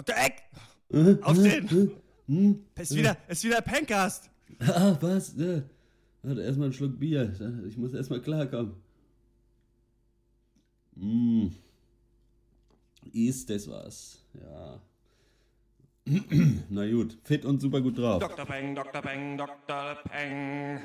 [0.00, 0.16] Dr.
[0.16, 0.42] Eck!
[1.22, 1.90] Aufstehen!
[2.74, 4.30] Es ist wieder, es ist wieder Pencast!
[4.60, 5.34] Ah, was?
[5.36, 5.62] Ja.
[6.22, 7.34] Warte, erstmal einen Schluck Bier.
[7.68, 8.74] Ich muss erstmal klarkommen.
[10.94, 11.48] Mm.
[13.12, 14.24] Ist das was?
[14.34, 14.80] Ja.
[16.70, 18.20] Na gut, fit und super gut drauf.
[18.20, 18.46] Dr.
[18.46, 19.02] Peng, Dr.
[19.02, 19.96] Peng, Dr.
[20.08, 20.80] Peng.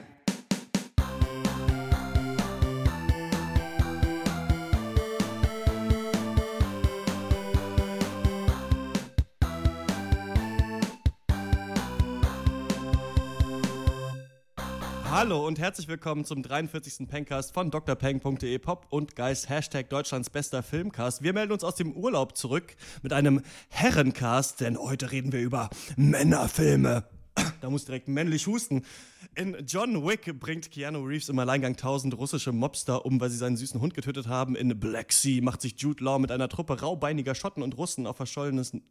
[15.26, 17.08] Hallo und herzlich willkommen zum 43.
[17.10, 21.24] Pencast von drpeng.de Pop und Geist Hashtag Deutschlands bester Filmcast.
[21.24, 25.72] Wir melden uns aus dem Urlaub zurück mit einem Herrencast, denn heute reden wir über
[25.96, 27.06] Männerfilme.
[27.66, 28.84] Da muss direkt männlich husten.
[29.34, 33.58] In John Wick bringt Keanu Reeves im Alleingang tausend russische Mobster um, weil sie seinen
[33.58, 34.56] süßen Hund getötet haben.
[34.56, 38.18] In Black Sea macht sich Jude Law mit einer Truppe raubeiniger Schotten und Russen auf,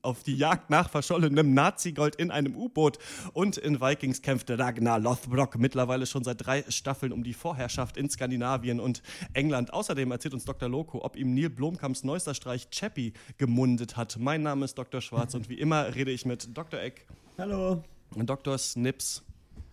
[0.02, 2.98] auf die Jagd nach verschollenem Nazi-Gold in einem U-Boot.
[3.32, 8.10] Und in Vikings kämpft Ragnar Lothbrok mittlerweile schon seit drei Staffeln um die Vorherrschaft in
[8.10, 9.02] Skandinavien und
[9.34, 9.72] England.
[9.72, 10.68] Außerdem erzählt uns Dr.
[10.68, 14.18] Loco, ob ihm Neil Blomkamps neuester Streich Chappie gemundet hat.
[14.18, 15.00] Mein Name ist Dr.
[15.00, 16.80] Schwarz und wie immer rede ich mit Dr.
[16.80, 17.06] Eck.
[17.38, 17.84] Hallo.
[18.22, 18.56] Dr.
[18.58, 19.22] Snips.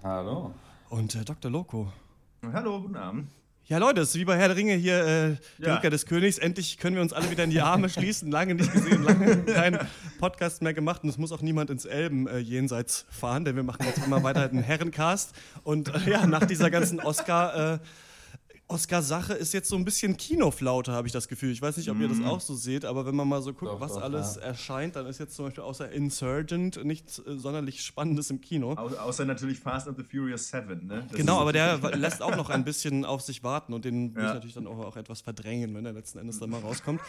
[0.04, 0.54] Hallo.
[0.90, 1.52] Und äh, Dr.
[1.52, 1.92] Loco.
[2.54, 3.28] Hallo, guten Abend.
[3.66, 5.76] Ja, Leute, es ist wie bei Herr der Ringe hier, äh, die Ja.
[5.76, 6.38] Rückkehr des Königs.
[6.40, 8.30] Endlich können wir uns alle wieder in die Arme schließen.
[8.32, 9.80] Lange nicht gesehen, lange keinen
[10.20, 11.04] Podcast mehr gemacht.
[11.04, 14.24] Und es muss auch niemand ins Elben äh, jenseits fahren, denn wir machen jetzt immer
[14.24, 15.34] weiter einen Herrencast.
[15.64, 17.80] Und äh, ja, nach dieser ganzen Oscar- äh,
[18.72, 21.52] Oscar-Sache ist jetzt so ein bisschen Kinoflaute, habe ich das Gefühl.
[21.52, 23.72] Ich weiß nicht, ob ihr das auch so seht, aber wenn man mal so guckt,
[23.72, 24.42] Doch, was doch, alles ja.
[24.44, 28.72] erscheint, dann ist jetzt zum Beispiel außer Insurgent nichts äh, sonderlich Spannendes im Kino.
[28.78, 31.04] Au außer natürlich Fast and the Furious 7, ne?
[31.10, 34.24] Das Genau, aber der lässt auch noch ein bisschen auf sich warten und den will
[34.24, 34.34] ich Ja.
[34.36, 37.02] natürlich dann auch, auch etwas verdrängen, wenn er letzten Endes dann mal rauskommt.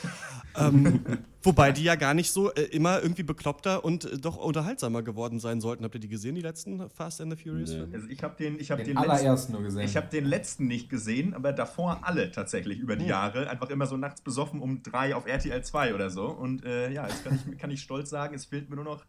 [0.58, 1.00] ähm,
[1.42, 5.40] wobei die ja gar nicht so äh, immer irgendwie bekloppter und äh, doch unterhaltsamer geworden
[5.40, 5.84] sein sollten.
[5.84, 7.70] Habt ihr die gesehen, die letzten Fast and the Furious?
[7.70, 7.76] Nee.
[7.76, 7.94] Filme?
[7.94, 9.82] Also ich habe den, ich hab Den, den, allerersten letzten, nur gesehen.
[9.82, 13.48] ich habe den letzten nicht gesehen, aber davor alle tatsächlich über die Jahre.
[13.48, 16.26] Einfach immer so nachts besoffen um drei auf RTL 2 oder so.
[16.26, 19.04] Und äh, ja, jetzt kann ich, kann ich stolz sagen, es fehlt mir nur noch,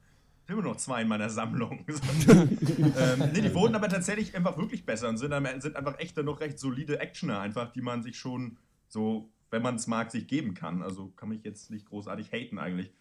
[0.45, 1.85] fehlen mir nur noch zwei in meiner Sammlung.
[2.29, 6.25] ähm, nee, die wurden aber tatsächlich einfach wirklich besser und sind, sind einfach echt dann
[6.25, 10.27] noch recht solide Actioner, einfach, die man sich schon so, wenn man es mag, sich
[10.27, 10.81] geben kann.
[10.81, 12.91] Also kann mich jetzt nicht großartig haten eigentlich.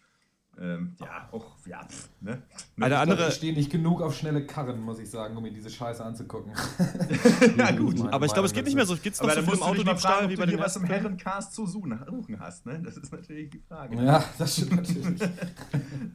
[0.61, 2.43] Ähm, ja, auch, ja, pff, ne?
[2.79, 5.69] Eine andere, ich stehe nicht genug auf schnelle Karren, muss ich sagen, um mir diese
[5.71, 6.53] Scheiße anzugucken.
[7.57, 7.99] Ja, gut.
[8.13, 8.95] Aber ich glaube, es geht nicht mehr so.
[8.95, 10.83] Geht's noch Aber so viel im Autodiebstahl wie ob bei dir was im?
[10.85, 11.99] Herrencast zu suchen
[12.39, 12.79] hast, ne?
[12.83, 13.95] Das ist natürlich die Frage.
[14.03, 15.21] Ja, das stimmt natürlich.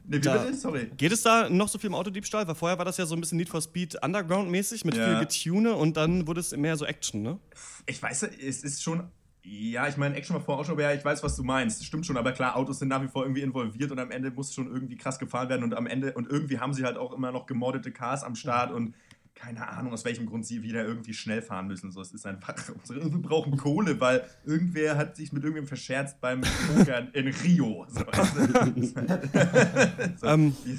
[0.05, 0.53] Ne, wie Da-?
[0.53, 0.89] Sorry.
[0.97, 2.47] Geht es da noch so viel im Autodiebstahl?
[2.47, 5.05] Weil vorher war das ja so ein bisschen Need for Speed Underground-mäßig mit Ja.
[5.05, 7.39] viel Getune und dann wurde es mehr so Action, ne?
[7.85, 9.03] Ich weiß, es ist schon.
[9.51, 11.83] Ja, ich meine, Action war vorher auch schon, aber ja, ich weiß, was du meinst.
[11.83, 14.53] Stimmt schon, aber klar, Autos sind nach wie vor irgendwie involviert und am Ende muss
[14.53, 17.31] schon irgendwie krass gefahren werden und am Ende, und irgendwie haben sie halt auch immer
[17.31, 18.93] noch gemoddete Cars am Start und
[19.33, 21.91] keine Ahnung, aus welchem Grund sie wieder irgendwie schnell fahren müssen.
[21.91, 22.53] So, es ist einfach,
[22.89, 27.87] wir brauchen Kohle, weil irgendwer hat sich mit irgendwem verscherzt beim Pokern in Rio.
[27.89, 28.01] So,
[30.17, 30.77] so, Ähm, die-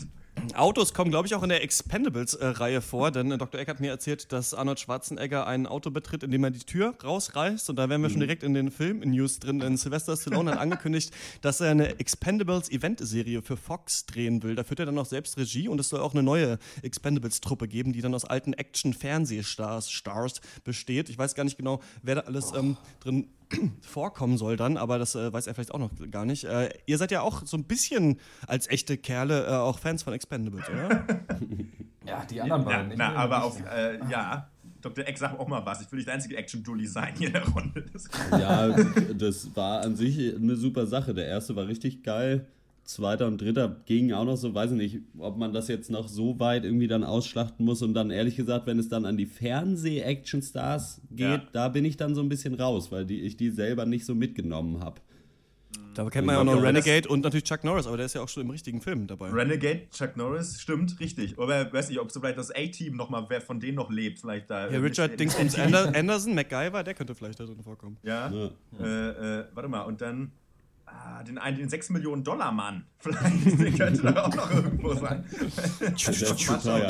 [0.55, 3.61] Autos kommen, glaube ich, auch in der Expendables-Reihe vor, denn äh, Dr.
[3.61, 7.71] Eck hat mir erzählt, dass Arnold Schwarzenegger ein Auto betritt, indem er die Tür rausreißt.
[7.71, 11.13] Und da wären wir schon direkt in den Film-News drin, denn Sylvester Stallone hat angekündigt,
[11.41, 14.55] dass er eine Expendables-Event-Serie für Fox drehen will.
[14.55, 17.93] Da führt er dann auch selbst Regie und es soll auch eine neue Expendables-Truppe geben,
[17.93, 21.09] die dann aus alten Action-Fernsehstars Stars besteht.
[21.09, 23.29] Ich weiß gar nicht genau, wer da alles ähm, drin
[23.81, 26.45] vorkommen soll dann, aber das äh, weiß er vielleicht auch noch gar nicht.
[26.45, 30.13] Äh, ihr seid ja auch so ein bisschen als echte Kerle äh, auch Fans von
[30.13, 31.05] Expendables, oder?
[32.07, 32.93] Ja, die anderen Na, beiden.
[32.97, 34.49] na will aber auf, äh, ja,
[34.81, 35.07] Dr.
[35.07, 35.83] Eck, sag auch mal was.
[35.83, 37.85] Ich will nicht der einzige Action-Dully sein hier in der Runde.
[37.93, 38.69] Das Ja,
[39.13, 41.13] das war an sich eine super Sache.
[41.13, 42.47] Der erste war richtig geil.
[42.85, 46.09] Zweiter und dritter gingen auch noch so, weiß ich nicht, ob man das jetzt noch
[46.09, 49.27] so weit irgendwie dann ausschlachten muss und dann ehrlich gesagt, wenn es dann an die
[49.27, 51.43] Fernseh-Action-Stars geht, Ja.
[51.53, 54.15] da bin ich dann so ein bisschen raus, weil die, ich die selber nicht so
[54.15, 55.01] mitgenommen habe.
[55.95, 58.23] Da kennt man ja auch noch Renegade und natürlich Chuck Norris, aber der ist ja
[58.23, 59.29] auch schon im richtigen Film dabei.
[59.31, 61.37] Renegade, Chuck Norris, stimmt, richtig.
[61.39, 64.51] Aber weiß nicht, ob so vielleicht das A-Team nochmal, wer von denen noch lebt, vielleicht
[64.51, 64.71] da.
[64.71, 67.97] ja, Richard Dingsbums Ander Anderson, MacGyver, der könnte vielleicht da drin vorkommen.
[68.03, 68.31] Ja.
[68.33, 68.51] Ja.
[68.81, 70.33] Äh, äh, warte mal, und dann.
[71.03, 72.85] Ah, den, einen, den 6 Millionen Dollar Mann.
[72.99, 75.25] Vielleicht der könnte da auch noch irgendwo sein.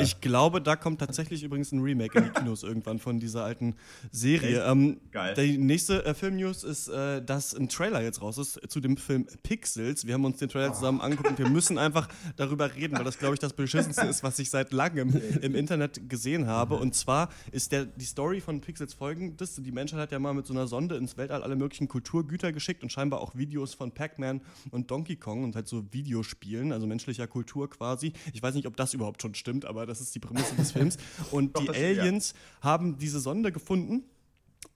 [0.01, 3.75] Ich glaube, da kommt tatsächlich übrigens ein Remake in die Kinos irgendwann von dieser alten
[4.11, 4.65] Serie.
[4.65, 5.35] Ähm, Geil.
[5.35, 9.25] Die nächste äh, Filmnews ist, äh, dass ein Trailer jetzt raus ist zu dem Film
[9.43, 10.05] Pixels.
[10.05, 13.17] Wir haben uns den Trailer zusammen angeguckt und wir müssen einfach darüber reden, weil das,
[13.17, 16.75] glaube ich, das beschissenste ist, was ich seit langem im Internet gesehen habe.
[16.75, 19.55] Und zwar ist der, die Story von Pixels folgendes.
[19.55, 22.83] Die Menschheit hat ja mal mit so einer Sonde ins Weltall alle möglichen Kulturgüter geschickt
[22.83, 26.87] und scheinbar auch Videos von von Pac-Man und Donkey Kong und halt so Videospielen, also
[26.87, 28.13] menschlicher Kultur quasi.
[28.33, 30.97] Ich weiß nicht, ob das überhaupt schon stimmt, aber das ist die Prämisse des Films.
[31.31, 32.69] Und Doch, die Aliens ja.
[32.71, 34.03] haben diese Sonde gefunden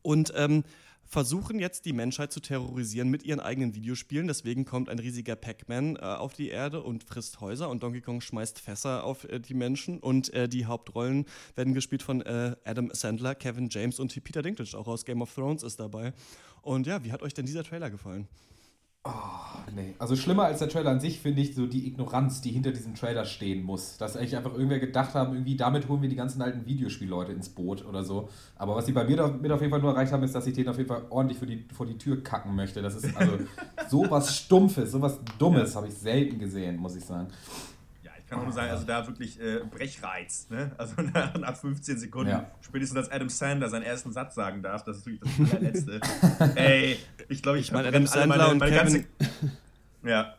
[0.04, 0.64] und ähm,
[1.04, 4.28] versuchen jetzt die Menschheit zu terrorisieren mit ihren eigenen Videospielen.
[4.28, 8.22] Deswegen kommt ein riesiger Pac-Man äh, auf die Erde und frisst Häuser und Donkey Kong
[8.22, 10.00] schmeißt Fässer auf äh, die Menschen.
[10.00, 11.26] Und äh, die Hauptrollen
[11.56, 15.34] werden gespielt von äh, Adam Sandler, Kevin James und Peter Dinklage, auch aus Game of
[15.34, 16.14] Thrones ist dabei.
[16.62, 18.28] Und ja, wie hat euch denn dieser Trailer gefallen?
[19.08, 19.12] Oh,
[19.76, 19.94] nee.
[20.00, 22.96] Also schlimmer als der Trailer an sich finde ich so die Ignoranz, die hinter diesem
[22.96, 23.98] Trailer stehen muss.
[23.98, 27.50] Dass eigentlich einfach irgendwer gedacht haben, irgendwie damit holen wir die ganzen alten Videospielleute ins
[27.50, 28.30] Boot oder so.
[28.56, 30.56] Aber was sie bei mir damit auf jeden Fall nur erreicht haben, ist, dass ich
[30.56, 32.82] den auf jeden Fall ordentlich für die, vor die Tür kacken möchte.
[32.82, 33.34] Das ist also
[33.90, 37.28] sowas Stumpfes, sowas Dummes habe ich selten gesehen, muss ich sagen
[38.36, 40.48] kann auch nur sagen, also da wirklich äh, Brechreiz.
[40.50, 40.72] Ne?
[40.78, 42.52] Also nach, nach 15 Sekunden, ja.
[42.62, 46.00] spätestens als Adam Sandler seinen ersten Satz sagen darf, das ist wirklich das allerletzte.
[46.56, 47.00] Ey,
[47.30, 49.06] ich glaube, ich, ich meine, Adam Sandler meine, meine und Kevin...
[49.30, 49.58] Ganze,
[50.04, 50.36] ja,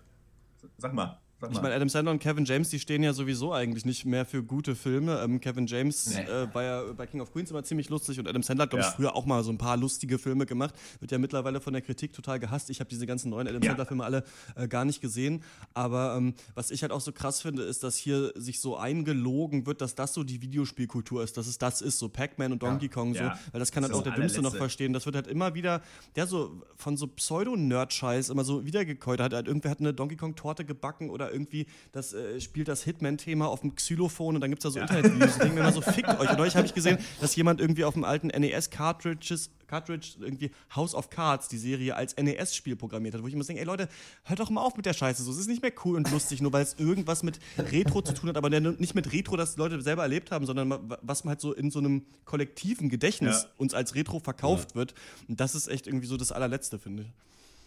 [0.79, 1.19] sag mal.
[1.51, 4.43] Ich meine, Adam Sandler und Kevin James, die stehen ja sowieso eigentlich nicht mehr für
[4.43, 5.21] gute Filme.
[5.23, 6.23] Ähm, Kevin James nee.
[6.23, 8.85] äh, war ja bei King of Queens immer ziemlich lustig und Adam Sandler hat, glaube
[8.85, 8.89] ja.
[8.89, 10.75] ich, früher auch mal so ein paar lustige Filme gemacht.
[11.01, 12.71] Wird ja mittlerweile von der Kritik total gehasst.
[12.71, 13.73] Ich habe diese ganzen neuen Adam ja.
[13.73, 14.25] Sandler-Filme alle
[14.55, 15.43] äh, gar nicht gesehen.
[15.75, 19.67] Aber ähm, was ich halt auch so krass finde, ist, dass hier sich so eingelogen
[19.67, 22.87] wird, dass das so die Videospielkultur ist, dass es das ist, so Pac-Man und Donkey
[22.87, 22.93] ja.
[22.93, 23.21] Kong so.
[23.21, 24.95] Weil das kann das halt auch der Dümmste noch verstehen.
[24.95, 25.83] Das wird halt immer wieder,
[26.17, 29.35] der so von so Pseudo-Nerd-Scheiß immer so wiedergekäut hat.
[29.35, 33.61] Halt, irgendwer hat eine Donkey Kong-Torte gebacken oder irgendwie das äh, spielt das Hitman-Thema auf
[33.61, 34.85] dem Xylophon und dann gibt es da so ja.
[34.85, 35.33] Internetvideos.
[35.33, 36.31] Ich denke mir immer so, fickt euch.
[36.31, 40.95] Und euch habe ich gesehen, dass jemand irgendwie auf dem alten NES-Cartridges Cartridge irgendwie House
[40.95, 43.89] of Cards, die Serie, als NES-Spiel programmiert hat, wo ich immer denke, ey Leute,
[44.25, 45.23] hört doch mal auf mit der Scheiße.
[45.23, 48.15] So, es ist nicht mehr cool und lustig, nur weil es irgendwas mit Retro zu
[48.15, 51.41] tun hat, aber nicht mit Retro, das Leute selber erlebt haben, sondern was man halt
[51.41, 53.49] so in so einem kollektiven Gedächtnis ja.
[53.59, 54.77] uns als Retro verkauft ja.
[54.77, 54.95] wird.
[55.29, 57.09] Und das ist echt irgendwie so das allerletzte, finde ich.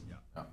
[0.10, 0.48] Ja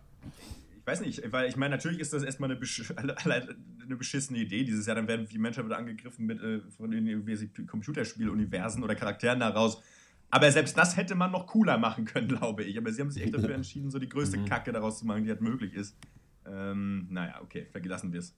[0.86, 4.62] ich weiß nicht, weil ich meine, natürlich ist das erstmal eine, besch eine beschissene Idee.
[4.62, 7.26] Dieses Jahr dann werden die Menschen wieder angegriffen mit äh, von den
[7.66, 9.82] Computerspieluniversen oder Charakteren daraus.
[10.30, 12.78] Aber selbst das hätte man noch cooler machen können, glaube ich.
[12.78, 14.44] Aber sie haben sich echt dafür entschieden, so die größte mhm.
[14.44, 15.96] Kacke daraus zu machen, die halt möglich ist.
[16.46, 18.36] Ähm, naja, okay, vergelassen wir es.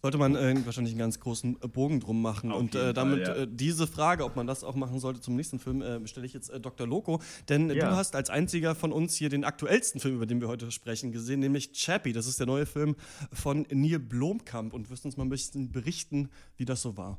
[0.00, 2.50] Sollte man äh, wahrscheinlich einen ganz großen äh, Bogen drum machen.
[2.50, 3.42] Auf und äh, damit Fall, ja.
[3.44, 6.32] äh, diese Frage, ob man das auch machen sollte zum nächsten Film, äh, stelle ich
[6.32, 6.86] jetzt äh, Dr.
[6.86, 7.20] Loco.
[7.48, 7.90] Denn ja.
[7.90, 11.12] du hast als einziger von uns hier den aktuellsten Film, über den wir heute sprechen,
[11.12, 12.12] gesehen, nämlich Chappie.
[12.12, 12.96] Das ist der neue Film
[13.32, 17.18] von Neil Blomkamp und wirst uns mal ein bisschen berichten, wie das so war.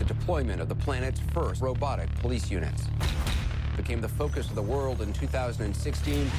[0.00, 2.82] The deployment of the planet's first robotic police units
[3.76, 6.30] became the focus of the world in 2016.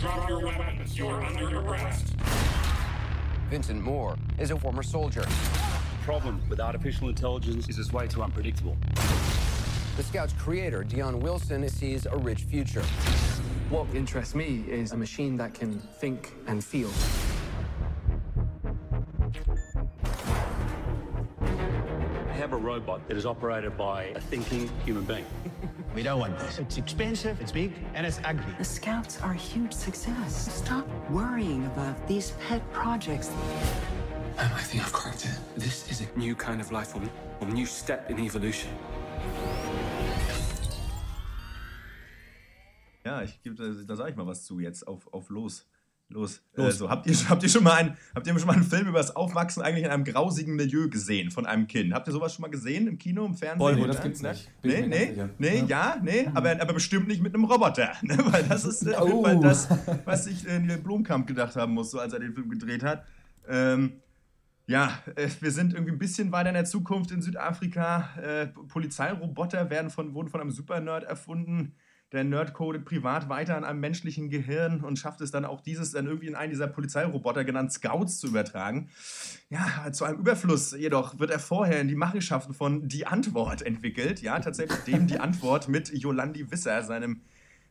[0.00, 2.14] Drop your weapons, you're under arrest.
[3.50, 5.22] Vincent Moore is a former soldier.
[5.22, 8.76] The problem with artificial intelligence is it's way too unpredictable.
[9.96, 12.84] The Scout's creator, Dion Wilson, sees a rich future.
[13.68, 16.92] What interests me is a machine that can think and feel.
[21.42, 25.26] I have a robot that is operated by a thinking human being.
[25.92, 26.60] We don't want this.
[26.60, 28.44] It's expensive, it's big, and it's ugly.
[28.58, 30.52] The Scouts are a huge success.
[30.54, 33.28] Stop worrying about these pet projects.
[34.38, 35.36] Um, I think I've cracked it.
[35.56, 37.10] This is a new kind of life form,
[37.40, 38.70] a new step in evolution.
[43.04, 45.66] Ja, ich gebe, da sage ich mal was zu jetzt auf, auf los.
[46.10, 46.42] Los.
[46.54, 46.66] Los.
[46.66, 48.98] Also, habt, ihr, habt, ihr schon mal einen, habt ihr schon mal einen Film über
[48.98, 51.94] das Aufwachsen eigentlich in einem grausigen Milieu gesehen von einem Kind?
[51.94, 53.58] Habt ihr sowas schon mal gesehen im Kino, im Fernsehen?
[53.58, 54.50] Boah, das gibt's nicht.
[54.64, 56.36] nee, nee, nee, ja, ja nee, mhm.
[56.36, 57.92] aber, aber bestimmt nicht mit einem Roboter.
[58.02, 58.18] Ne?
[58.24, 59.42] Weil das ist äh, auf jeden Fall oh.
[59.42, 59.68] das,
[60.04, 63.04] was sich äh, Neil Blomkamp gedacht haben muss, so als er den Film gedreht hat.
[63.48, 63.92] Ähm,
[64.66, 68.10] ja, äh, wir sind irgendwie ein bisschen weiter in der Zukunft in Südafrika.
[68.20, 71.74] Äh, Polizeiroboter werden von, wurden von einem Supernerd erfunden
[72.12, 75.92] der Nerd codet privat weiter an einem menschlichen Gehirn und schafft es dann auch dieses
[75.92, 78.88] dann irgendwie in einen dieser Polizeiroboter genannt Scouts zu übertragen.
[79.48, 84.22] Ja, zu einem Überfluss jedoch wird er vorher in die Machenschaften von Die Antwort entwickelt.
[84.22, 87.20] Ja, tatsächlich dem Die Antwort mit Jolandi Wisser, seinem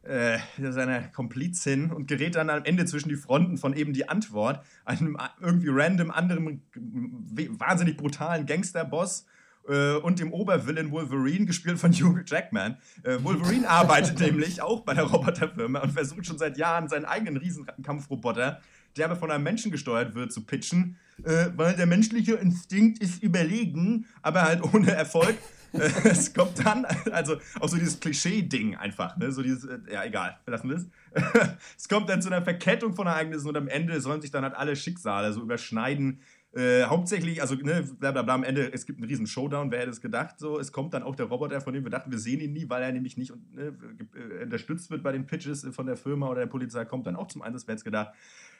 [0.03, 4.63] äh, seiner Komplizin und gerät dann am Ende zwischen die Fronten von eben die Antwort,
[4.85, 9.25] einem irgendwie random anderen wahnsinnig brutalen Gangsterboss
[9.69, 12.77] äh, und dem Obervillain Wolverine, gespielt von Hugh Jackman.
[13.03, 17.37] Äh, Wolverine arbeitet nämlich auch bei der Roboterfirma und versucht schon seit Jahren seinen eigenen
[17.37, 18.59] Riesenkampfroboter,
[18.97, 23.21] der aber von einem Menschen gesteuert wird, zu pitchen, äh, weil der menschliche Instinkt ist
[23.21, 25.35] überlegen, aber halt ohne Erfolg.
[25.71, 29.31] Äh, es kommt dann, also auch so dieses Klischee-Ding einfach, ne?
[29.31, 30.87] so dieses, äh, ja egal, verlassen wir es.
[31.77, 34.55] es kommt dann zu einer Verkettung von Ereignissen und am Ende sollen sich dann halt
[34.55, 36.21] alle Schicksale so überschneiden
[36.51, 39.81] Äh, hauptsächlich, also ne, bla bla bla, am Ende, es gibt einen riesen Showdown, wer
[39.81, 42.17] hätte es gedacht, so, es kommt dann auch der Roboter, von dem wir dachten, wir
[42.17, 43.77] sehen ihn nie, weil er nämlich nicht ne,
[44.15, 47.27] äh, unterstützt wird bei den Pitches von der Firma oder der Polizei, kommt dann auch
[47.27, 48.15] zum Einsatz, wer hätte es gedacht.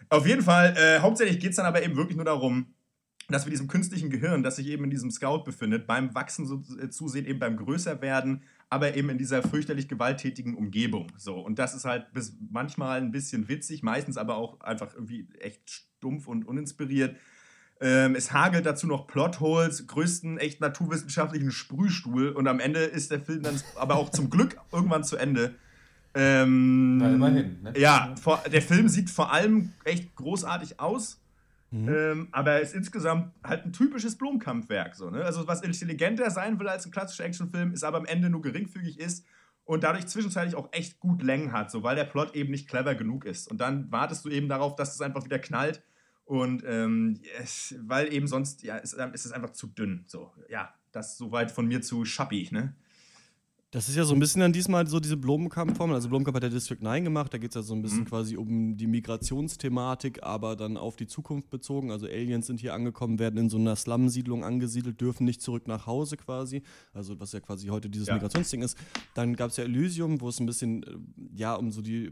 [0.09, 2.67] Auf jeden Fall, äh, hauptsächlich geht es dann aber eben wirklich nur darum,
[3.27, 6.63] dass wir diesem künstlichen Gehirn, das sich eben in diesem Scout befindet, beim Wachsen so,
[6.79, 11.11] äh, zusehen, eben beim Größerwerden, aber eben in dieser fürchterlich gewalttätigen Umgebung.
[11.17, 11.39] So.
[11.39, 15.69] Und das ist halt bis manchmal ein bisschen witzig, meistens aber auch einfach irgendwie echt
[15.69, 17.15] stumpf und uninspiriert.
[17.81, 23.21] Ähm, es hagelt dazu noch Plotholes, größten echt naturwissenschaftlichen Sprühstuhl und am Ende ist der
[23.21, 25.55] Film dann aber auch zum Glück irgendwann zu Ende.
[26.13, 27.61] Ähm, Na, immerhin.
[27.61, 27.73] Ne?
[27.77, 31.21] Ja, vor, der Film sieht vor allem echt großartig aus.
[31.71, 31.89] Mhm.
[31.89, 34.95] Ähm, aber ist insgesamt halt ein typisches Blumenkampfwerk.
[34.95, 35.23] So, ne?
[35.23, 38.99] Also, was intelligenter sein will als ein klassischer Actionfilm, ist aber am Ende nur geringfügig
[38.99, 39.23] ist
[39.65, 42.95] und dadurch zwischenzeitlich auch echt gut Längen hat, so, weil der Plot eben nicht clever
[42.95, 43.49] genug ist.
[43.51, 45.83] Und dann wartest du eben darauf, dass es einfach wieder knallt.
[46.29, 50.03] Und ähm, es, weil eben sonst, ja, ist, ist es einfach zu dünn.
[50.05, 52.75] So, ja, das soweit von mir zu Schappi, ne?
[53.71, 55.95] Das ist ja so ein bisschen dann diesmal so diese Blomkamp-Formel.
[55.95, 58.05] Also Blomkamp hat der District 9 gemacht, da geht es ja so ein bisschen mhm.
[58.05, 61.91] quasi um die Migrationsthematik, aber dann auf die Zukunft bezogen.
[61.91, 65.85] Also Aliens sind hier angekommen, werden in so einer Slum-Siedlung angesiedelt, dürfen nicht zurück nach
[65.85, 66.63] Hause quasi.
[66.93, 68.15] Also was ja quasi heute dieses ja.
[68.15, 68.75] Migrationsding ist.
[69.13, 70.87] Dann gab es ja Elysium, wo es ein bisschen äh,
[71.35, 72.11] ja um so die, äh,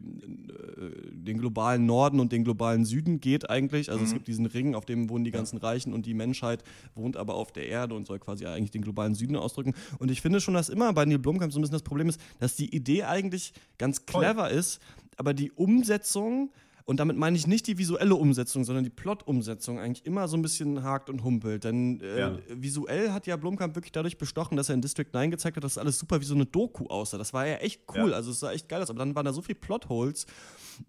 [1.11, 3.89] den globalen Norden und den globalen Süden geht eigentlich.
[3.89, 4.05] Also mhm.
[4.05, 7.33] es gibt diesen Ring, auf dem wohnen die ganzen Reichen und die Menschheit wohnt aber
[7.33, 9.73] auf der Erde und soll quasi eigentlich den globalen Süden ausdrücken.
[9.97, 12.19] Und ich finde schon, dass immer bei Neil Blomkamp so ein bisschen das Problem ist,
[12.39, 14.57] dass die Idee eigentlich ganz clever Voll.
[14.57, 14.79] ist,
[15.17, 16.51] aber die Umsetzung
[16.87, 20.41] und damit meine ich nicht die visuelle Umsetzung, sondern die Plot-Umsetzung eigentlich immer so ein
[20.41, 21.65] bisschen hakt und humpelt.
[21.65, 22.37] Denn äh, ja.
[22.47, 25.77] visuell hat ja Blomkamp wirklich dadurch bestochen, dass er in District 9 gezeigt hat, dass
[25.77, 27.17] alles super wie so eine Doku aussah.
[27.17, 28.11] Das war ja echt cool.
[28.11, 28.15] Ja.
[28.15, 28.89] Also es sah echt geil aus.
[28.89, 30.27] Aber dann waren da so viele Plotholes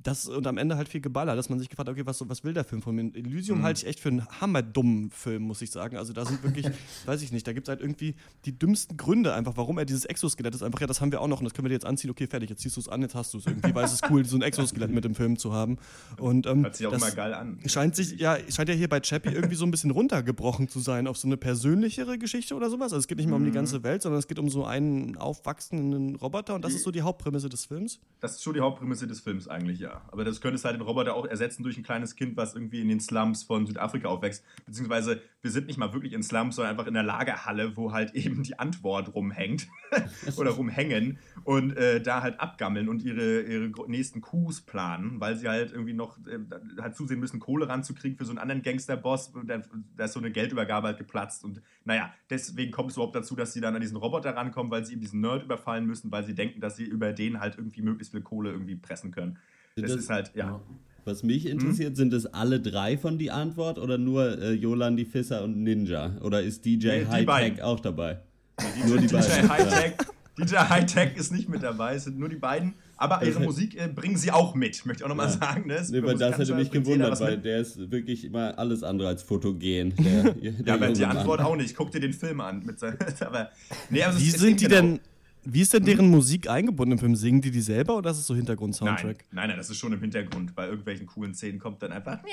[0.03, 2.45] das, und am Ende halt viel Geballer, dass man sich gefragt hat, okay, was, was
[2.45, 3.15] will der Film von mir?
[3.15, 3.63] Elysium mhm.
[3.63, 5.97] halte ich echt für einen hammerdummen Film, muss ich sagen.
[5.97, 6.67] Also da sind wirklich,
[7.07, 8.15] weiß ich nicht, da gibt es halt irgendwie
[8.45, 10.63] die dümmsten Gründe einfach, warum er dieses Exoskelett ist.
[10.63, 12.11] Einfach, ja, das haben wir auch noch und das können wir dir jetzt anziehen.
[12.11, 14.11] Okay, fertig, jetzt ziehst du es an, jetzt hast du es irgendwie, weil es ist
[14.11, 15.79] cool, so ein Exoskelett mit dem Film zu haben.
[16.19, 17.59] Und, ähm, Hört sich auch immer geil an.
[17.67, 21.07] Scheint sich, ja, scheint ja hier bei Chappie irgendwie so ein bisschen runtergebrochen zu sein
[21.07, 22.93] auf so eine persönlichere Geschichte oder sowas.
[22.93, 23.55] Also es geht nicht mehr um die mhm.
[23.55, 27.03] ganze Welt, sondern es geht um so einen aufwachsenden Roboter und das ist so die
[27.03, 28.01] Hauptprämisse des Films.
[28.21, 30.03] Das ist schon die Hauptprämisse des Films eigentlich, ja.
[30.11, 32.81] Aber das könnte es halt den Roboter auch ersetzen durch ein kleines Kind, was irgendwie
[32.81, 34.45] in den Slums von Südafrika aufwächst.
[34.67, 38.15] Beziehungsweise wir sind nicht mal wirklich in Slums, sondern einfach in der Lagerhalle, wo halt
[38.15, 39.69] eben die Antwort rumhängt
[40.37, 45.49] oder rumhängen und äh, da halt abgammeln und ihre, ihre nächsten Coups planen, weil sie
[45.49, 46.39] halt irgendwie noch äh,
[46.81, 49.33] halt zusehen müssen, Kohle ranzukriegen für so einen anderen Gangsterboss.
[49.47, 49.63] Da,
[49.97, 53.53] da ist so eine Geldübergabe halt geplatzt und naja, deswegen kommt es überhaupt dazu, dass
[53.53, 56.35] sie dann an diesen Roboter rankommen, weil sie eben diesen Nerd überfallen müssen, weil sie
[56.35, 59.39] denken, dass sie über den halt irgendwie möglichst viel Kohle irgendwie pressen können.
[59.83, 60.61] Das, das ist halt, ja.
[61.05, 61.97] Was mich interessiert, hm?
[61.97, 66.19] sind es alle drei von die Antwort oder nur äh, Yolandi Fisser und Ninja?
[66.21, 68.21] Oder ist DJ nee, Hightech auch dabei?
[68.61, 69.49] Nee, nur die DJ beiden.
[69.49, 69.93] Hightech,
[70.39, 72.75] DJ Hightech ist nicht mit dabei, es sind nur die beiden.
[72.99, 75.39] Aber ihre Musik äh, bringen sie auch mit, möchte ich auch nochmal ja.
[75.39, 75.69] sagen.
[75.69, 75.83] Ne?
[75.89, 79.95] Nee, weil das hätte mich gewundert, weil der ist wirklich immer alles andere als fotogen.
[79.97, 81.77] Der, der ja, aber die Antwort auch nicht.
[81.77, 82.65] Guck dir den Film an.
[82.67, 83.51] Mit seinen, aber,
[83.89, 84.81] nee, also Wie sind die genau.
[84.81, 85.01] denn
[85.51, 86.11] wie ist denn deren hm?
[86.11, 87.17] Musik eingebunden im Film?
[87.17, 89.25] Singen die die selber oder ist es so Hintergrund-Soundtrack?
[89.31, 90.55] Nein, nein, das ist schon im Hintergrund.
[90.55, 92.19] Bei irgendwelchen coolen Szenen kommt dann einfach.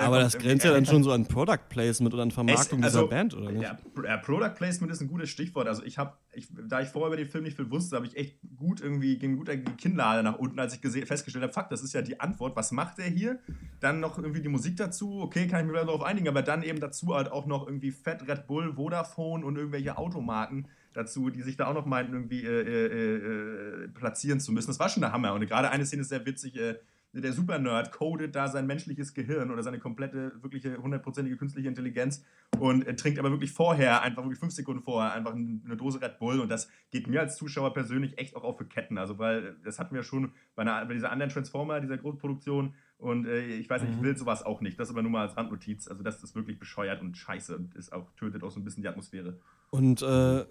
[0.00, 3.08] Aber das grenzt ja dann schon so an Product Placement oder an Vermarktung also, dieser
[3.08, 3.62] Band, oder nicht?
[3.62, 5.66] Ja, Product Placement ist ein gutes Stichwort.
[5.66, 8.14] Also ich habe, ich, da ich vorher über den Film nicht viel wusste, habe ich
[8.16, 11.70] echt gut irgendwie, ging gut die Kinnlade nach unten, als ich gesehen, festgestellt habe, fuck,
[11.70, 12.54] das ist ja die Antwort.
[12.54, 13.38] Was macht er hier?
[13.80, 15.20] Dann noch irgendwie die Musik dazu.
[15.20, 18.28] Okay, kann ich mir darauf einigen, aber dann eben dazu halt auch noch irgendwie Fett,
[18.28, 22.44] Red Bull, Vodafone und irgendwelche Autos Automarken dazu, die sich da auch noch meinten, irgendwie
[22.44, 24.68] äh, äh, äh, platzieren zu müssen.
[24.68, 25.32] Das war schon der Hammer.
[25.34, 26.56] Und gerade eine Szene ist sehr witzig.
[26.56, 26.76] Äh,
[27.12, 32.22] der Super-Nerd codet da sein menschliches Gehirn oder seine komplette, wirkliche, hundertprozentige künstliche Intelligenz
[32.58, 36.38] und trinkt aber wirklich vorher, einfach wirklich fünf Sekunden vorher, einfach eine Dose Red Bull
[36.38, 38.98] und das geht mir als Zuschauer persönlich echt auch auf für Ketten.
[38.98, 43.26] Also, weil das hatten wir schon bei, einer, bei dieser anderen Transformer, dieser Großproduktion und
[43.26, 44.04] äh, ich weiß nicht, ich mhm.
[44.04, 44.78] will sowas auch nicht.
[44.78, 45.86] Das aber nur mal als Randnotiz.
[45.88, 48.82] Also, das ist wirklich bescheuert und scheiße und ist auch, tötet auch so ein bisschen
[48.82, 49.38] die Atmosphäre.
[49.70, 50.44] Und äh,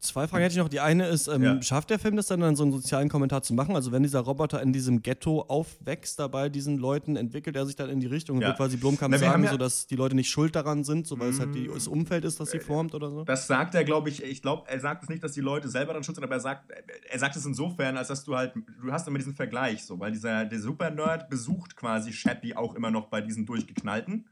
[0.00, 0.68] Zwei Fragen hätte ich noch.
[0.68, 1.62] Die eine ist, ähm, ja.
[1.62, 3.74] schafft der Film das dann, dann so einen sozialen Kommentar zu machen?
[3.74, 7.88] Also wenn dieser Roboter in diesem Ghetto aufwächst, dabei diesen Leuten, entwickelt er sich dann
[7.88, 8.48] in die Richtung und ja.
[8.48, 11.18] wird quasi Blomkamp Na, sagen, ja so dass die Leute nicht schuld daran sind, so
[11.18, 13.24] weil es halt die, das Umfeld ist, das sie formt oder so?
[13.24, 15.94] Das sagt er, glaube ich, ich glaube, er sagt es nicht, dass die Leute selber
[15.94, 18.92] dann schuld sind, aber er sagt, er sagt es insofern, als dass du halt, du
[18.92, 23.06] hast immer diesen Vergleich, so, weil dieser, der Super-Nerd besucht quasi Shappy auch immer noch
[23.06, 24.28] bei diesen Durchgeknallten.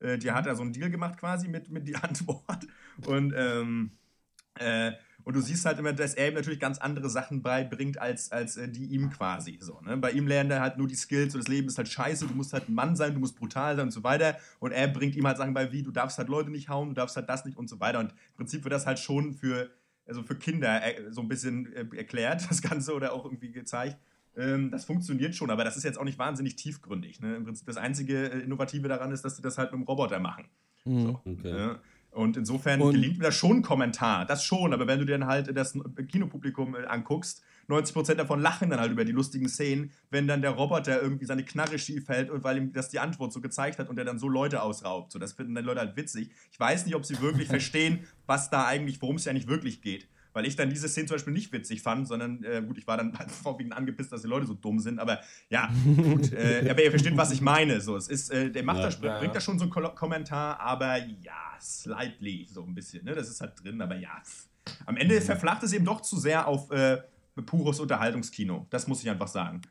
[0.00, 2.66] Äh, die hat er so einen Deal gemacht quasi mit, mit die Antwort
[3.06, 3.92] und ähm,
[4.58, 4.92] äh,
[5.28, 8.56] Und du siehst halt immer, dass er ihm natürlich ganz andere Sachen beibringt, als, als
[8.56, 9.58] äh, die ihm quasi.
[9.60, 9.98] So, ne?
[9.98, 12.32] Bei ihm lernt er halt nur die Skills und das Leben ist halt scheiße, du
[12.32, 14.38] musst halt ein Mann sein, du musst brutal sein und so weiter.
[14.58, 16.94] Und er bringt ihm halt Sachen bei, wie du darfst halt Leute nicht hauen, du
[16.94, 17.98] darfst halt das nicht und so weiter.
[17.98, 19.68] Und im Prinzip wird das halt schon für,
[20.06, 23.98] also für Kinder äh, so ein bisschen äh, erklärt, das Ganze, oder auch irgendwie gezeigt.
[24.34, 27.20] Ähm, das funktioniert schon, aber das ist jetzt auch nicht wahnsinnig tiefgründig.
[27.20, 27.36] Ne?
[27.36, 30.20] Im Prinzip das einzige äh, Innovative daran ist, dass sie das halt mit einem Roboter
[30.20, 30.46] machen.
[30.86, 31.02] Mhm.
[31.02, 31.52] So, Okay.
[31.52, 31.80] ne?
[32.18, 35.16] Und insofern Und- gelingt mir das schon ein Kommentar, das schon, aber wenn du dir
[35.16, 35.78] dann halt das
[36.10, 40.50] Kinopublikum äh, anguckst, 90% davon lachen dann halt über die lustigen Szenen, wenn dann der
[40.50, 43.88] Roboter irgendwie seine Knarre schief hält und weil ihm das die Antwort so gezeigt hat
[43.88, 45.12] und er dann so Leute ausraubt.
[45.12, 46.30] So, das finden dann Leute halt witzig.
[46.50, 49.80] Ich weiß nicht, ob sie wirklich verstehen, was da eigentlich, worum es ja nicht wirklich
[49.80, 50.08] geht.
[50.38, 52.96] Weil ich dann diese Szene zum Beispiel nicht witzig fand, sondern äh, gut, ich war
[52.96, 55.18] dann halt vorwiegend angepisst, dass die Leute so dumm sind, aber
[55.50, 57.80] ja, gut, äh, aber ihr versteht, was ich meine.
[57.80, 58.84] So, es ist, äh, der macht Ja.
[58.84, 59.18] das, ja.
[59.18, 63.16] bringt da schon so einen Ko Kommentar, aber ja, slightly, so ein bisschen, ne?
[63.16, 64.22] Das ist halt drin, aber ja.
[64.86, 66.98] Am Ende verflacht es eben doch zu sehr auf äh,
[67.44, 68.68] pures Unterhaltungskino.
[68.70, 69.62] Das muss ich einfach sagen.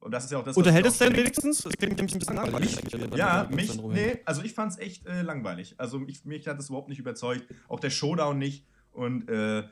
[0.00, 1.64] Und das ist ja auch das, Unterhält es denn wenigstens?
[1.64, 2.76] Es klingt nämlich ein bisschen langweilig.
[3.16, 5.76] ja, mich, nee, also ich fand's echt äh, langweilig.
[5.78, 7.46] Also ich, mich hat das überhaupt nicht überzeugt.
[7.66, 8.66] Auch der Showdown nicht.
[8.90, 9.62] Und äh,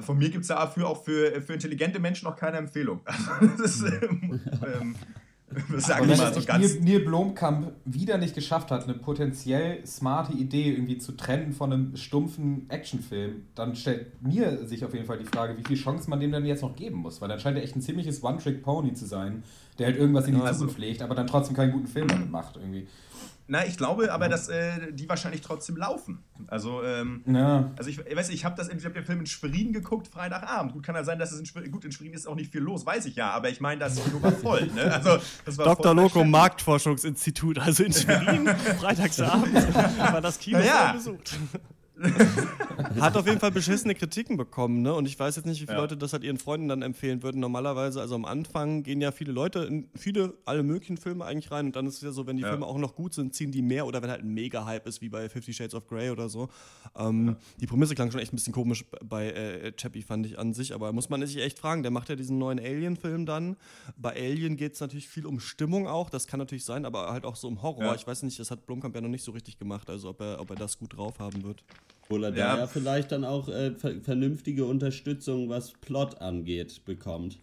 [0.00, 3.00] von mir gibt es dafür auch für, für intelligente Menschen noch keine Empfehlung.
[3.04, 3.24] Also
[3.58, 4.94] das ist, ähm, ähm,
[5.72, 6.74] das sage Aber ich wenn mal so ganz.
[6.74, 11.72] Neil, Neil Blomkamp wieder nicht geschafft hat, eine potenziell smarte Idee irgendwie zu trennen von
[11.72, 16.10] einem stumpfen Actionfilm, dann stellt mir sich auf jeden Fall die Frage, wie viel Chance
[16.10, 17.20] man dem dann jetzt noch geben muss.
[17.22, 19.42] Weil dann scheint er echt ein ziemliches One-Trick-Pony zu sein,
[19.78, 22.30] der halt irgendwas in die Also- Zukunft legt, aber dann trotzdem keinen guten Film damit
[22.30, 22.86] macht irgendwie.
[23.50, 26.22] Na, ich glaube aber, dass äh, die wahrscheinlich trotzdem laufen.
[26.48, 27.70] Also, ähm, Ja.
[27.78, 30.06] Also ich, ich weiß nicht, ich habe das ich hab den Film in Schwerin geguckt,
[30.06, 30.74] Freitagabend.
[30.74, 32.60] Gut, kann ja sein, dass es in Schwerin, gut, in Schwerin ist auch nicht viel
[32.60, 34.92] los, weiß ich ja, aber ich meine, das Kino war voll, ne?
[34.92, 35.94] Also, das war Dr.
[35.94, 36.24] voll Loco.
[36.24, 39.54] Marktforschungsinstitut, also in Schwerin, freitagsabend,
[39.98, 40.88] war das Kino ja.
[40.88, 41.38] voll besucht.
[43.00, 44.94] Hat auf jeden Fall beschissene Kritiken bekommen, ne?
[44.94, 45.82] Und ich weiß jetzt nicht, wie viele Ja.
[45.82, 47.40] Leute das halt ihren Freunden dann empfehlen würden.
[47.40, 51.66] Normalerweise, also am Anfang gehen ja viele Leute in viele, alle möglichen Filme eigentlich rein
[51.66, 52.50] und dann ist es ja so, wenn die Ja.
[52.50, 55.08] Filme auch noch gut sind, ziehen die mehr oder wenn halt ein Mega-Hype ist, wie
[55.08, 56.48] bei Fifty Shades of Grey oder so.
[56.96, 60.54] Ähm, Die Prämisse klang schon echt ein bisschen komisch bei äh, Chappie, fand ich an
[60.54, 63.56] sich, aber muss man sich echt fragen, der macht ja diesen neuen Alien-Film dann.
[63.96, 67.24] Bei Alien geht es natürlich viel um Stimmung auch, das kann natürlich sein, aber halt
[67.24, 67.84] auch so um Horror.
[67.84, 67.94] Ja.
[67.94, 70.40] Ich weiß nicht, das hat Blomkamp ja noch nicht so richtig gemacht, also ob er,
[70.40, 71.64] ob er das gut drauf haben wird.
[72.24, 72.54] Er Ja.
[72.54, 77.38] da ja vielleicht dann auch äh, ver vernünftige Unterstützung, was Plot angeht, bekommt.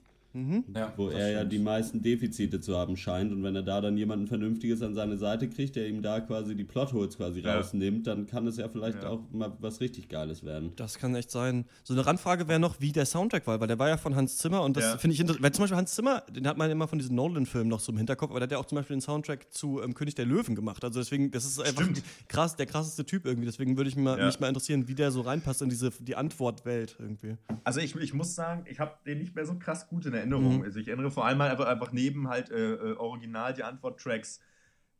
[0.76, 3.32] Ja Wo er ja die meisten Defizite zu haben scheint.
[3.32, 6.56] Und wenn er da dann jemanden Vernünftiges an seine Seite kriegt, der ihm da quasi
[6.56, 7.58] die Plotholes quasi Ja.
[7.58, 9.10] rausnimmt, dann kann es ja vielleicht Ja.
[9.10, 10.74] auch mal was richtig Geiles werden.
[10.76, 11.66] Das kann echt sein.
[11.84, 14.38] So eine Randfrage wäre noch, wie der Soundtrack war, weil der war ja von Hans
[14.38, 14.98] Zimmer und das Ja.
[14.98, 15.44] finde ich interessant.
[15.44, 17.98] Weil zum Beispiel Hans Zimmer, den hat man immer von diesen Nolan-Filmen noch so im
[17.98, 20.56] Hinterkopf, aber der hat ja auch zum Beispiel den Soundtrack zu ähm, König der Löwen
[20.56, 20.84] gemacht.
[20.84, 22.04] Also deswegen, das ist einfach Stimmt.
[22.28, 23.46] krass, der krasseste Typ irgendwie.
[23.46, 24.26] Deswegen würde ich mich mal, Ja.
[24.26, 27.36] mich mal interessieren, wie der so reinpasst in diese die Antwortwelt irgendwie.
[27.64, 30.58] Also ich, ich muss sagen, ich habe den nicht mehr so krass gut in Erinnerung.
[30.58, 30.64] Mhm.
[30.64, 34.40] Also ich erinnere vor allem mal einfach, einfach neben halt äh, äh, original die Antwort-Tracks,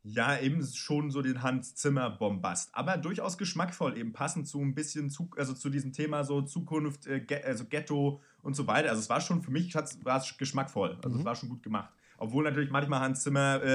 [0.08, 2.70] ja, eben schon so den Hans Zimmer-Bombast.
[2.72, 7.06] Aber durchaus geschmackvoll, eben passend zu ein bisschen, zu, also zu diesem Thema so Zukunft,
[7.08, 8.90] äh, also Ghetto und so weiter.
[8.90, 10.98] Also es war schon, für mich war es geschmackvoll.
[11.04, 11.92] Also es war schon gut gemacht.
[12.18, 13.74] Obwohl natürlich manchmal Hans Zimmer äh,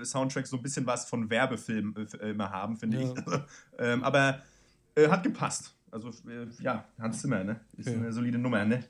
[0.00, 3.14] äh, Soundtracks so ein bisschen was von Werbefilmen äh, immer haben, finde Ja.
[3.14, 3.40] ich.
[3.78, 4.42] ähm, aber
[4.94, 5.74] äh, hat gepasst.
[5.90, 7.60] Also äh, ja, Hans Zimmer, ne?
[7.76, 7.96] Ist Okay.
[7.96, 8.84] eine solide Nummer, ne?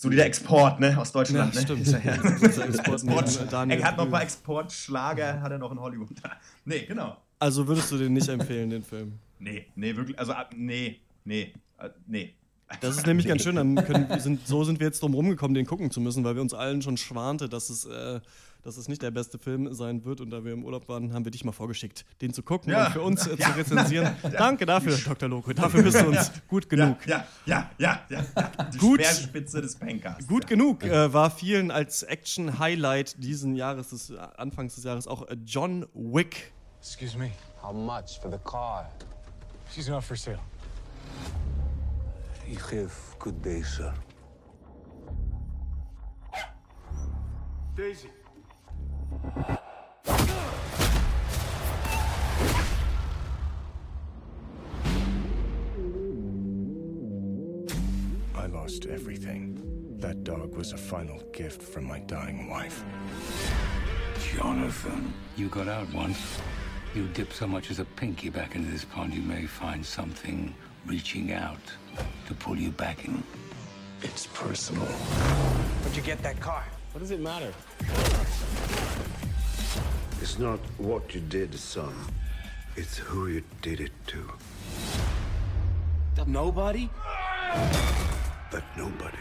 [0.00, 0.96] Solider Export, ne?
[0.96, 1.66] Aus Deutschland, Ja, ne?
[1.66, 1.80] stimmt.
[1.82, 2.22] Ist er ja.
[2.40, 3.52] Unser Export Export.
[3.70, 4.22] Er hat noch ein paar.
[4.22, 6.10] Exportschlager, hat er noch in Hollywood.
[6.64, 7.16] nee, genau.
[7.40, 9.14] Also würdest du den nicht empfehlen, den Film?
[9.40, 10.16] Nee, nee, wirklich.
[10.18, 12.34] Also, ab- nee, nee, äh, nee.
[12.80, 13.56] Das ist nämlich ganz schön.
[13.76, 16.54] Können, sind, so sind wir jetzt drum rumgekommen, den gucken zu müssen, weil wir uns
[16.54, 18.20] allen schon schwante, dass es, äh,
[18.62, 20.20] dass es nicht der beste Film sein wird.
[20.20, 22.86] Und da wir im Urlaub waren, haben wir dich mal vorgeschickt, den zu gucken Ja.
[22.86, 23.46] und für uns äh, Ja.
[23.52, 24.16] zu rezensieren.
[24.36, 25.28] Danke dafür, Dr.
[25.28, 25.52] Loco.
[25.52, 27.06] Dafür bist du uns gut genug.
[27.06, 28.24] Ja, ja, ja, ja.
[28.36, 28.50] ja.
[28.72, 29.00] Die Gut.
[29.00, 30.26] Speerspitze des Pankers.
[30.26, 35.26] Gut genug äh, war vielen als Action-Highlight diesen Jahres, des äh, Anfangs des Jahres auch
[35.28, 36.52] äh, John Wick.
[36.80, 37.30] Excuse me.
[37.62, 38.88] How much for the car?
[39.74, 40.38] She's not for sale.
[42.48, 43.92] You have good day, sir.
[47.76, 48.08] Daisy.
[58.34, 59.62] I lost everything.
[59.98, 62.82] That dog was a final gift from my dying wife.
[64.34, 66.40] Jonathan, you got out once.
[66.94, 70.54] You dip so much as a pinky back into this pond, you may find something
[70.86, 71.60] reaching out
[72.26, 73.22] to pull you back in.
[74.02, 74.86] It's personal.
[74.86, 76.64] Where'd you get that car?
[76.92, 77.52] What does it matter?
[80.20, 81.94] It's not what you did, son.
[82.76, 84.18] It's who you did it to.
[86.26, 86.90] Nobody?
[88.50, 89.16] But nobody.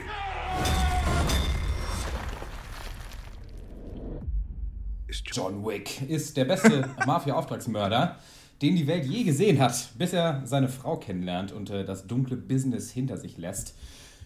[5.07, 5.53] Is John.
[5.53, 8.17] John Wick ist der beste Mafia-Auftragsmörder,
[8.63, 12.37] den die Welt je gesehen hat, bis er seine Frau kennenlernt und äh, das dunkle
[12.37, 13.75] Business hinter sich lässt.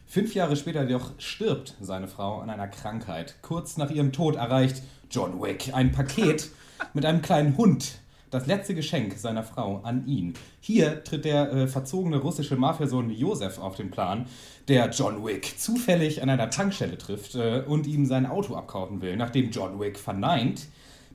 [0.08, 3.36] Fünf Jahre später jedoch stirbt seine Frau an einer Krankheit.
[3.42, 6.50] Kurz nach ihrem Tod erreicht John Wick ein Paket
[6.94, 8.00] mit einem kleinen Hund.
[8.30, 10.36] Das letzte Geschenk seiner Frau an ihn.
[10.62, 14.26] Hier tritt der äh, verzogene russische Mafiasohn Josef auf den Plan,
[14.70, 19.18] der John Wick zufällig an einer Tankstelle trifft äh, und ihm sein Auto abkaufen will.
[19.18, 20.68] Nachdem John Wick verneint,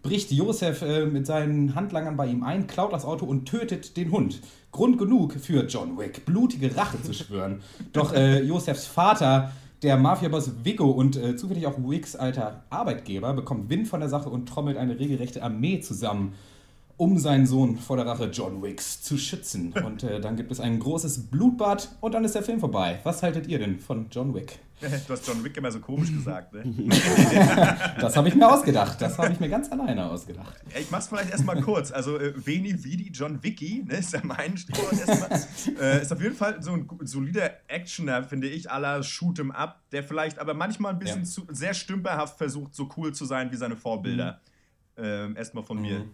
[0.02, 4.12] bricht Josef äh, mit seinen Handlangern bei ihm ein, klaut das Auto und tötet den
[4.12, 4.40] Hund.
[4.70, 7.62] Grund genug für John Wick, blutige Rache zu schwören.
[7.94, 13.68] Doch äh, Josefs Vater, der Mafiaboss Vigo und äh, zufällig auch Wicks alter Arbeitgeber, bekommt
[13.68, 16.34] Wind von der Sache und trommelt eine regelrechte Armee zusammen,
[16.96, 19.74] um seinen Sohn vor der Rache John Wicks zu schützen.
[19.84, 23.00] Und äh, dann gibt es ein großes Blutbad und dann ist der Film vorbei.
[23.04, 24.60] Was haltet ihr denn von John Wick?
[24.80, 26.62] Du hast John Wick immer so komisch gesagt, ne?
[28.00, 29.00] Das habe ich mir ausgedacht.
[29.00, 30.54] Das habe ich mir ganz alleine ausgedacht.
[30.78, 31.90] Ich mach's vielleicht erstmal kurz.
[31.92, 35.40] Also, äh, Veni Vidi John Wicky, ne, ist ja mein Stichwort erstmal.
[35.80, 40.04] äh, ist auf jeden Fall so ein solider Actioner, finde ich, la Shoot'em Up, der
[40.04, 41.24] vielleicht aber manchmal ein bisschen Ja.
[41.24, 44.40] zu, sehr stümperhaft versucht, so cool zu sein wie seine Vorbilder.
[44.98, 46.04] Ähm, erstmal von mir.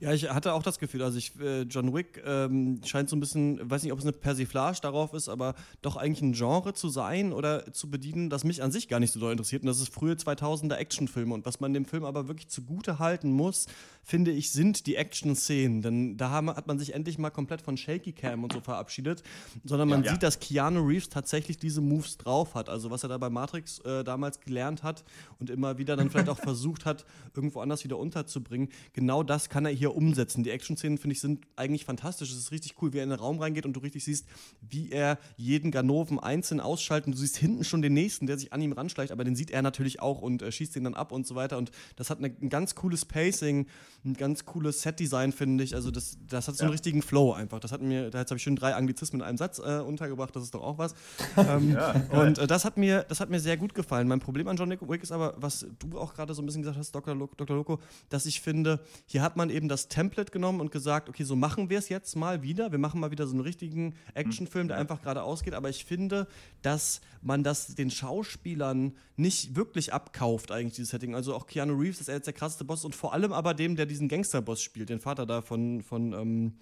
[0.00, 3.20] Ja, ich hatte auch das Gefühl, also ich, äh, John Wick ähm, scheint so ein
[3.20, 6.88] bisschen, weiß nicht, ob es eine Persiflage darauf ist, aber doch eigentlich ein Genre zu
[6.88, 9.62] sein oder zu bedienen, das mich an sich gar nicht so doll interessiert.
[9.62, 11.34] Und das ist frühe 2000er Actionfilme.
[11.34, 13.66] Und was man dem Film aber wirklich zugute halten muss,
[14.10, 15.82] finde ich, sind die Action-Szenen.
[15.82, 19.22] Denn da haben, hat man sich endlich mal komplett von Shaky Cam und so verabschiedet,
[19.64, 20.12] sondern man Ja.
[20.12, 22.68] sieht, dass Keanu Reeves tatsächlich diese Moves drauf hat.
[22.68, 25.04] Also was er da bei Matrix äh, damals gelernt hat
[25.38, 28.68] und immer wieder dann vielleicht auch versucht hat, irgendwo anders wieder unterzubringen.
[28.94, 30.42] Genau das kann er hier umsetzen.
[30.42, 32.32] Die Action-Szenen, finde ich, sind eigentlich fantastisch.
[32.32, 34.26] Es ist richtig cool, wie er in den Raum reingeht und du richtig siehst,
[34.60, 37.06] wie er jeden Ganoven einzeln ausschaltet.
[37.06, 39.52] Und du siehst hinten schon den nächsten, der sich an ihm ranschleicht, aber den sieht
[39.52, 41.58] er natürlich auch und äh, schießt ihn dann ab und so weiter.
[41.58, 43.66] Und das hat eine, ein ganz cooles Pacing,
[44.04, 45.74] ein ganz cooles Set-Design, finde ich.
[45.74, 47.60] Also das, das hat so einen richtigen Flow einfach.
[47.60, 50.34] Das hat mir, da jetzt habe ich schon drei Anglizismen in einem Satz äh, untergebracht,
[50.34, 50.94] das ist doch auch was.
[51.36, 51.76] ähm,
[52.10, 54.08] und äh, das hat mir, das hat mir sehr gut gefallen.
[54.08, 56.78] Mein Problem an John Wick ist aber, was du auch gerade so ein bisschen gesagt
[56.78, 57.14] hast, Dr.
[57.14, 57.56] Lo Dr.
[57.56, 61.36] Loco, dass ich finde, hier hat man eben das Template genommen und gesagt, okay, so
[61.36, 62.72] machen wir es jetzt mal wieder.
[62.72, 65.54] Wir machen mal wieder so einen richtigen Actionfilm, der einfach gerade ausgeht.
[65.54, 66.26] Aber ich finde,
[66.62, 71.14] dass man das den Schauspielern nicht wirklich abkauft, eigentlich, dieses Setting.
[71.14, 73.86] Also auch Keanu Reeves ist jetzt der krasseste Boss und vor allem aber dem, der
[73.86, 76.52] diesen Gangsterboss spielt, den Vater da von, von ähm,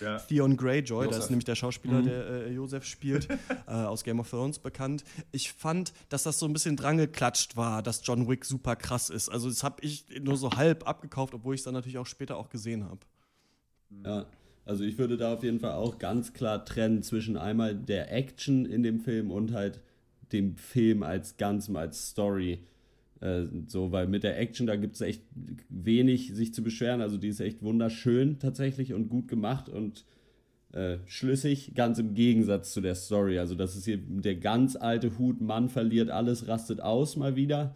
[0.00, 0.18] Ja.
[0.18, 1.24] Theon Greyjoy, das Joseph.
[1.24, 3.28] ist nämlich der Schauspieler, der äh, Joseph spielt,
[3.66, 5.04] äh, aus Game of Thrones bekannt.
[5.32, 9.30] Ich fand, dass das so ein bisschen drangeklatscht war, dass John Wick super krass ist.
[9.30, 12.36] Also das habe ich nur so halb abgekauft, obwohl ich es dann natürlich auch später
[12.36, 13.00] auch gesehen habe.
[14.04, 14.26] Ja,
[14.66, 18.66] also ich würde da auf jeden Fall auch ganz klar trennen zwischen einmal der Action
[18.66, 19.80] in dem Film und halt
[20.32, 22.64] dem Film als Ganzem, als Story.
[23.20, 25.22] Äh, so, weil mit der Action, da gibt es echt
[25.68, 27.00] wenig sich zu beschweren.
[27.00, 30.04] Also die ist echt wunderschön tatsächlich und gut gemacht und
[30.72, 33.38] äh, schlüssig, ganz im Gegensatz zu der Story.
[33.38, 37.74] Also das ist hier der ganz alte Hut, Mann verliert alles, rastet aus mal wieder.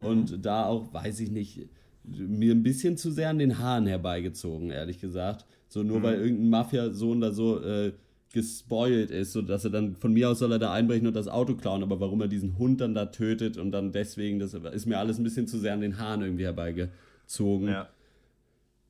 [0.00, 1.68] Und da auch, weiß ich nicht,
[2.04, 5.44] mir ein bisschen zu sehr an den Haaren herbeigezogen, ehrlich gesagt.
[5.68, 7.92] So nur weil irgendein Mafiasohn da so äh,
[8.38, 11.26] gespoilt ist, so dass er dann von mir aus soll er da einbrechen und das
[11.26, 14.86] Auto klauen, aber warum er diesen Hund dann da tötet und dann deswegen, das ist
[14.86, 17.66] mir alles ein bisschen zu sehr an den Haaren irgendwie herbeigezogen.
[17.66, 17.88] Ja.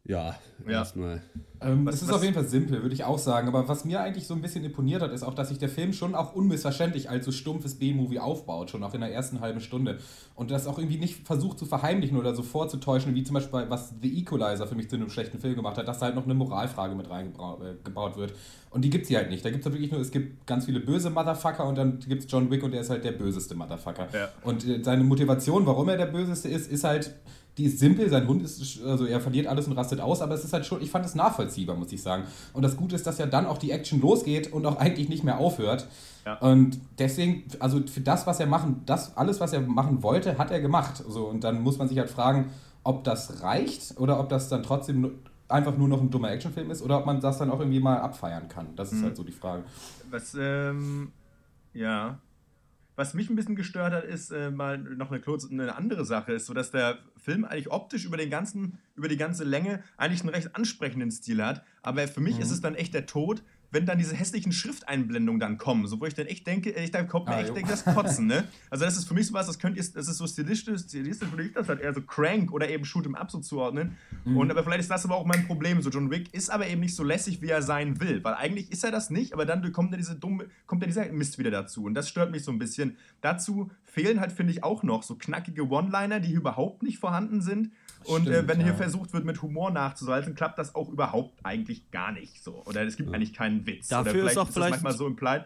[0.08, 0.34] Ja,
[0.66, 0.72] Ja.
[0.80, 1.22] erstmal.
[1.60, 3.46] Ähm, Was- es ist was- auf jeden Fall simpel, würde ich auch sagen.
[3.48, 5.92] Aber was mir eigentlich so ein bisschen imponiert hat, ist auch, dass sich der Film
[5.92, 9.98] schon auch unmissverständlich als so stumpfes B-Movie aufbaut, schon auch in der ersten halben Stunde.
[10.34, 13.70] Und das auch irgendwie nicht versucht zu verheimlichen oder so vorzutäuschen, wie zum Beispiel bei,
[13.70, 16.24] was The Equalizer für mich zu einem schlechten Film gemacht hat, dass da halt noch
[16.24, 18.32] eine Moralfrage mit reingebaut wird.
[18.70, 19.44] Und die gibt es hier halt nicht.
[19.44, 22.24] Da gibt es halt wirklich nur, es gibt ganz viele böse Motherfucker und dann gibt
[22.24, 24.08] es John Wick und der ist halt der böseste Motherfucker.
[24.12, 24.28] Ja.
[24.42, 27.14] Und äh, seine Motivation, warum er der Böseste ist, ist halt,
[27.58, 28.08] die ist simpel.
[28.08, 30.80] Sein Hund ist, also er verliert alles und rastet aus, aber es ist halt schon,
[30.80, 32.24] ich fand es nachvollziehbar, muss ich sagen.
[32.52, 35.24] Und das Gute ist, dass ja dann auch die Action losgeht und auch eigentlich nicht
[35.24, 35.86] mehr aufhört.
[36.24, 36.38] Ja.
[36.38, 40.50] Und deswegen, also für das, was er machen, das, alles, was er machen wollte, hat
[40.50, 41.02] er gemacht.
[41.08, 42.50] So, und dann muss man sich halt fragen,
[42.84, 45.10] ob das reicht oder ob das dann trotzdem
[45.48, 47.98] einfach nur noch ein dummer Actionfilm ist oder ob man das dann auch irgendwie mal
[47.98, 48.68] abfeiern kann.
[48.76, 49.64] Das ist halt so die Frage.
[50.10, 51.12] Was, ähm,
[51.72, 52.18] ja.
[52.98, 56.32] Was mich ein bisschen gestört hat, ist äh, mal noch eine, kurz, eine andere Sache,
[56.32, 60.22] ist so, dass der Film eigentlich optisch über, den ganzen, über die ganze Länge eigentlich
[60.22, 61.62] einen recht ansprechenden Stil hat.
[61.82, 65.58] Aber für mich ist es dann echt der Tod, wenn dann diese hässlichen Schrifteinblendungen dann
[65.58, 67.84] kommen, so wo ich dann echt denke, ich da kommt mir Ah, echt denke, das
[67.84, 68.44] Kotzen, ne?
[68.70, 71.44] Also das ist für mich sowas, das könnt ihr, das ist so stilistisch, stilistisch würde
[71.44, 73.96] ich das halt eher so Crank oder eben Shoot 'em Up so zuordnen.
[74.24, 74.36] Mhm.
[74.36, 75.80] Und aber vielleicht ist das aber auch mein Problem.
[75.82, 78.70] So John Wick ist aber eben nicht so lässig, wie er sein will, weil eigentlich
[78.72, 81.50] ist er das nicht, aber dann kommt ja diese dumme, kommt ja dieser Mist wieder
[81.50, 82.96] dazu und das stört mich so ein bisschen.
[83.20, 87.72] Dazu fehlen halt finde ich auch noch so knackige One-Liner, die überhaupt nicht vorhanden sind.
[88.04, 88.74] Und äh, Stimmt, wenn hier ja.
[88.74, 92.62] versucht wird, mit Humor nachzusalzen, klappt das auch überhaupt eigentlich gar nicht so.
[92.64, 93.88] Oder es gibt eigentlich keinen Witz.
[93.88, 95.44] Dafür ist auch das vielleicht- manchmal so implied.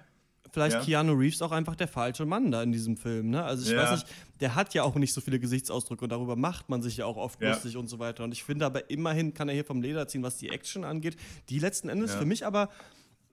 [0.55, 0.83] Vielleicht Ja.
[0.85, 3.31] Keanu Reeves auch einfach der falsche Mann da in diesem Film.
[3.31, 3.43] Ne?
[3.43, 3.85] Also ich Ja.
[3.85, 4.07] weiß nicht,
[4.41, 7.17] der hat ja auch nicht so viele Gesichtsausdrücke und darüber macht man sich ja auch
[7.17, 7.51] oft Ja.
[7.53, 8.23] lustig und so weiter.
[8.25, 11.17] Und ich finde aber immerhin kann er hier vom Leder ziehen, was die Action angeht.
[11.49, 12.69] Die letzten Endes für mich aber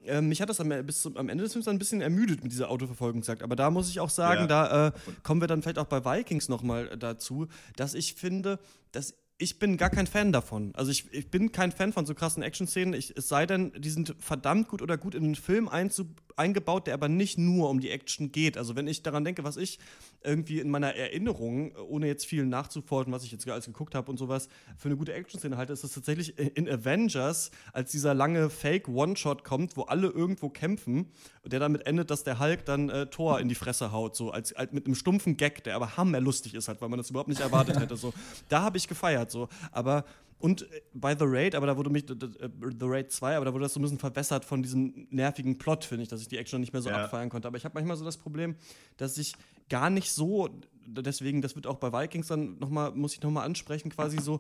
[0.05, 2.53] ähm, mich hat das am, bis zum, am Ende des Films ein bisschen ermüdet mit
[2.53, 3.43] dieser Autoverfolgungsjagd.
[3.43, 4.47] Aber da muss ich auch sagen, Ja.
[4.47, 4.91] da äh,
[5.23, 8.59] kommen wir dann vielleicht auch bei Vikings nochmal dazu, dass ich finde,
[8.93, 10.73] dass ich bin gar kein Fan davon.
[10.75, 12.93] Also ich, ich bin kein Fan von so krassen Action-Szenen.
[12.93, 16.07] Es sei denn, die sind verdammt gut oder gut in den Film einzu,
[16.39, 18.57] eingebaut, der aber nicht nur um die Action geht.
[18.57, 19.79] Also wenn ich daran denke, was ich
[20.23, 24.17] irgendwie in meiner Erinnerung, ohne jetzt viel nachzuforschen, was ich jetzt alles geguckt habe und
[24.17, 29.43] sowas, für eine gute Action-Szene halte, ist es tatsächlich in Avengers, als dieser lange Fake-One-Shot
[29.43, 31.11] kommt, wo alle irgendwo kämpfen
[31.49, 34.53] der damit endet, dass der Hulk dann äh, Thor in die Fresse haut, so als,
[34.53, 37.41] als mit einem stumpfen Gag, der aber hammerlustig ist halt, weil man das überhaupt nicht
[37.41, 37.95] erwartet hätte.
[37.95, 38.13] So.
[38.47, 39.49] Da habe ich gefeiert, so.
[39.71, 40.05] Aber
[40.39, 43.53] und äh, bei The Raid, aber da wurde mich, äh, The Raid 2, aber da
[43.53, 46.37] wurde das so ein bisschen verwässert von diesem nervigen Plot, finde ich, dass ich die
[46.37, 47.03] Action nicht mehr so Ja.
[47.03, 47.47] abfeiern konnte.
[47.47, 48.55] Aber ich habe manchmal so das Problem,
[48.97, 49.33] dass ich
[49.69, 50.49] gar nicht so,
[50.87, 54.39] deswegen, das wird auch bei Vikings dann nochmal, muss ich nochmal ansprechen, quasi so,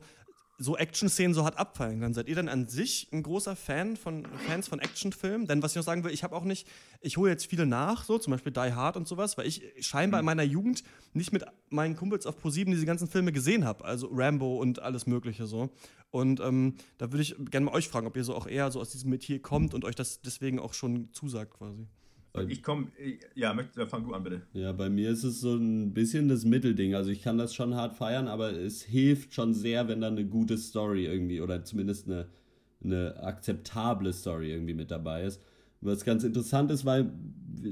[0.59, 2.13] so Action-Szenen so hart abfallen kann.
[2.13, 5.47] Seid ihr denn an sich ein großer Fan von Fans von Actionfilmen?
[5.47, 6.67] Denn was ich noch sagen will, ich habe auch nicht,
[6.99, 10.19] ich hole jetzt viele nach, so zum Beispiel Die Hard und sowas, weil ich scheinbar
[10.19, 14.09] in meiner Jugend nicht mit meinen Kumpels auf ProSieben diese ganzen Filme gesehen habe, also
[14.11, 15.69] Rambo und alles Mögliche so.
[16.11, 18.81] Und ähm, da würde ich gerne mal euch fragen, ob ihr so auch eher so
[18.81, 21.87] aus diesem Metier kommt und euch das deswegen auch schon zusagt quasi.
[22.47, 22.87] Ich komme,
[23.35, 24.41] ja, möchte, fang du an bitte.
[24.53, 26.93] Ja, bei mir ist es so ein bisschen das Mittelding.
[26.93, 30.25] Also ich kann das schon hart feiern, aber es hilft schon sehr, wenn da eine
[30.25, 32.27] gute Story irgendwie oder zumindest eine,
[32.83, 35.41] eine akzeptable Story irgendwie mit dabei ist.
[35.81, 37.11] Was ganz interessant ist, weil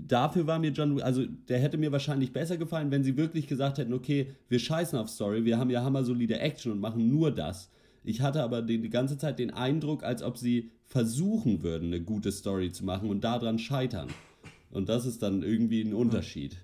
[0.07, 3.77] dafür war mir John, also der hätte mir wahrscheinlich besser gefallen, wenn sie wirklich gesagt
[3.77, 7.69] hätten, okay, wir scheißen auf Story, wir haben ja hammersolide Action und machen nur das.
[8.03, 12.01] Ich hatte aber die, die ganze Zeit den Eindruck, als ob sie versuchen würden, eine
[12.01, 14.07] gute Story zu machen und daran scheitern.
[14.69, 16.57] Und das ist dann irgendwie ein Unterschied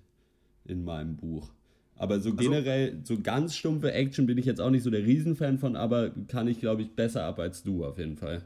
[0.66, 1.52] in meinem Buch.
[1.96, 5.60] Aber so generell, so ganz stumpfe Action bin ich jetzt auch nicht so der Riesenfan
[5.60, 8.42] von, aber kann ich, glaube ich, besser ab als du auf jeden Fall.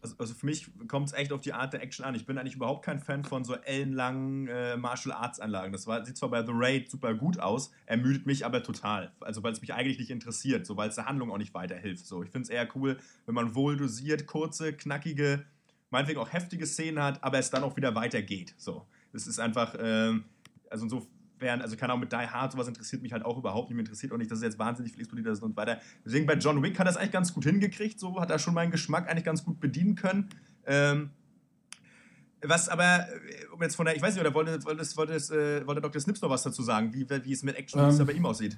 [0.00, 2.14] Also, also für mich kommt es echt auf die Art der Action an.
[2.14, 5.72] Ich bin eigentlich überhaupt kein Fan von so ellenlangen äh, Martial Arts Anlagen.
[5.72, 9.12] Das war, sieht zwar bei The Raid super gut aus, ermüdet mich aber total.
[9.20, 12.06] Also weil es mich eigentlich nicht interessiert, so weil es der Handlung auch nicht weiterhilft.
[12.06, 12.96] So, ich finde es eher cool,
[13.26, 15.44] wenn man wohl dosiert, kurze, knackige,
[15.90, 18.54] meinetwegen auch heftige Szenen hat, aber es dann auch wieder weitergeht.
[18.56, 20.24] So, es ist einfach, ähm,
[20.70, 23.76] also insofern, also keine Ahnung, mit Die Hard, sowas interessiert mich halt auch überhaupt nicht.
[23.76, 25.80] Mir interessiert auch nicht, dass es jetzt wahnsinnig viel explodiert ist und weiter.
[26.04, 28.54] Deswegen bei John Wick hat er es eigentlich ganz gut hingekriegt, so hat er schon
[28.54, 30.28] meinen Geschmack eigentlich ganz gut bedienen können.
[30.66, 31.10] Ähm,
[32.42, 35.66] was aber, äh, um jetzt von der, ich weiß nicht, oder wollte, wollte, wollte, äh,
[35.66, 36.00] wollte Dr.
[36.00, 38.56] Snips noch was dazu sagen, wie, wie es mit Action ähm, bei ihm aussieht?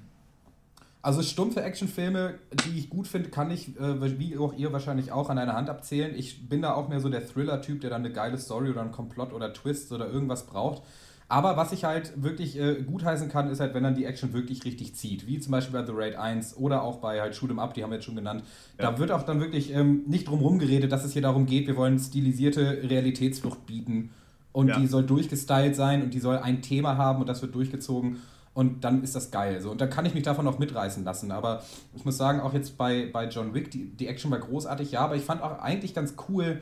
[1.02, 2.34] Also stumpfe Actionfilme,
[2.66, 5.70] die ich gut finde, kann ich, äh, wie auch ihr wahrscheinlich auch, an einer Hand
[5.70, 6.14] abzählen.
[6.14, 8.92] Ich bin da auch mehr so der Thriller-Typ, der dann eine geile Story oder einen
[8.92, 10.82] Komplott oder Twist oder irgendwas braucht.
[11.28, 14.64] Aber was ich halt wirklich äh, gutheißen kann, ist halt, wenn dann die Action wirklich
[14.64, 15.26] richtig zieht.
[15.28, 17.82] Wie zum Beispiel bei The Raid 1 oder auch bei halt Shoot 'em Up, die
[17.84, 18.42] haben wir jetzt schon genannt.
[18.78, 18.90] Ja.
[18.90, 21.68] Da wird auch dann wirklich ähm, nicht drum herum geredet, dass es hier darum geht,
[21.68, 24.10] wir wollen stilisierte Realitätsflucht bieten.
[24.52, 24.78] Und Ja.
[24.80, 28.16] die soll durchgestylt sein und die soll ein Thema haben und das wird durchgezogen.
[28.52, 29.60] Und dann ist das geil.
[29.60, 29.70] So.
[29.70, 31.30] Und da kann ich mich davon auch mitreißen lassen.
[31.30, 31.62] Aber
[31.94, 35.00] ich muss sagen, auch jetzt bei, bei John Wick, die, die Action war großartig, ja,
[35.00, 36.60] aber ich fand auch eigentlich ganz cool,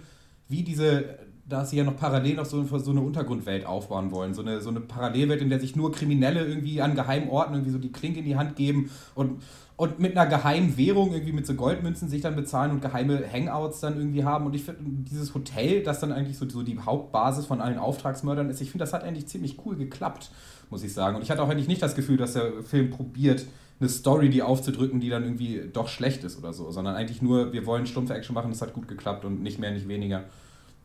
[0.49, 4.35] wie diese, da sie ja noch parallel noch so, so eine Untergrundwelt aufbauen wollen.
[4.35, 7.73] So eine, so eine Parallelwelt, in der sich nur Kriminelle irgendwie an geheimen Orten irgendwie
[7.73, 9.43] so die Klinke in die Hand geben und,
[9.77, 13.81] und mit einer geheimen Währung irgendwie mit so Goldmünzen sich dann bezahlen und geheime Hangouts
[13.81, 14.45] dann irgendwie haben.
[14.45, 18.51] Und ich finde, dieses Hotel, das dann eigentlich so, so die Hauptbasis von allen Auftragsmördern
[18.51, 20.31] ist, ich finde, das hat eigentlich ziemlich cool geklappt,
[20.71, 21.17] muss ich sagen.
[21.17, 23.47] Und ich hatte auch eigentlich nicht das Gefühl, dass der Film probiert,
[23.81, 27.53] eine Story, die aufzudrücken, die dann irgendwie doch schlecht ist oder so, sondern eigentlich nur,
[27.53, 30.25] wir wollen stumpfe Action machen, das hat gut geklappt und nicht mehr, nicht weniger.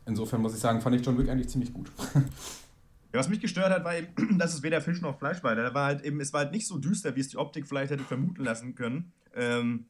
[0.06, 1.90] Insofern muss ich sagen, fand ich John Wick eigentlich ziemlich gut.
[3.12, 5.54] Ja, was mich gestört hat, war eben, dass es weder Fisch noch Fleisch war.
[5.54, 7.92] Da war halt eben, es war halt nicht so düster, wie es die Optik vielleicht
[7.92, 9.12] hätte vermuten lassen können.
[9.36, 9.84] Ähm,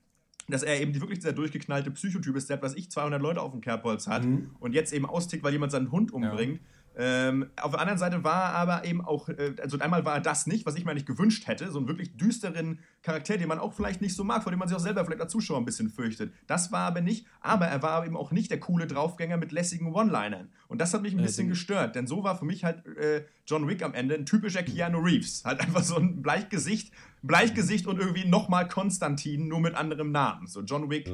[0.47, 3.41] dass er eben die, wirklich dieser durchgeknallte Psychotyp ist, der, hat, was ich, 200 Leute
[3.41, 4.51] auf dem Kerbholz hat Mhm.
[4.61, 6.61] und jetzt eben austickt, weil jemand seinen Hund umbringt.
[6.97, 10.21] Ähm, auf der anderen Seite war er aber eben auch, äh, also einmal war er
[10.21, 13.59] das nicht, was ich mir nicht gewünscht hätte, so einen wirklich düsteren Charakter, den man
[13.59, 15.65] auch vielleicht nicht so mag, vor dem man sich auch selber vielleicht als Zuschauer ein
[15.65, 16.33] bisschen fürchtet.
[16.47, 19.93] Das war aber nicht, aber er war eben auch nicht der coole Draufgänger mit lässigen
[19.93, 20.53] One-Linern.
[20.69, 23.67] Und das hat mich ein bisschen gestört, denn so war für mich halt äh, John
[23.67, 25.45] Wick am Ende ein typischer Keanu Reeves.
[25.45, 30.47] Halt einfach so ein Bleichgesicht, Bleichgesicht und irgendwie nochmal Konstantin, nur mit anderem Namen.
[30.47, 31.11] So John Wick.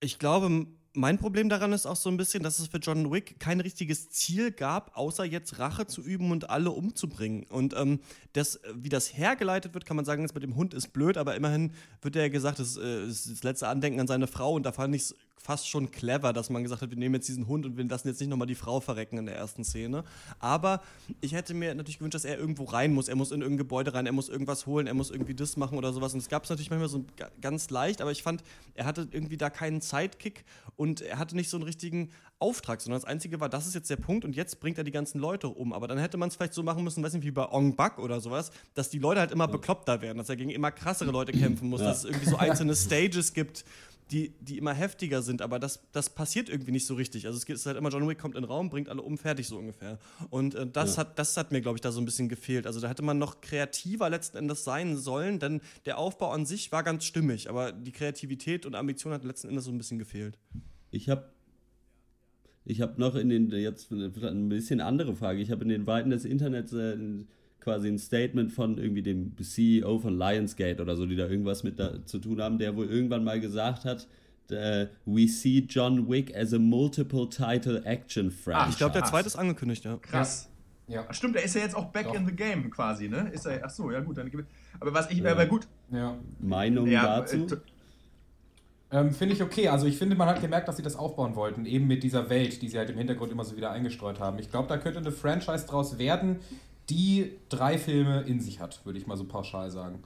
[0.00, 3.40] Ich glaube, mein Problem daran ist auch so ein bisschen, dass es für John Wick
[3.40, 7.44] kein richtiges Ziel gab, außer jetzt Rache zu üben und alle umzubringen.
[7.44, 8.00] Und ähm,
[8.32, 11.34] das, wie das hergeleitet wird, kann man sagen, das mit dem Hund ist blöd, aber
[11.34, 14.72] immerhin wird ja gesagt, das äh, ist das letzte Andenken an seine Frau und da
[14.72, 17.66] fand ich es fast schon clever, dass man gesagt hat, wir nehmen jetzt diesen Hund
[17.66, 20.02] und wir lassen jetzt nicht nochmal die Frau verrecken in der ersten Szene.
[20.38, 20.80] Aber
[21.20, 23.08] ich hätte mir natürlich gewünscht, dass er irgendwo rein muss.
[23.08, 25.76] Er muss in irgendein Gebäude rein, er muss irgendwas holen, er muss irgendwie das machen
[25.76, 26.14] oder sowas.
[26.14, 27.04] Und es gab es natürlich manchmal so
[27.42, 28.42] ganz leicht, aber ich fand,
[28.72, 30.44] er hatte irgendwie da keinen Sidekick
[30.76, 33.90] und er hatte nicht so einen richtigen Auftrag, sondern das Einzige war, das ist jetzt
[33.90, 35.72] der Punkt und jetzt bringt er die ganzen Leute um.
[35.74, 37.98] Aber dann hätte man es vielleicht so machen müssen, weiß nicht, wie bei Ong Bak
[37.98, 41.32] oder sowas, dass die Leute halt immer bekloppter werden, dass er gegen immer krassere Leute
[41.38, 41.88] kämpfen muss, Ja.
[41.88, 43.64] dass es irgendwie so einzelne Stages gibt,
[44.10, 47.26] die, die immer heftiger sind, aber das, das passiert irgendwie nicht so richtig.
[47.26, 49.48] Also es ist halt immer, John Wick kommt in den Raum, bringt alle um, fertig
[49.48, 49.98] so ungefähr.
[50.30, 51.00] Und äh, das, Ja.
[51.00, 52.66] hat, das hat mir, glaube ich, da so ein bisschen gefehlt.
[52.66, 56.70] Also da hätte man noch kreativer letzten Endes sein sollen, denn der Aufbau an sich
[56.70, 60.38] war ganz stimmig, aber die Kreativität und Ambition hat letzten Endes so ein bisschen gefehlt.
[60.90, 61.30] Ich habe
[62.66, 66.10] ich hab noch in den, jetzt ein bisschen andere Frage, ich habe in den Weiten
[66.10, 66.96] des Internets äh,
[67.64, 71.80] quasi ein Statement von irgendwie dem CEO von Lionsgate oder so, die da irgendwas mit
[71.80, 74.06] da zu tun haben, der wohl irgendwann mal gesagt hat,
[74.50, 78.70] äh, we see John Wick as a multiple title action franchise.
[78.72, 79.96] Ich glaube, der zweite ist angekündigt, ja.
[79.96, 80.50] Krass.
[80.86, 81.06] Ja.
[81.08, 82.14] Ach, Stimmt, er ist ja jetzt auch back Doch.
[82.14, 83.30] in the game quasi, ne?
[83.32, 84.30] Ist er, ach so, ja gut, dann
[84.80, 85.32] Aber was ich, Ja.
[85.32, 86.18] aber gut, Ja.
[86.40, 87.46] Meinung ja, dazu?
[87.46, 87.56] äh,
[88.90, 89.68] Ähm, finde ich okay.
[89.68, 92.62] Also ich finde, man hat gemerkt, dass sie das aufbauen wollten, eben mit dieser Welt,
[92.62, 94.38] die sie halt im Hintergrund immer so wieder eingestreut haben.
[94.38, 96.36] Ich glaube, da könnte eine Franchise draus werden,
[96.90, 100.02] die drei Filme in sich hat, würde ich mal so pauschal sagen.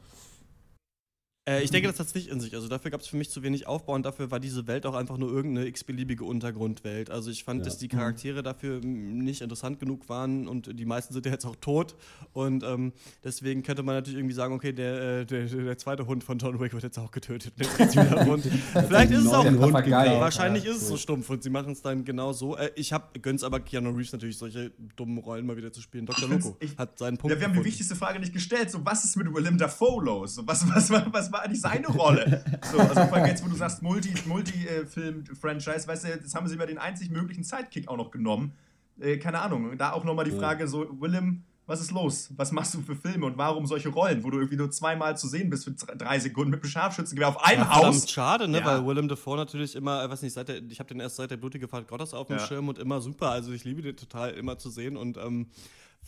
[1.48, 2.54] Äh, ich denke, das hat es nicht in sich.
[2.54, 4.94] Also dafür gab es für mich zu wenig Aufbau und dafür war diese Welt auch
[4.94, 7.11] einfach nur irgendeine x-beliebige Untergrundwelt.
[7.11, 7.64] Also ich fand, Ja.
[7.64, 11.46] dass die Charaktere dafür m, nicht interessant genug waren und die meisten sind ja jetzt
[11.46, 11.96] auch tot.
[12.32, 12.92] Und ähm,
[13.24, 16.61] deswegen könnte man natürlich irgendwie sagen, okay, der, äh, der, der zweite Hund von John
[16.61, 17.52] Wick wird jetzt auch getötet.
[17.58, 17.94] Jetzt.
[18.88, 19.72] Vielleicht ist es auch neuen Hund.
[19.72, 22.56] Wahrscheinlich Ja, ist es so stumpf und sie machen es dann genau so.
[22.56, 26.06] Äh, ich hab, gönn's aber Keanu Reeves natürlich, solche dummen Rollen mal wieder zu spielen.
[26.06, 26.28] Dr.
[26.28, 27.66] Loco ich- hat seinen Punkt ja, wir haben die gefunden.
[27.68, 28.70] wichtigste Frage nicht gestellt.
[28.70, 30.34] So, was ist mit Willem Dafoe los?
[30.34, 32.44] So, was, was, was, was war eigentlich seine Rolle?
[32.70, 36.55] So, also vor allem jetzt, wo du sagst Multi- Multi-Film-Franchise, weißt du, jetzt haben sie
[36.55, 38.53] über den einzig möglichen Sidekick auch noch genommen.
[39.01, 39.77] Äh, keine Ahnung.
[39.79, 42.31] Da auch nochmal die Frage: so, Willem, was ist los?
[42.37, 45.29] Was machst du für Filme und warum solche Rollen, wo du irgendwie nur zweimal zu
[45.29, 48.11] sehen bist für drei Sekunden mit einem Scharfschützengewehr auf einem Ja, Haus?
[48.11, 48.59] schade, ne?
[48.61, 48.64] Ja.
[48.66, 51.31] Weil Willem Dafoe natürlich immer, äh, weiß nicht, seit der, ich habe den erst seit
[51.31, 52.46] der blutige Fahrt Gottes auf dem Ja.
[52.46, 53.31] Schirm und immer super.
[53.31, 55.46] Also ich liebe den total immer zu sehen und ähm,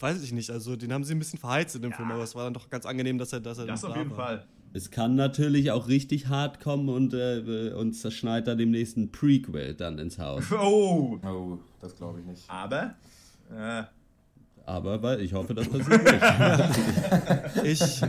[0.00, 0.50] weiß ich nicht.
[0.50, 1.92] Also den haben sie ein bisschen verheizt in dem.
[1.92, 4.10] Film, aber es war dann doch ganz angenehm, dass er, dass er Das auf jeden
[4.10, 4.26] war.
[4.26, 4.46] Fall.
[4.72, 9.74] Es kann natürlich auch richtig hart kommen und äh, uns zerschneit da demnächst ein Prequel
[9.74, 10.44] dann ins Haus.
[10.52, 12.44] Oh, Oh, das glaube ich nicht.
[12.48, 12.94] aber.
[13.52, 13.82] Äh,
[14.66, 16.22] Aber weil ich hoffe, das passiert nicht.
[17.64, 18.02] Ich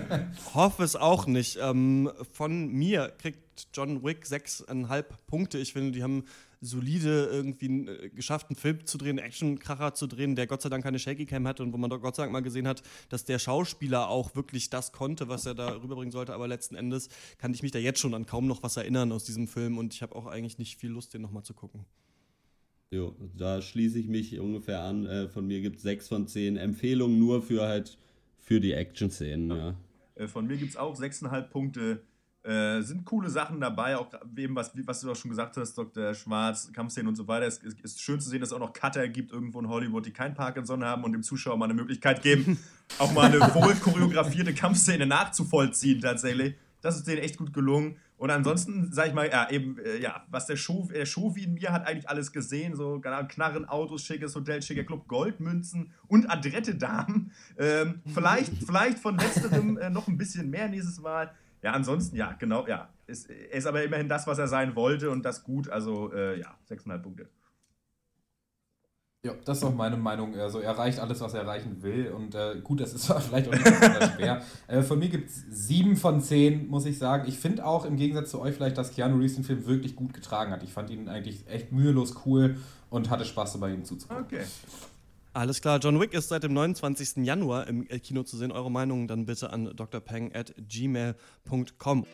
[0.53, 1.57] hoffe es auch nicht.
[1.61, 5.57] Ähm, von mir kriegt John Wick 6,5 Punkte.
[5.57, 6.25] Ich finde, die haben
[6.61, 10.69] solide irgendwie äh, geschafft, einen Film zu drehen, einen Actionkracher zu drehen, der Gott sei
[10.69, 12.83] Dank keine Shaky Cam hatte und wo man doch Gott sei Dank mal gesehen hat,
[13.09, 16.33] dass der Schauspieler auch wirklich das konnte, was er da rüberbringen sollte.
[16.33, 19.23] Aber letzten Endes kann ich mich da jetzt schon an kaum noch was erinnern aus
[19.25, 21.85] diesem Film und ich habe auch eigentlich nicht viel Lust, den nochmal zu gucken.
[22.91, 25.05] Jo, da schließe ich mich ungefähr an.
[25.05, 27.97] Äh, von mir gibt es 6 von 10 Empfehlungen nur für halt
[28.37, 29.75] für die Action-Szenen, ja.
[30.15, 32.01] Äh, Von mir gibt es auch 6,5 Punkte.
[32.43, 36.15] Äh, sind coole Sachen dabei, auch eben, was, was du auch schon gesagt hast, Dr.
[36.15, 37.45] Schwarz, Kampfszenen und so weiter.
[37.45, 40.07] Es ist, ist schön zu sehen, dass es auch noch Cutter gibt irgendwo in Hollywood,
[40.07, 42.57] die kein Parkinson haben und dem Zuschauer mal eine Möglichkeit geben,
[42.97, 46.55] auch mal eine wohl choreografierte Kampfszene nachzuvollziehen tatsächlich.
[46.81, 47.97] Das ist denen echt gut gelungen.
[48.17, 51.53] Und ansonsten, sag ich mal, ja, eben, äh, ja, was der Show, der Shovi in
[51.55, 56.75] mir hat eigentlich alles gesehen, so Knarren, Autos, schickes Hotel, schicker Club, Goldmünzen und adrette
[56.75, 57.31] Damen.
[57.57, 61.31] Ähm, vielleicht, vielleicht von letzterem äh, noch ein bisschen mehr nächstes Mal.
[61.61, 62.89] Ja, ansonsten, ja, genau, ja.
[63.07, 65.69] Ist, er ist aber immerhin das, was er sein wollte und das gut.
[65.69, 67.29] Also, äh, ja, 6,5 Punkte.
[69.23, 70.33] Ja, das ist auch meine Meinung.
[70.39, 72.07] Also er erreicht alles, was er erreichen will.
[72.09, 74.41] Und äh, gut, das ist vielleicht auch nicht besonders schwer.
[74.67, 77.27] Äh, von mir gibt es sieben von zehn, muss ich sagen.
[77.27, 80.13] Ich finde auch im Gegensatz zu euch vielleicht, dass Keanu Reeves den Film wirklich gut
[80.13, 80.63] getragen hat.
[80.63, 82.57] Ich fand ihn eigentlich echt mühelos cool
[82.89, 84.25] und hatte Spaß dabei, ihm zuzugucken.
[84.25, 84.43] Okay.
[85.33, 87.25] Alles klar, John Wick ist seit dem 29.
[87.25, 88.51] Januar im äh, Kino zu sehen.
[88.51, 92.05] Eure Meinung dann bitte an drpeng at gmail.com.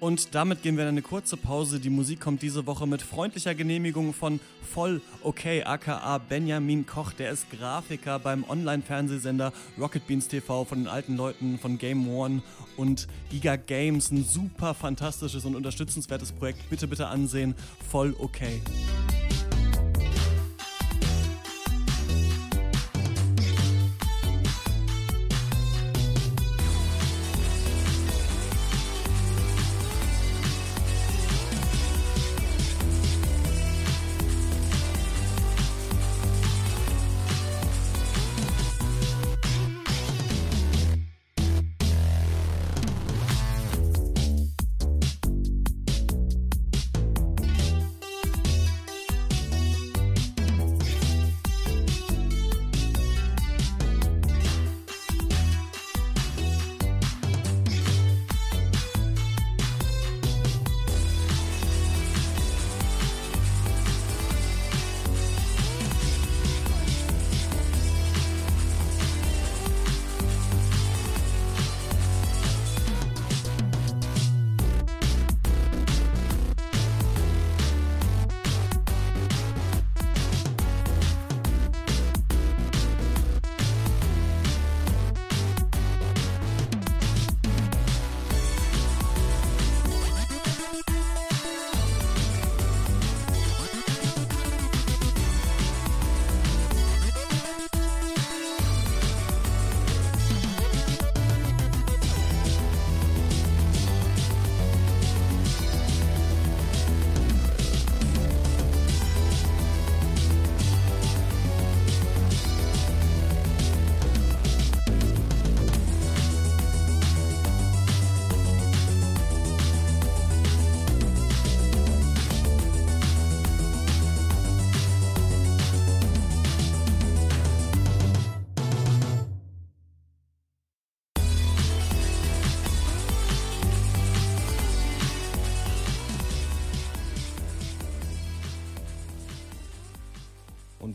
[0.00, 1.80] Und damit gehen wir in eine kurze Pause.
[1.80, 7.12] Die Musik kommt diese Woche mit freundlicher Genehmigung von Voll Okay, aka Benjamin Koch.
[7.12, 12.42] Der ist Grafiker beim Online-Fernsehsender Rocket Beans TV von den alten Leuten von Game One
[12.76, 14.12] und Giga Games.
[14.12, 16.68] Ein super fantastisches und unterstützenswertes Projekt.
[16.70, 17.54] Bitte, bitte ansehen.
[17.90, 18.60] Voll Okay.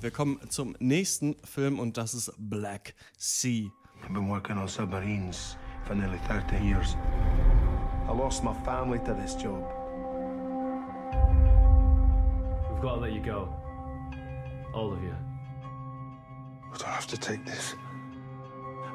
[0.03, 3.71] Wir kommen zum nächsten Film und das ist Black Sea.
[4.03, 6.97] I've been working on submarines for nearly 30 years.
[8.05, 9.63] I lost my family to this job.
[12.69, 13.47] We've got to let you go.
[14.73, 15.15] All of you.
[16.73, 17.73] I don't have to take this.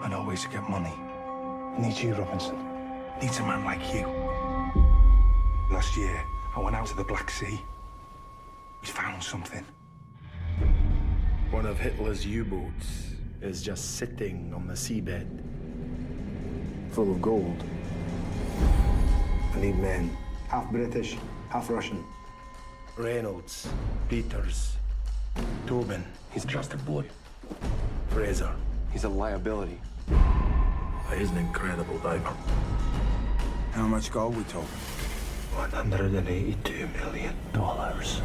[0.03, 0.93] I know ways to get money.
[0.93, 2.59] I need you, Robinson.
[3.23, 4.07] Needs a man like you.
[5.71, 6.23] Last year,
[6.55, 7.59] I went out to the Black Sea.
[8.83, 9.65] We found something.
[11.51, 15.27] One of Hitler's U-boats is just sitting on the seabed.
[16.91, 17.65] Full of gold.
[19.55, 20.15] I need men.
[20.49, 21.17] Half British,
[21.49, 22.05] half Russian.
[22.97, 23.69] Reynolds,
[24.09, 24.77] Peters,
[25.67, 27.05] Tobin, He's just a boy.
[28.11, 28.55] Fraser.
[28.93, 29.81] He's a liability.
[31.17, 32.37] He's an incredible diver.
[33.73, 34.69] How much gold we talking?
[35.55, 38.21] 182 million dollars.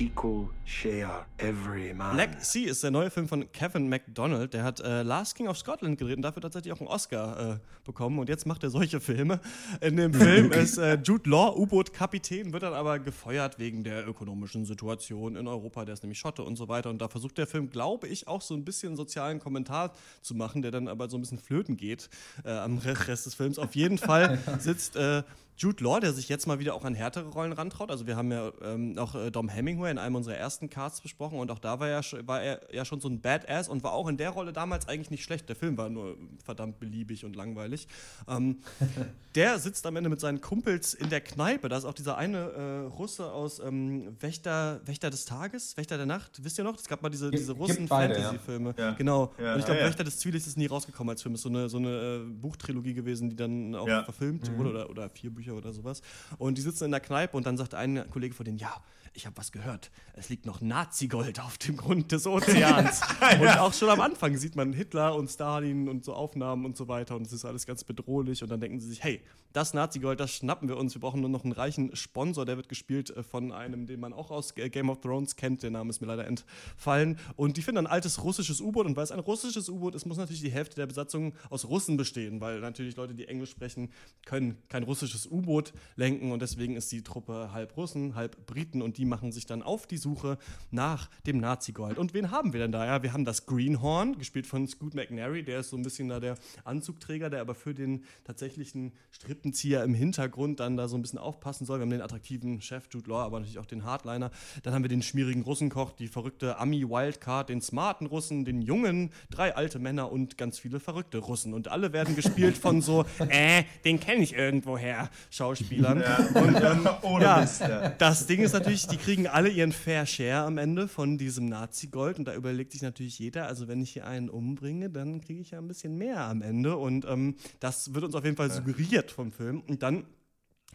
[0.00, 2.14] Equal share every man.
[2.14, 4.54] Black Sea ist der neue Film von Kevin MacDonald.
[4.54, 7.58] Der hat äh, Last King of Scotland gedreht und dafür tatsächlich auch einen Oscar äh,
[7.84, 8.20] bekommen.
[8.20, 9.40] Und jetzt macht er solche Filme.
[9.80, 14.64] In dem Film ist äh, Jude Law U-Boot-Kapitän, wird dann aber gefeuert wegen der ökonomischen
[14.64, 15.84] Situation in Europa.
[15.84, 16.90] Der ist nämlich Schotte und so weiter.
[16.90, 19.92] Und da versucht der Film, glaube ich, auch so ein bisschen sozialen Kommentar
[20.22, 22.08] zu machen, der dann aber so ein bisschen flöten geht
[22.44, 23.58] äh, am Rest des Films.
[23.58, 25.24] Auf jeden Fall sitzt äh,
[25.58, 27.90] Jude Law, der sich jetzt mal wieder auch an härtere Rollen rantraut.
[27.90, 31.40] Also wir haben ja ähm, auch äh, Dom Hemingway in einem unserer ersten Casts besprochen
[31.40, 34.06] und auch da war, ja, war er ja schon so ein Badass und war auch
[34.06, 35.48] in der Rolle damals eigentlich nicht schlecht.
[35.48, 37.88] Der Film war nur verdammt beliebig und langweilig.
[38.28, 38.58] Ähm,
[39.34, 41.68] der sitzt am Ende mit seinen Kumpels in der Kneipe.
[41.68, 46.06] Da ist auch dieser eine äh, Russe aus ähm, Wächter, Wächter des Tages, Wächter der
[46.06, 46.38] Nacht.
[46.44, 46.78] Wisst ihr noch?
[46.78, 47.74] Es gab mal diese, diese beide, ja.
[47.74, 48.74] Russen-Fantasy-Filme.
[48.78, 48.92] Ja.
[48.92, 49.32] Genau.
[49.42, 49.80] Ja, und ich glaube.
[49.80, 51.34] Wächter des Zwielichts ist nie rausgekommen als Film.
[51.34, 55.10] Ist so eine, so eine äh, Buchtrilogie gewesen, die dann auch verfilmt wurde oder, oder
[55.10, 56.02] vier Bücher oder sowas.
[56.38, 58.74] Und die sitzen in der Kneipe und dann sagt ein Kollege von denen, ja,
[59.18, 59.90] ich habe was gehört.
[60.14, 63.00] Es liegt noch Nazi-Gold auf dem Grund des Ozeans.
[63.40, 66.86] Und auch schon am Anfang sieht man Hitler und Stalin und so Aufnahmen und so
[66.88, 69.20] weiter und es ist alles ganz bedrohlich und dann denken sie sich, hey,
[69.52, 70.94] das Nazi-Gold, das schnappen wir uns.
[70.94, 74.12] Wir brauchen nur noch einen reichen Sponsor, der wird gespielt äh, von einem, den man
[74.12, 75.62] auch aus G- Game of Thrones kennt.
[75.62, 77.18] Der Name ist mir leider entfallen.
[77.34, 80.18] Und die finden ein altes russisches U-Boot und weil es ein russisches U-Boot ist, muss
[80.18, 83.90] natürlich die Hälfte der Besatzung aus Russen bestehen, weil natürlich Leute, die Englisch sprechen,
[84.26, 88.98] können kein russisches U-Boot lenken und deswegen ist die Truppe halb Russen, halb Briten und
[88.98, 90.38] die machen sich dann auf die Suche
[90.70, 91.98] nach dem Nazi-Gold.
[91.98, 92.86] Und wen haben wir denn da?
[92.86, 96.20] Ja, wir haben das Greenhorn, gespielt von Scoot McNary, der ist so ein bisschen da
[96.20, 101.18] der Anzugträger, der aber für den tatsächlichen Strippenzieher im Hintergrund dann da so ein bisschen
[101.18, 101.78] aufpassen soll.
[101.78, 104.30] Wir haben den attraktiven Chef Jude Law, aber natürlich auch den Hardliner.
[104.62, 109.56] Dann haben wir den schmierigen Russenkoch, die verrückte Ami-Wildcard, den smarten Russen, den jungen, drei
[109.56, 111.54] alte Männer und ganz viele verrückte Russen.
[111.54, 116.00] Und alle werden gespielt von so, äh, den kenne ich irgendwoher, Schauspielern.
[116.00, 116.16] Ja.
[116.40, 116.88] Und ähm,
[117.20, 121.46] ja, das Ding ist natürlich, die kriegen alle ihren Fair Share am Ende von diesem
[121.46, 122.18] Nazi-Gold.
[122.18, 125.52] Und da überlegt sich natürlich jeder, also wenn ich hier einen umbringe, dann kriege ich
[125.52, 126.76] ja ein bisschen mehr am Ende.
[126.76, 129.62] Und ähm, das wird uns auf jeden Fall suggeriert vom Film.
[129.62, 130.04] Und dann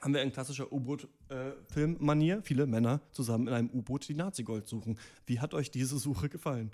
[0.01, 4.97] haben wir in klassischer U-Boot-Film-Manier viele Männer zusammen in einem U-Boot die Nazi-Gold suchen.
[5.25, 6.71] Wie hat euch diese Suche gefallen?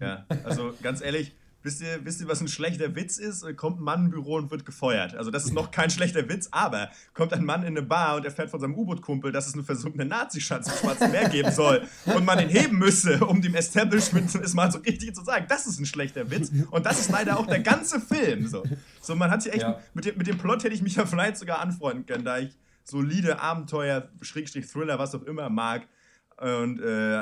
[0.00, 1.32] Ja, also ganz ehrlich,
[1.64, 3.42] Wisst ihr, wisst ihr, was ein schlechter Witz ist?
[3.56, 5.14] Kommt ein Mann im Büro und wird gefeuert.
[5.14, 8.26] Also, das ist noch kein schlechter Witz, aber kommt ein Mann in eine Bar und
[8.26, 12.26] erfährt von seinem U-Boot-Kumpel, dass es einen versunkenen Nazi-Schatz im Schwarzen Meer geben soll und
[12.26, 15.46] man ihn heben müsse, um dem Establishment es mal so richtig zu sagen.
[15.48, 18.46] Das ist ein schlechter Witz und das ist leider auch der ganze Film.
[18.46, 18.62] So,
[19.00, 19.80] so man hat sich echt, ja.
[19.94, 22.54] mit, dem, mit dem Plot hätte ich mich ja vielleicht sogar anfreunden können, da ich
[22.84, 25.88] solide Abenteuer, Schrägstrich Thriller, was auch immer mag
[26.36, 27.16] und äh,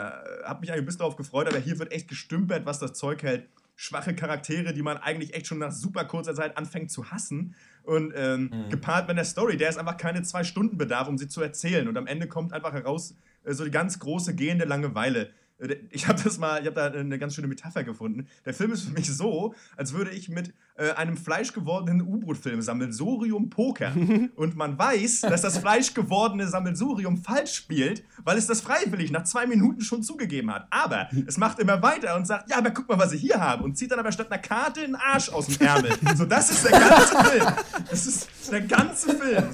[0.44, 3.22] habe mich eigentlich ein bisschen darauf gefreut, aber hier wird echt gestümpert, was das Zeug
[3.22, 3.46] hält
[3.76, 7.54] schwache Charaktere, die man eigentlich echt schon nach super kurzer Zeit anfängt zu hassen.
[7.84, 8.70] Und ähm, mhm.
[8.70, 11.88] gepaart mit der Story, der ist einfach keine zwei Stunden bedarf, um sie zu erzählen.
[11.88, 15.30] Und am Ende kommt einfach heraus äh, so die ganz große gehende Langeweile.
[15.62, 18.26] Äh, ich habe das mal, ich habe da eine ganz schöne Metapher gefunden.
[18.44, 23.50] Der Film ist für mich so, als würde ich mit äh, einem fleischgewordenen U-Boot-Film Sammelsurium
[23.50, 23.92] Poker.
[24.36, 29.46] Und man weiß, dass das fleischgewordene Sammelsurium falsch spielt, weil es das freiwillig nach zwei
[29.46, 30.66] Minuten schon zugegeben hat.
[30.70, 33.64] Aber es macht immer weiter und sagt, ja, aber guck mal, was ich hier habe.
[33.64, 35.92] Und zieht dann aber statt einer Karte einen Arsch aus dem Ärmel.
[36.16, 37.46] So, das ist der ganze Film.
[37.90, 39.44] Das ist der ganze Film.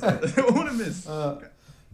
[0.54, 1.06] Ohne Mist.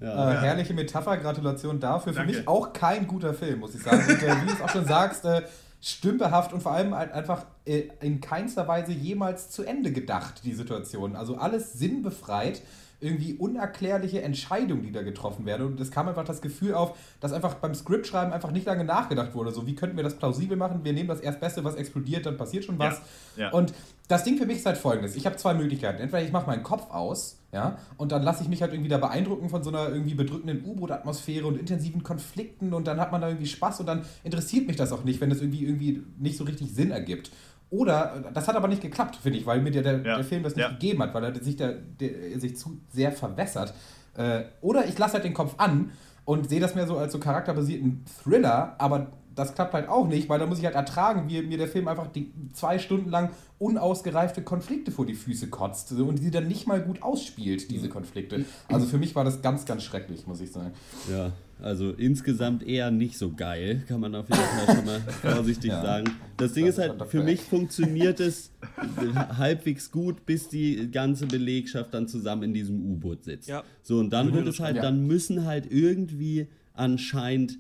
[0.01, 0.33] Ja.
[0.33, 2.13] Äh, herrliche Metapher, Gratulation dafür.
[2.13, 4.03] Für mich auch kein guter Film, muss ich sagen.
[4.09, 5.43] Und, äh, wie du es auch schon sagst, äh,
[5.81, 10.53] stümperhaft und vor allem halt einfach äh, in keinster Weise jemals zu Ende gedacht, die
[10.53, 11.15] Situation.
[11.15, 12.63] Also alles sinnbefreit
[13.05, 15.67] irgendwie unerklärliche Entscheidungen, die da getroffen werden.
[15.67, 19.35] Und es kam einfach das Gefühl auf, dass einfach beim Skriptschreiben einfach nicht lange nachgedacht
[19.35, 19.53] wurde.
[19.53, 20.81] So, wie könnten wir das plausibel machen?
[20.83, 23.03] Wir nehmen das Erstbeste, was explodiert, dann passiert schon was.
[23.37, 23.51] Ja, ja.
[23.53, 23.73] Und
[24.09, 26.01] das Ding für mich ist halt folgendes: Ich habe zwei Möglichkeiten.
[26.01, 28.99] Entweder ich mache meinen Kopf aus, ja, und dann lasse ich mich halt irgendwie da
[28.99, 33.29] beeindrucken von so einer irgendwie bedrückenden U-Boot-Atmosphäre und intensiven Konflikten und dann hat man da
[33.29, 36.45] irgendwie Spaß und dann interessiert mich das auch nicht, wenn das irgendwie, irgendwie nicht so
[36.45, 37.31] richtig Sinn ergibt.
[37.75, 40.17] Oder, das hat aber nicht geklappt, finde ich, weil mir der, der, ja.
[40.17, 40.71] der Film das nicht ja.
[40.71, 43.75] gegeben hat, weil er sich, der, der, sich zu sehr verwässert.
[44.17, 45.91] Äh, oder ich lasse halt den Kopf an
[46.25, 50.29] und sehe das mehr so als so charakterbasierten Thriller, aber das klappt halt auch nicht,
[50.29, 53.31] weil da muss ich halt ertragen, wie mir der Film einfach die zwei Stunden lang
[53.59, 58.45] unausgereifte Konflikte vor die Füße kotzt und die dann nicht mal gut ausspielt, diese Konflikte.
[58.69, 60.73] Also für mich war das ganz, ganz schrecklich, muss ich sagen.
[61.11, 65.71] Ja, also insgesamt eher nicht so geil, kann man auf jeden Fall schon mal vorsichtig
[65.71, 65.83] ja.
[65.83, 66.11] sagen.
[66.37, 68.51] Das Ding das ist halt, für mich funktioniert es
[69.39, 73.49] halbwegs gut, bis die ganze Belegschaft dann zusammen in diesem U-Boot sitzt.
[73.49, 73.63] Ja.
[73.83, 74.83] So, und dann wird es halt, ja.
[74.83, 77.59] dann müssen halt irgendwie anscheinend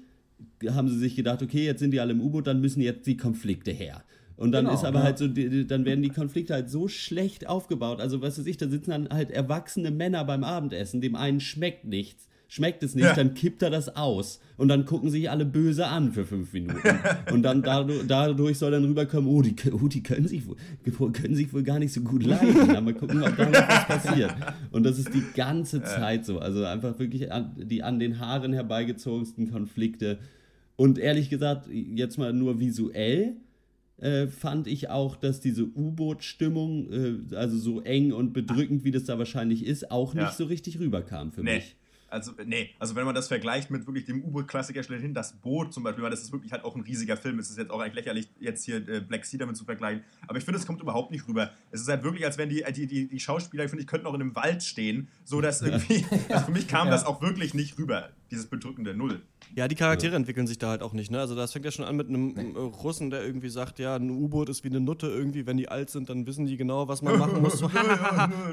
[0.69, 3.17] haben sie sich gedacht, okay, jetzt sind die alle im U-Boot, dann müssen jetzt die
[3.17, 4.03] Konflikte her.
[4.37, 5.05] Und dann genau, ist aber ja.
[5.05, 8.01] halt so, dann werden die Konflikte halt so schlecht aufgebaut.
[8.01, 11.85] Also, was weiß ich, da sitzen dann halt erwachsene Männer beim Abendessen, dem einen schmeckt
[11.85, 13.15] nichts schmeckt es nicht, ja.
[13.15, 14.41] dann kippt er das aus.
[14.57, 16.79] Und dann gucken sich alle böse an für fünf Minuten.
[17.33, 20.43] und dann dadurch, dadurch soll dann rüberkommen, oh, die, oh, die können, sich,
[21.13, 22.85] können sich wohl gar nicht so gut leiden.
[22.85, 24.35] Mal gucken, ob da noch was passiert.
[24.71, 26.39] Und das ist die ganze Zeit so.
[26.39, 30.19] Also einfach wirklich an, die an den Haaren herbeigezogensten Konflikte.
[30.77, 33.37] Und ehrlich gesagt, jetzt mal nur visuell.
[33.97, 36.93] Äh, fand ich auch, dass diese U-Boot-Stimmung,
[37.31, 40.33] äh, also so eng und bedrückend, wie das da wahrscheinlich ist, auch nicht ja.
[40.33, 41.57] so richtig rüberkam für nee.
[41.57, 41.77] mich
[42.15, 45.83] also nee, also wenn man das vergleicht mit wirklich dem U-Boot-Klassiker schlechthin, das Boot zum
[45.83, 47.39] Beispiel, weil das ist wirklich halt auch ein riesiger Film.
[47.39, 50.05] Es ist jetzt auch eigentlich lächerlich, jetzt hier äh, Black Sea damit zu vergleichen.
[50.27, 51.51] Aber ich finde, es kommt überhaupt nicht rüber.
[51.71, 54.15] Es ist halt wirklich, als wenn die, die, die, die Schauspieler, finde ich, könnten auch
[54.15, 56.93] in einem Wald stehen, so dass irgendwie, also für mich kam ja.
[56.93, 59.23] das auch wirklich nicht rüber, dieses bedrückende Null.
[59.55, 60.17] Ja, die Charaktere ja.
[60.17, 61.11] entwickeln sich da halt auch nicht.
[61.11, 61.21] Ne?
[61.21, 62.59] Also das fängt ja schon an mit einem nee.
[62.59, 65.47] Russen, der irgendwie sagt, ja, ein U-Boot ist wie eine Nutte irgendwie.
[65.47, 67.55] Wenn die alt sind, dann wissen die genau, was man machen muss.
[67.65, 67.71] So,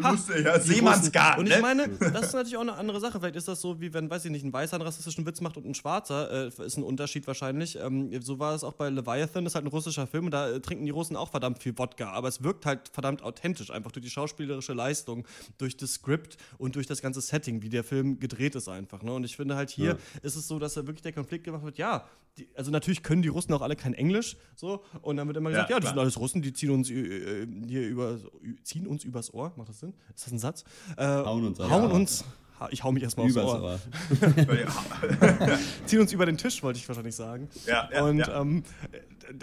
[0.10, 1.42] Lustig, ja, Seemannsgarten.
[1.42, 1.62] Und ich ne?
[1.62, 3.20] meine, das ist natürlich auch eine andere Sache.
[3.20, 5.58] Vielleicht ist das so, wie wenn, weiß ich nicht, ein Weißer einen rassistischen Witz macht
[5.58, 6.50] und ein Schwarzer.
[6.50, 7.80] Äh, ist ein Unterschied wahrscheinlich.
[7.80, 9.44] Ähm, so war es auch bei Leviathan.
[9.44, 11.78] Das ist halt ein russischer Film und da äh, trinken die Russen auch verdammt viel
[11.78, 12.12] Wodka.
[12.12, 13.72] Aber es wirkt halt verdammt authentisch.
[13.72, 15.26] Einfach durch die schauspielerische Leistung,
[15.58, 19.02] durch das Skript und durch das ganze Setting, wie der Film gedreht ist einfach.
[19.02, 19.12] Ne?
[19.12, 19.98] Und ich finde halt hier ja.
[20.22, 22.08] ist es so, dass er wirklich der Konflikt gemacht wird, ja,
[22.38, 25.50] die, also natürlich können die Russen auch alle kein Englisch, so, und dann wird immer
[25.50, 28.20] gesagt, ja, ja die sind alles Russen, die ziehen uns äh, hier über,
[28.64, 29.94] ziehen uns übers Ohr, macht das Sinn?
[30.16, 30.64] Ist das ein Satz?
[30.98, 32.24] Äh, hauen uns, hauen uns
[32.70, 33.62] ich hau mich erstmal aufs Ohr.
[33.62, 33.80] Ohr.
[35.86, 37.50] Ziehen uns über den Tisch, wollte ich wahrscheinlich sagen.
[37.66, 38.42] Ja, ja, und, ja.
[38.42, 38.64] Ähm,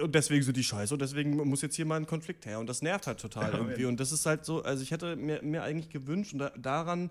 [0.00, 2.58] und deswegen sind die scheiße und deswegen muss jetzt hier mal ein Konflikt her.
[2.58, 3.86] Und das nervt halt total irgendwie.
[3.86, 7.10] Und das ist halt so, also ich hätte mir, mir eigentlich gewünscht und da, daran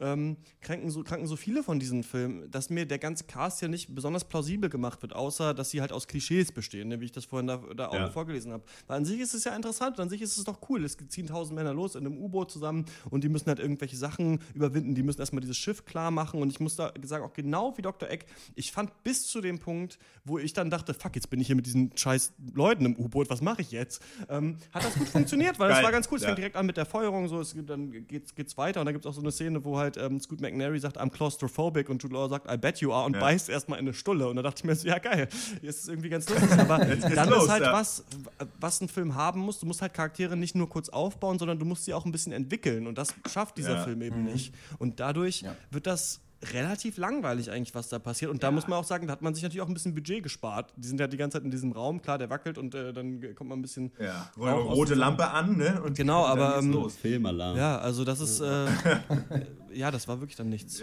[0.00, 3.68] ähm, kranken, so, kranken so viele von diesen Filmen, dass mir der ganze Cast ja
[3.68, 7.12] nicht besonders plausibel gemacht wird, außer dass sie halt aus Klischees bestehen, ne, wie ich
[7.12, 8.10] das vorhin da, da auch Ja.
[8.10, 8.64] vorgelesen habe.
[8.86, 10.84] Weil an sich ist es ja interessant an sich ist es doch cool.
[10.84, 14.40] Es ziehen tausend Männer los in einem U-Boot zusammen und die müssen halt irgendwelche Sachen
[14.54, 17.76] überwinden, die müssen erstmal dieses Schiff klar machen und ich muss da sagen, auch genau
[17.76, 18.08] wie Dr.
[18.08, 21.46] Eck, ich fand bis zu dem Punkt, wo ich dann dachte, fuck, jetzt bin ich
[21.46, 24.02] hier mit diesen scheiß Leuten im U-Boot, was mache ich jetzt?
[24.28, 26.16] Ähm, hat das gut funktioniert, weil es war ganz cool.
[26.16, 26.28] Es ja.
[26.28, 29.04] fängt direkt an mit der Feuerung, so, es, dann geht's, geht's weiter und dann gibt
[29.04, 32.14] es auch so eine Szene, wo halt ähm, Scoot McNairy sagt, I'm claustrophobic und Jude
[32.14, 33.20] Law sagt, I bet you are und Ja.
[33.20, 34.28] beißt erstmal in eine Stulle.
[34.28, 35.28] Und da dachte ich mir so, ja geil,
[35.62, 36.78] jetzt ist es irgendwie ganz lustig, aber
[37.14, 37.72] dann los, ist halt ja.
[37.72, 38.04] was,
[38.58, 41.64] was ein Film haben muss, du musst halt Charaktere nicht nur kurz aufbauen, sondern du
[41.64, 42.86] musst sie auch ein bisschen entwickeln.
[42.86, 43.84] Und das schafft dieser Ja.
[43.84, 44.52] Film eben nicht.
[44.78, 46.20] Und dadurch wird das
[46.54, 48.30] relativ langweilig eigentlich, was da passiert.
[48.30, 50.22] Und da muss man auch sagen, da hat man sich natürlich auch ein bisschen Budget
[50.22, 50.72] gespart.
[50.76, 53.34] Die sind ja die ganze Zeit in diesem Raum, klar, der wackelt und äh, dann
[53.34, 53.92] kommt man ein bisschen.
[54.00, 55.80] Ja, rote Lampe an, ne?
[55.82, 56.96] Und Genau, dann aber, geht's ähm, los.
[56.96, 57.56] Filmalarm.
[57.56, 58.40] Ja, also das ist.
[58.40, 58.66] Äh,
[59.74, 60.82] ja, das war wirklich dann nichts.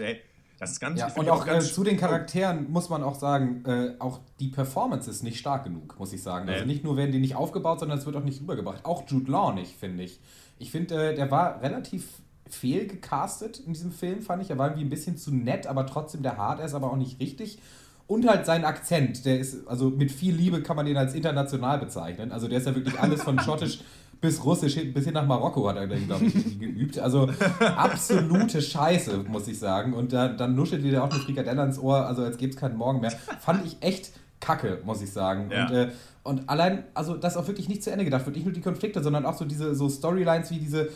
[0.59, 3.65] Das ist ganz Ja, und auch äh, ganz- zu den Charakteren muss man auch sagen,
[3.65, 6.47] äh, auch die Performance ist nicht stark genug, muss ich sagen.
[6.47, 6.71] Also Nee.
[6.73, 8.85] nicht nur werden die nicht aufgebaut, sondern es wird auch nicht rübergebracht.
[8.85, 10.19] Auch Jude Law nicht, finde ich.
[10.59, 12.05] Ich finde, äh, der war relativ
[12.53, 14.49] fehlgecastet in diesem Film, fand ich.
[14.49, 16.97] Er war irgendwie ein bisschen zu nett, aber trotzdem der hart, er ist aber auch
[16.97, 17.59] nicht richtig.
[18.07, 21.79] Und halt sein Akzent, der ist, also mit viel Liebe kann man den als international
[21.79, 22.31] bezeichnen.
[22.31, 23.79] Also der ist ja wirklich alles von schottisch
[24.19, 26.97] bis russisch, bis hin nach Marokko hat er, glaube ich, geübt.
[26.97, 27.29] Also
[27.75, 29.93] absolute Scheiße, muss ich sagen.
[29.93, 32.77] Und da, dann nuschelt dir auch eine Frikadelle ans Ohr, also als gäbe es keinen
[32.77, 33.11] Morgen mehr.
[33.11, 35.49] Fand ich echt kacke, muss ich sagen.
[35.51, 35.65] Ja.
[35.65, 35.89] Und, äh,
[36.23, 39.03] und allein, also dass auch wirklich nicht zu Ende gedacht wird, nicht nur die Konflikte,
[39.03, 40.89] sondern auch so diese so Storylines wie diese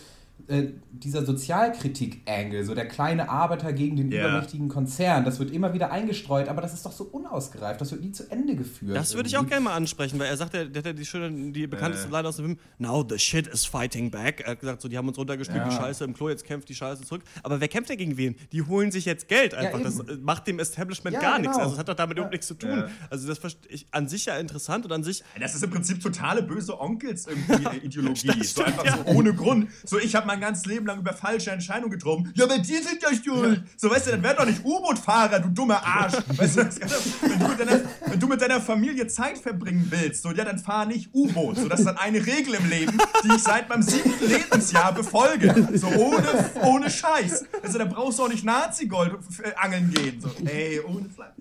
[0.48, 4.22] äh, dieser Sozialkritik-Angle, so der kleine Arbeiter gegen den Ja.
[4.28, 8.02] übermächtigen Konzern, das wird immer wieder eingestreut, aber das ist doch so unausgereift, das wird
[8.02, 8.96] nie zu Ende geführt.
[8.96, 9.50] Das würde ich auch irgendwie.
[9.56, 12.12] gerne mal ansprechen, weil er sagt, der, der hat ja die, schöne, die bekannteste Äh.
[12.12, 14.42] Line aus dem Film, Now the shit is fighting back.
[14.42, 15.70] Er hat gesagt, so, die haben uns runtergespielt, Ja.
[15.70, 17.24] die Scheiße im Klo, jetzt kämpft die Scheiße zurück.
[17.44, 18.36] Aber wer kämpft denn gegen wen?
[18.52, 19.82] Die holen sich jetzt Geld einfach.
[19.82, 20.10] das eben.
[20.10, 21.54] äh, macht dem Establishment Ja, gar nichts.
[21.54, 21.64] genau.
[21.66, 22.70] Also es hat doch damit überhaupt nichts zu tun.
[22.70, 22.88] Ja.
[23.10, 26.42] Also das ich, an sich ja interessant und an sich Das ist im Prinzip totale
[26.44, 28.28] böse Onkels irgendwie Ideologie.
[28.28, 29.70] Das so einfach so ohne Grund.
[29.86, 32.32] So, ich habe mein ganzes Leben lang über falsche Entscheidungen getroffen.
[32.36, 33.64] Ja, aber die sind ja schuld.
[33.78, 36.14] So, weißt du, dann werd doch nicht U-Boot-Fahrer, du dummer Arsch.
[36.38, 40.32] Weißt du, wenn, du mit deiner, wenn du mit deiner Familie Zeit verbringen willst, so,
[40.32, 41.58] ja, dann fahr nicht U-Boot.
[41.58, 45.68] So, das ist dann eine Regel im Leben, die ich seit meinem siebten Lebensjahr befolge.
[45.74, 47.46] So, ohne, ohne Scheiß.
[47.64, 49.14] Also, da brauchst du auch nicht Nazi-Gold
[49.44, 50.22] äh, angeln gehen.
[50.22, 51.34] So, ey, ohne Fleisch.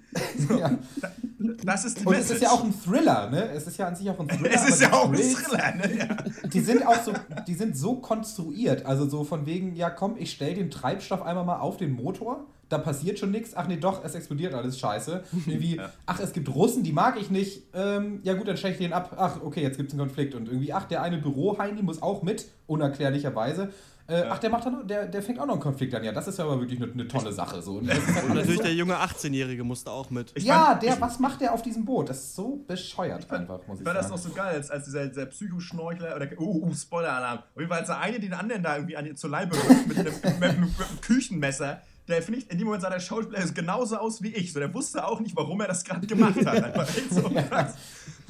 [0.48, 0.70] So, Ja.
[1.38, 3.50] Das ist die Und es ist ja auch ein Thriller, ne?
[3.50, 4.50] Es ist ja an sich auch ein Thriller.
[4.54, 5.98] es ist ja auch ein Thriller, ne?
[5.98, 6.48] Ja.
[6.48, 7.12] die sind auch so,
[7.46, 8.75] die sind so konstruiert.
[8.84, 12.44] Also so von wegen, ja komm, ich stell den Treibstoff einmal mal auf den Motor,
[12.68, 13.54] da passiert schon nichts.
[13.54, 15.22] Ach nee, doch, es explodiert alles scheiße.
[15.46, 17.62] Irgendwie, ach, es gibt Russen, die mag ich nicht.
[17.74, 19.14] Ähm, ja gut, dann stell ich den ab.
[19.16, 20.34] Ach, okay, jetzt gibt es einen Konflikt.
[20.34, 23.70] Und irgendwie, ach, der eine Büroheini muss auch mit, unerklärlicherweise.
[24.08, 26.04] Äh, Ach, der macht dann, noch- der, der fängt auch noch einen Konflikt an.
[26.04, 27.60] Ja, das ist ja aber wirklich eine, eine tolle Sache.
[27.60, 27.72] So.
[27.78, 30.30] Und halt und natürlich so, der junge 18-Jährige musste auch mit.
[30.36, 32.08] Ich ja, fand- der, ich- was macht der auf diesem Boot?
[32.08, 34.84] Das ist so bescheuert einfach, muss ich Ich fand das auch so geil, als, als
[34.84, 37.38] dieser, dieser Psychoschnorchler oder uh, uh Spoiler-Alarm.
[37.38, 39.98] Auf jeden Fall, als der eine den anderen da irgendwie an, zur Leibe rückt mit
[39.98, 43.38] einem, mit, einem, mit einem Küchenmesser, der finde ich, in dem Moment sah der Schauspieler
[43.40, 44.52] ist genauso aus wie ich.
[44.52, 46.62] So, der wusste auch nicht, warum er das gerade gemacht hat.
[46.62, 47.74] Einfach echt so krass.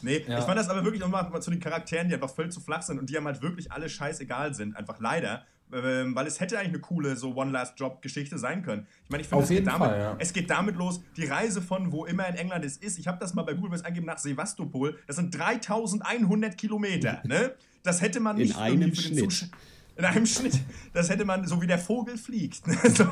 [0.00, 0.38] Nee, Ja.
[0.38, 2.80] ich fand das aber wirklich nochmal mal zu den Charakteren, die einfach völlig zu flach
[2.82, 4.74] sind und die einem halt wirklich alle scheißegal sind.
[4.76, 5.42] Einfach leider.
[5.72, 8.86] Ähm, weil es hätte eigentlich eine coole so One-Last-Job-Geschichte sein können.
[9.04, 10.16] Ich meine, ich finde, es, geht damit- Fall, ja.
[10.18, 12.98] es geht damit los, die Reise von wo immer in England es ist.
[12.98, 14.96] Ich habe das mal bei Google Maps eingegeben nach Sevastopol.
[15.06, 17.22] Das sind 3100 Kilometer.
[17.26, 17.52] Ne?
[17.82, 19.50] Das hätte man In nicht einem für den Schnitt.
[19.96, 20.60] In einem Schnitt.
[20.92, 22.76] Das hätte man, so wie der Vogel fliegt, ne?
[22.94, 23.04] so,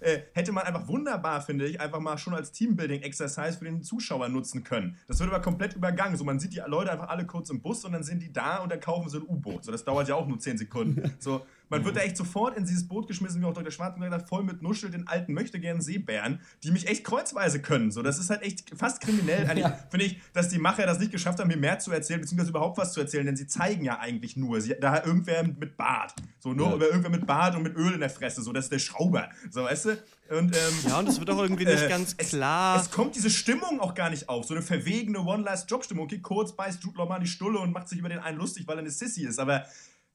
[0.00, 4.28] äh, hätte man einfach wunderbar, finde ich, einfach mal schon als Teambuilding-Exercise für den Zuschauer
[4.28, 4.96] nutzen können.
[5.08, 6.16] Das wird aber komplett übergangen.
[6.16, 8.58] So, man sieht die Leute einfach alle kurz im Bus und dann sind die da
[8.58, 9.64] und dann kaufen sie ein U-Boot.
[9.64, 11.12] So, das dauert ja auch nur 10 Sekunden.
[11.20, 13.70] So, man wird da echt sofort in dieses Boot geschmissen, wie auch Dr.
[13.70, 17.90] Schwarzenegger voll mit Nuschel, den alten möchte gern Seebären, die mich echt kreuzweise können.
[17.90, 19.46] So, das ist halt echt fast kriminell.
[19.48, 19.78] Eigentlich Ja.
[19.90, 22.78] finde ich, dass die Macher das nicht geschafft haben, mir mehr zu erzählen, beziehungsweise überhaupt
[22.78, 26.14] was zu erzählen, denn sie zeigen ja eigentlich nur, sie, da irgendwer mit Bart.
[26.38, 26.74] So, nur Ja.
[26.76, 28.42] über irgendwer mit Bart und mit Öl in der Fresse.
[28.42, 29.28] So, das ist der Schrauber.
[29.50, 29.90] So, weißt du?
[30.30, 32.80] Und, ähm, Ja, und es wird auch irgendwie nicht äh, ganz es- klar.
[32.80, 34.44] Es kommt diese Stimmung auch gar nicht auf.
[34.44, 36.04] So eine verwegene One-Last-Job-Stimmung.
[36.04, 38.66] Okay, kurz beißt Jude Law mal die Stulle und macht sich über den einen lustig,
[38.68, 39.38] weil er eine Sissy ist.
[39.38, 39.64] Aber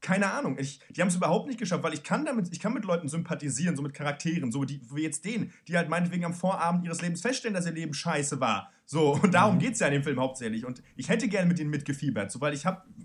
[0.04, 0.58] keine Ahnung.
[0.60, 3.08] Ich, die haben es überhaupt nicht geschafft, weil ich kann damit, ich kann mit Leuten
[3.08, 7.01] sympathisieren, so mit Charakteren, so die, wie jetzt den, die halt meinetwegen am Vorabend ihres
[7.01, 8.70] Lebens feststellen, dass ihr Leben scheiße war.
[8.86, 10.66] So, und darum geht es ja in dem Film hauptsächlich.
[10.66, 12.62] Und ich hätte gerne mit denen mitgefiebert, so, weil ich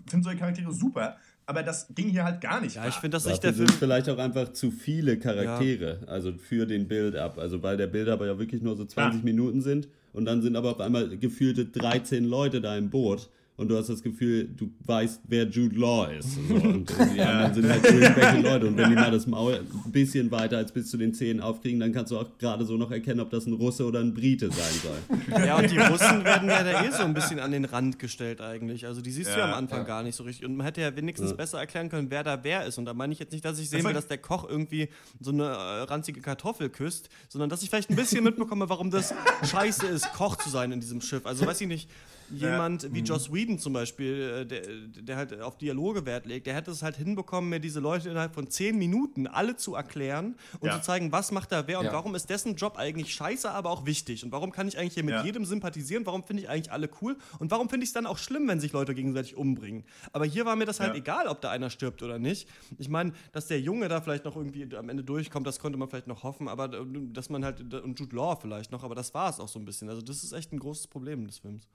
[0.09, 1.17] finde solche Charaktere super.
[1.45, 2.75] aber das ging hier halt gar nicht.
[2.75, 3.79] Ja, ich finde das nicht der sind Film.
[3.79, 7.39] vielleicht auch einfach zu viele Charaktere, also für den Build-up.
[7.39, 9.25] Also weil der Build-up ja wirklich nur so 20 Ja.
[9.25, 13.29] Minuten sind und dann sind aber auf einmal gefühlte 13 Leute da im Boot
[13.59, 16.29] und du hast das Gefühl, du weißt, wer Jude Law ist.
[16.47, 16.53] So.
[16.69, 19.55] Und die anderen sind halt irgendwelche Leute und wenn die mal das Maul
[19.85, 22.77] ein bisschen weiter als bis zu den Zähnen aufkriegen, dann kannst du auch gerade so
[22.77, 25.45] noch erkennen, ob das ein Russe oder ein Brite sein soll.
[25.45, 28.39] Ja, und die Russen werden ja da eh so ein bisschen an den Rand gestellt
[28.41, 28.85] eigentlich.
[28.85, 29.83] Also die siehst du ja Ja, am Anfang ja.
[29.85, 30.45] gar nicht so richtig.
[30.45, 31.35] Und man hätte ja wenigstens Ja.
[31.35, 32.77] besser erklären können, wer da wer ist.
[32.77, 34.89] Und da meine ich jetzt nicht, dass ich sehen will, dass der Koch irgendwie
[35.19, 39.13] so eine äh, ranzige Kartoffel küsst, sondern dass ich vielleicht ein bisschen mitbekomme, warum das
[39.49, 41.25] scheiße ist, Koch zu sein in diesem Schiff.
[41.25, 41.89] Also weiß ich nicht,
[42.31, 46.53] jemand wie Joss Whedon zum Beispiel, äh, der, der halt auf Dialoge Wert legt, der
[46.55, 50.67] hätte es halt hinbekommen, mir diese Leute innerhalb von zehn Minuten alle zu erklären und
[50.69, 50.75] Ja.
[50.75, 51.93] zu zeigen, was macht da wer und Ja.
[51.93, 54.23] warum ist dessen Job eigentlich scheiße, aber auch wichtig.
[54.23, 55.23] Und warum kann ich eigentlich hier mit Ja.
[55.23, 56.05] jedem sympathisieren?
[56.05, 57.17] Warum finde ich eigentlich alle cool?
[57.39, 59.83] Und warum finde ich es dann auch schlimm, wenn sich Leute gegenseitig umbringen?
[60.11, 60.99] Aber hier war mir das halt Ja.
[60.99, 62.47] egal, ob da einer stirbt oder nicht.
[62.77, 65.89] Ich meine, dass der Junge da vielleicht noch irgendwie am Ende durchkommt, das konnte man
[65.89, 69.13] vielleicht noch hoffen, aber äh, dass man halt, und Jude Law vielleicht noch, aber das
[69.13, 69.89] war es auch so ein bisschen.
[69.89, 71.67] Also das ist echt ein großes Problem des Films.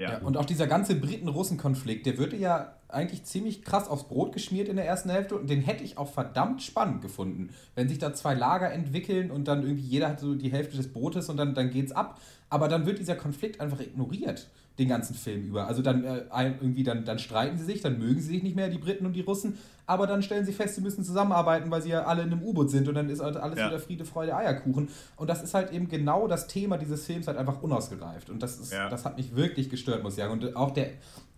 [0.00, 4.68] Ja, und auch dieser ganze Briten-Russen-Konflikt, der würde ja eigentlich ziemlich krass aufs Brot geschmiert
[4.68, 7.50] in der ersten Hälfte und den hätte ich auch verdammt spannend gefunden.
[7.76, 10.92] Wenn sich da zwei Lager entwickeln und dann irgendwie jeder hat so die Hälfte des
[10.92, 12.20] Brotes und dann, dann geht's ab.
[12.50, 15.66] Aber dann wird dieser Konflikt einfach ignoriert, den ganzen Film über.
[15.68, 16.22] Also dann äh,
[16.60, 19.12] irgendwie, dann, dann streiten sie sich, dann mögen sie sich nicht mehr, die Briten und
[19.12, 19.56] die Russen,
[19.86, 22.70] aber dann stellen sie fest, sie müssen zusammenarbeiten, weil sie ja alle in einem U-Boot
[22.70, 23.68] sind und dann ist halt alles Ja.
[23.68, 24.88] wieder Friede, Freude, Eierkuchen.
[25.16, 28.30] Und das ist halt eben genau das Thema dieses Films halt einfach unausgereift.
[28.30, 28.88] Und das ist, Ja.
[28.88, 30.32] das hat mich wirklich gestört, muss ich sagen.
[30.32, 30.88] Und auch der,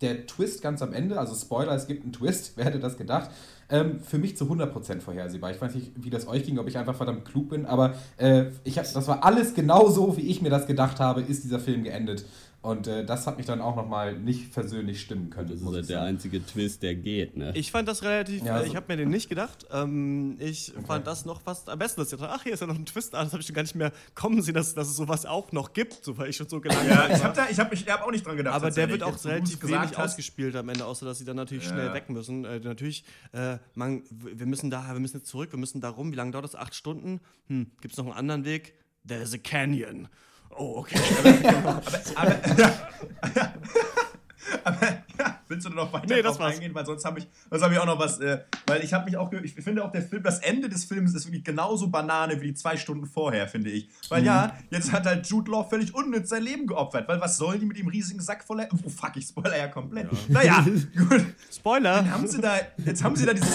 [0.01, 3.29] der Twist ganz am Ende, also Spoiler, es gibt einen Twist, wer hätte das gedacht?
[3.69, 5.51] Ähm, für mich zu 100% vorhersehbar.
[5.51, 8.45] Ich weiß nicht, wie das euch ging, ob ich einfach verdammt klug bin, aber äh,
[8.63, 11.59] ich hab, das war alles genau so, wie ich mir das gedacht habe, ist dieser
[11.59, 12.25] Film geendet.
[12.61, 15.47] Und äh, das hat mich dann auch nochmal nicht versöhnlich stimmen können.
[15.49, 17.51] Das ist halt der einzige Twist, der geht, ne?
[17.55, 19.65] Ich fand das relativ, Ja, äh, so- ich habe mir den nicht gedacht.
[19.71, 22.67] Ähm, ich fand das noch fast am besten, dass ich dachte, ach, hier ist ja
[22.67, 24.89] noch ein Twist, ah, das habe ich schon gar nicht mehr kommen sehen, dass, dass
[24.89, 27.73] es sowas auch noch gibt, so, weil ich schon so gelangt Ja, ich habe hab,
[27.73, 28.55] ich hab auch nicht dran gedacht.
[28.55, 31.65] Aber der wird auch relativ wenig hast, ausgespielt am Ende, außer dass sie dann natürlich
[31.65, 31.71] Ja.
[31.71, 32.43] schnell weg müssen.
[32.43, 36.11] Äh, natürlich, äh, man, wir müssen da, wir müssen jetzt zurück, wir müssen da rum.
[36.11, 36.55] Wie lange dauert das?
[36.55, 37.21] Acht Stunden?
[37.47, 38.73] Hm, gibt es noch einen anderen Weg?
[39.07, 40.09] There's a canyon.
[40.57, 40.99] Oh, okay.
[44.63, 44.79] Aber
[45.19, 46.73] ja, willst du noch weiter Nee, das drauf eingehen?
[46.73, 48.19] Weil sonst habe ich, sonst hab ich auch noch was.
[48.19, 51.13] Äh, weil ich habe mich auch, ich finde auch der Film, das Ende des Films
[51.13, 53.89] ist wirklich genauso Banane wie die zwei Stunden vorher, finde ich.
[54.09, 54.51] Weil ja, Mhm.
[54.71, 57.07] jetzt hat halt Jude Law völlig unnütz sein Leben geopfert.
[57.09, 58.69] Weil was sollen die mit dem riesigen Sack voller.
[58.85, 60.07] Oh fuck, ich spoiler ja komplett.
[60.29, 60.65] Naja,
[60.97, 61.25] gut.
[61.53, 61.97] Spoiler.
[61.97, 62.55] Dann haben sie da,
[62.85, 63.53] jetzt haben sie da dieses,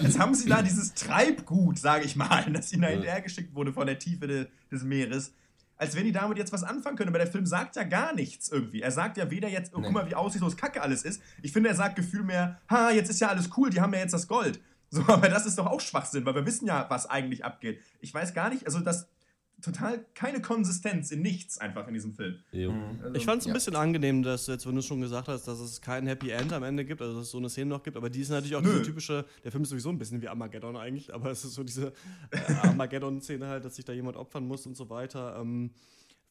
[0.00, 3.86] jetzt haben sie da dieses Treibgut, sage ich mal, das ihnen da hinterhergeschickt wurde von
[3.86, 5.32] der Tiefe de, des Meeres.
[5.76, 7.08] Als wenn die damit jetzt was anfangen können.
[7.08, 8.80] Aber der Film sagt ja gar nichts irgendwie.
[8.80, 11.20] Er sagt ja weder jetzt, oh, guck mal, wie aussichtslos Kacke alles ist.
[11.42, 14.00] Ich finde, er sagt Gefühl mehr, ha, jetzt ist ja alles cool, die haben ja
[14.00, 14.60] jetzt das Gold.
[14.90, 17.80] So, aber das ist doch auch Schwachsinn, weil wir wissen ja, was eigentlich abgeht.
[18.00, 19.08] Ich weiß gar nicht, also das
[19.64, 22.38] total keine Konsistenz in nichts einfach in diesem Film.
[22.52, 22.72] Jo.
[23.02, 23.54] Also, Ich fand es ein Ja.
[23.54, 26.62] bisschen angenehm, dass jetzt, wenn du schon gesagt hast, dass es kein Happy End am
[26.62, 28.62] Ende gibt, also dass es so eine Szene noch gibt, aber die ist natürlich auch
[28.62, 28.70] Nö.
[28.72, 31.64] diese typische, der Film ist sowieso ein bisschen wie Armageddon eigentlich, aber es ist so
[31.64, 31.92] diese
[32.30, 35.38] äh, Armageddon-Szene halt, dass sich da jemand opfern muss und so weiter.
[35.40, 35.70] Ähm,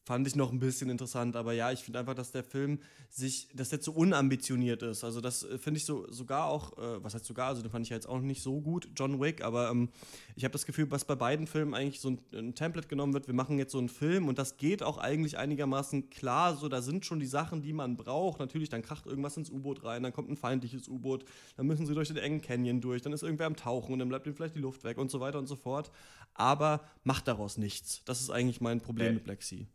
[0.04, 2.78] fand ich noch ein bisschen interessant, aber ja, ich finde einfach, dass der Film
[3.08, 5.02] sich, dass der zu unambitioniert ist.
[5.02, 7.86] Also das äh, finde ich so sogar auch, äh, was heißt sogar, also den fand
[7.86, 9.88] ich ja jetzt auch nicht so gut, John Wick, aber ähm,
[10.36, 13.26] ich habe das Gefühl, was bei beiden Filmen eigentlich so ein, ein Template genommen wird,
[13.26, 16.82] wir machen jetzt so einen Film und das geht auch eigentlich einigermaßen klar, so da
[16.82, 18.40] sind schon die Sachen, die man braucht.
[18.40, 21.24] Natürlich, dann kracht irgendwas ins U-Boot rein, dann kommt ein feindliches U-Boot,
[21.56, 24.08] dann müssen sie durch den engen Canyon durch, dann ist irgendwer am Tauchen und dann
[24.08, 25.90] bleibt ihm vielleicht die Luft weg und so weiter und so fort.
[26.34, 28.02] Aber macht daraus nichts.
[28.04, 29.14] Das ist eigentlich mein Problem Nee.
[29.14, 29.66] mit Black Sea.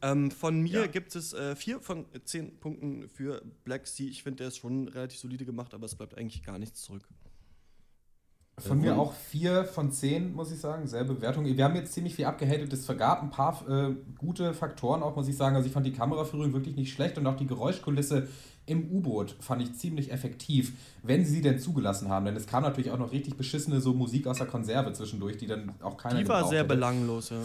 [0.00, 0.86] Ähm, von mir Ja.
[0.86, 4.06] gibt es äh, vier von zehn Punkten für Black Sea.
[4.08, 7.02] Ich finde, der ist schon relativ solide gemacht, aber es bleibt eigentlich gar nichts zurück.
[8.58, 10.88] Von mir auch vier von zehn, muss ich sagen.
[10.88, 11.44] Selbe Bewertung.
[11.44, 12.72] Wir haben jetzt ziemlich viel abgehatet.
[12.72, 15.54] Es vergab ein paar äh, gute Faktoren auch, muss ich sagen.
[15.54, 18.26] Also ich fand die Kameraführung wirklich nicht schlecht und auch die Geräuschkulisse
[18.66, 20.72] im U-Boot fand ich ziemlich effektiv,
[21.04, 22.26] wenn sie sie denn zugelassen haben.
[22.26, 25.46] Denn es kam natürlich auch noch richtig beschissene so Musik aus der Konserve zwischendurch, die
[25.46, 26.68] dann auch keiner Die war sehr hätte.
[26.74, 27.40] belanglos, ja.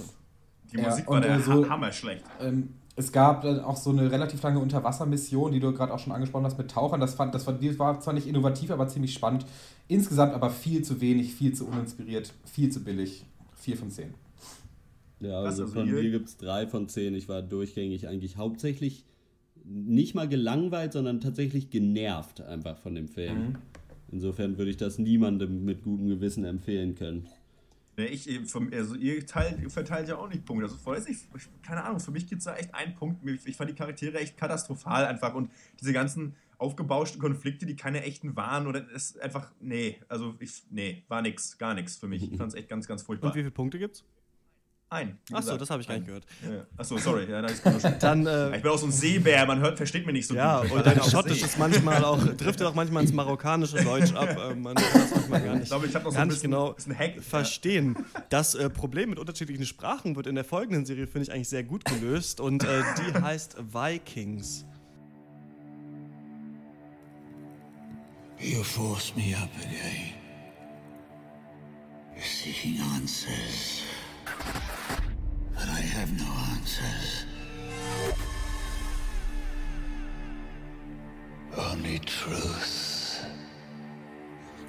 [0.74, 2.24] Die Ja, Musik war und, der äh, so- ha hammerschlecht.
[2.42, 6.14] Ähm, es gab dann auch so eine relativ lange Unterwassermission, die du gerade auch schon
[6.14, 7.00] angesprochen hast mit Tauchern.
[7.00, 9.46] Das, fand, das war, die war zwar nicht innovativ, aber ziemlich spannend.
[9.88, 13.26] Insgesamt aber viel zu wenig, viel zu uninspiriert, viel zu billig.
[13.56, 14.14] Vier von zehn.
[15.22, 17.16] Ja, Was, also von hier- mir gibt es drei von zehn.
[17.16, 19.06] Ich war durchgängig eigentlich hauptsächlich
[19.66, 23.38] nicht mal gelangweilt, sondern tatsächlich genervt einfach von dem Film.
[23.40, 23.56] Mhm.
[24.12, 27.26] Insofern würde ich das niemandem mit gutem Gewissen empfehlen können.
[27.96, 28.28] Ich,
[28.72, 30.66] also ihr, teilt, verteilt ja auch nicht Punkte.
[30.66, 31.28] Also, weiß ich,
[31.62, 33.24] keine Ahnung, für mich gibt es da echt einen Punkt.
[33.46, 38.36] Ich fand die Charaktere echt katastrophal einfach und diese ganzen aufgebauschten Konflikte, die keine echten
[38.36, 42.32] waren oder ist einfach, nee, also ich, nee, war nix, gar nichts für mich.
[42.32, 43.30] Ich fand es echt ganz, ganz furchtbar.
[43.30, 44.06] Und wie viele Punkte gibt's?
[44.94, 45.18] Ein.
[45.32, 46.24] Achso, das habe ich gar nicht gehört.
[46.44, 46.68] Ja.
[46.78, 47.26] Achso, sorry.
[47.28, 47.42] Ja,
[48.00, 50.62] dann, äh, ich bin auch so ein Seebär, man hört, versteht mich nicht so ja,
[50.62, 50.70] gut.
[50.70, 54.30] Ja, und dein Schottisch ist manchmal auch, driftet auch manchmal ins marokkanische Deutsch ab.
[54.30, 56.74] Äh, man kann das manchmal gar nicht, ich glaube, ich noch so ein bisschen, genau
[56.74, 57.98] bisschen Hack, verstehen.
[58.30, 61.64] Das äh, Problem mit unterschiedlichen Sprachen wird in der folgenden Serie, finde ich, eigentlich sehr
[61.64, 62.40] gut gelöst.
[62.40, 64.66] Und äh, die heißt Vikings.
[68.38, 70.14] You force me up again.
[72.16, 73.82] You're seeking answers.
[75.54, 77.26] But I have no answers.
[81.58, 83.26] Only truth.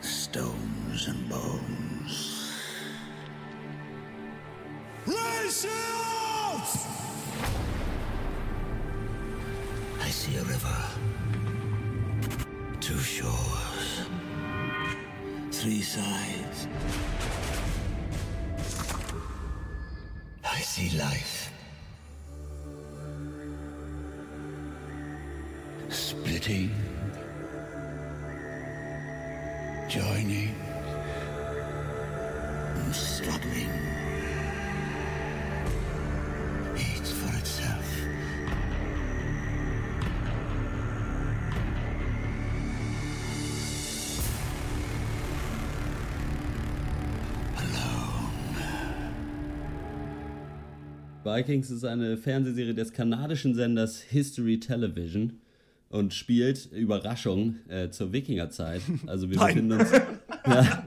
[0.00, 2.52] Stones and bones.
[5.06, 5.66] Raise
[10.00, 10.76] I see a river.
[12.80, 14.08] Two shores.
[15.50, 16.68] Three sides.
[20.44, 21.50] I see life.
[25.88, 26.70] Splitting.
[29.88, 30.54] Joining.
[32.92, 33.93] Struggling.
[51.24, 55.40] Vikings ist eine Fernsehserie des kanadischen Senders History Television
[55.88, 58.82] und spielt, Überraschung, äh, zur Wikingerzeit.
[59.06, 59.54] Also wir Nein.
[59.54, 59.90] befinden uns.
[60.46, 60.84] Ja,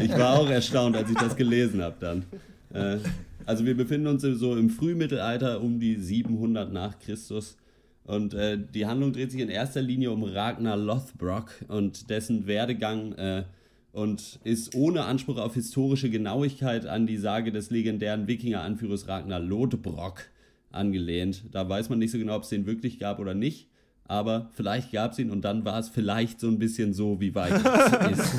[0.00, 2.24] ich war auch erstaunt, als ich das gelesen habe dann.
[2.72, 2.98] Äh,
[3.46, 7.56] also wir befinden uns so im Frühmittelalter um die 700 nach Christus.
[8.02, 13.12] Und äh, die Handlung dreht sich in erster Linie um Ragnar Lothbrok und dessen Werdegang
[13.12, 13.44] äh,
[13.92, 20.28] und ist ohne Anspruch auf historische Genauigkeit an die Sage des legendären Wikinger-Anführers Ragnar Lodbrok
[20.70, 21.44] angelehnt.
[21.52, 23.68] Da weiß man nicht so genau, ob es den wirklich gab oder nicht.
[24.04, 27.34] Aber vielleicht gab es ihn und dann war es vielleicht so ein bisschen so, wie
[27.34, 27.62] Vikings
[28.12, 28.34] ist.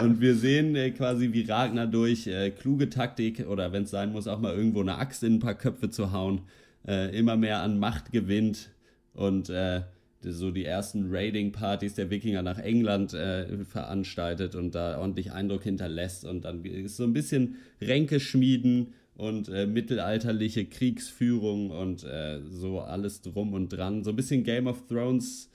[0.00, 4.10] und wir sehen äh, quasi, wie Ragnar durch äh, kluge Taktik oder wenn es sein
[4.10, 6.40] muss, auch mal irgendwo eine Axt in ein paar Köpfe zu hauen,
[6.88, 8.70] äh, immer mehr an Macht gewinnt
[9.12, 9.82] und äh,
[10.24, 16.24] so die ersten Raiding-Partys der Wikinger nach England äh, veranstaltet und da ordentlich Eindruck hinterlässt
[16.24, 22.80] und dann ist so ein bisschen Ränke schmieden und äh, mittelalterliche Kriegsführung und äh, so
[22.80, 24.04] alles drum und dran.
[24.04, 25.50] So ein bisschen Game of Thrones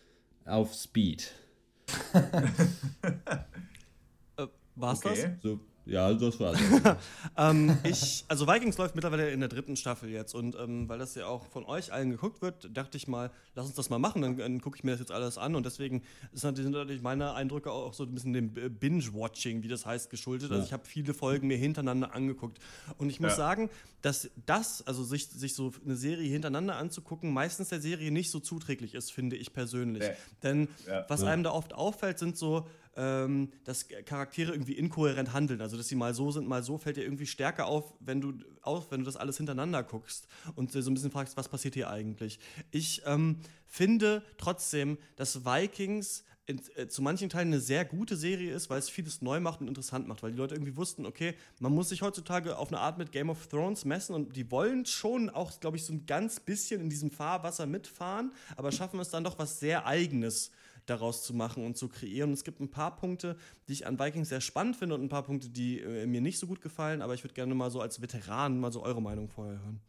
[0.45, 1.32] auf Speed.
[4.38, 5.32] äh, war's Okay.
[5.34, 5.41] das?
[5.41, 6.60] So, ja, das war's.
[7.38, 11.16] ähm, ich, also Vikings läuft mittlerweile in der dritten Staffel jetzt und ähm, weil das
[11.16, 14.22] ja auch von euch allen geguckt wird, dachte ich mal, lass uns das mal machen,
[14.22, 17.72] dann, dann gucke ich mir das jetzt alles an und deswegen sind natürlich meine Eindrücke
[17.72, 20.52] auch so ein bisschen dem Binge-Watching, wie das heißt, geschuldet.
[20.52, 20.66] Also Ja.
[20.66, 22.60] ich habe viele Folgen mir hintereinander angeguckt
[22.98, 23.38] und ich muss Ja.
[23.38, 23.70] sagen,
[24.02, 28.40] dass das, also sich, sich so eine Serie hintereinander anzugucken, meistens der Serie nicht so
[28.40, 30.04] zuträglich ist, finde ich persönlich.
[30.04, 30.16] Nee.
[30.44, 31.06] Denn Ja.
[31.08, 31.28] was Ja.
[31.28, 32.68] einem da oft auffällt, sind so
[32.98, 35.62] ähm, dass Charaktere irgendwie inkohärent handeln.
[35.62, 38.34] Also, dass sie mal so sind, mal so, fällt dir irgendwie stärker auf, wenn du,
[38.62, 41.76] auf, wenn du das alles hintereinander guckst und dir so ein bisschen fragst, was passiert
[41.76, 42.39] hier eigentlich.
[42.72, 43.38] Ich ähm,
[43.68, 48.80] finde trotzdem, dass Vikings in, äh, zu manchen Teilen eine sehr gute Serie ist, weil
[48.80, 51.89] es vieles neu macht und interessant macht, weil die Leute irgendwie wussten, okay, man muss
[51.89, 55.60] sich heutzutage auf eine Art mit Game of Thrones messen und die wollen schon auch,
[55.60, 59.38] glaube ich, so ein ganz bisschen in diesem Fahrwasser mitfahren, aber schaffen es dann doch
[59.38, 60.52] was sehr Eigenes
[60.90, 62.30] daraus zu machen und zu kreieren.
[62.32, 63.36] Und es gibt ein paar Punkte,
[63.68, 66.40] die ich an Vikings sehr spannend finde und ein paar Punkte, die äh, mir nicht
[66.40, 69.28] so gut gefallen, aber ich würde gerne mal so als Veteran mal so eure Meinung
[69.30, 69.80] vorher hören.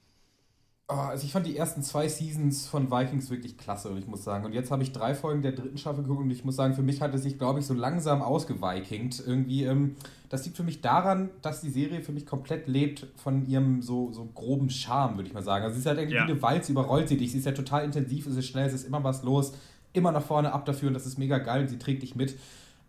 [0.90, 4.24] Oh, also ich fand die ersten zwei Seasons von Vikings wirklich klasse und ich muss
[4.24, 6.72] sagen, und jetzt habe ich drei Folgen der dritten Staffel geguckt und ich muss sagen,
[6.72, 9.22] für mich hat es sich, glaube ich, so langsam ausgevikingt.
[9.26, 9.96] Irgendwie, ähm,
[10.30, 14.12] das liegt für mich daran, dass die Serie für mich komplett lebt von ihrem so,
[14.12, 15.62] so groben Charme, würde ich mal sagen.
[15.64, 16.26] Also sie ist halt irgendwie Ja.
[16.26, 17.32] wie eine Walz, überrollt sie dich.
[17.32, 19.52] Sie ist ja total intensiv, es ist schnell, es ist immer was los,
[19.92, 22.36] immer nach vorne ab dafür und das ist mega geil und sie trägt dich mit.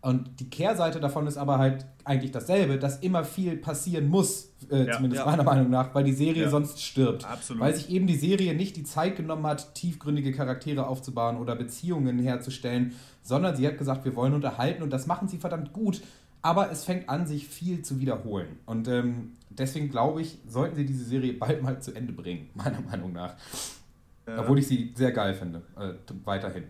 [0.02, 4.86] Und die Kehrseite davon ist aber halt eigentlich dasselbe, dass immer viel passieren muss, äh,
[4.86, 4.92] Ja.
[4.96, 5.30] zumindest Ja.
[5.30, 6.48] meiner Meinung nach, weil die Serie Ja.
[6.48, 7.26] sonst stirbt.
[7.26, 7.60] Absolut.
[7.60, 12.18] Weil sich eben die Serie nicht die Zeit genommen hat, tiefgründige Charaktere aufzubauen oder Beziehungen
[12.18, 12.92] herzustellen,
[13.22, 16.00] sondern sie hat gesagt, wir wollen unterhalten und das machen sie verdammt gut.
[16.40, 18.48] Aber es fängt an, sich viel zu wiederholen.
[18.64, 22.80] Und ähm, deswegen glaube ich, sollten sie diese Serie bald mal zu Ende bringen, meiner
[22.80, 23.34] Meinung nach.
[24.38, 26.64] Obwohl ich sie sehr geil finde, äh, weiterhin.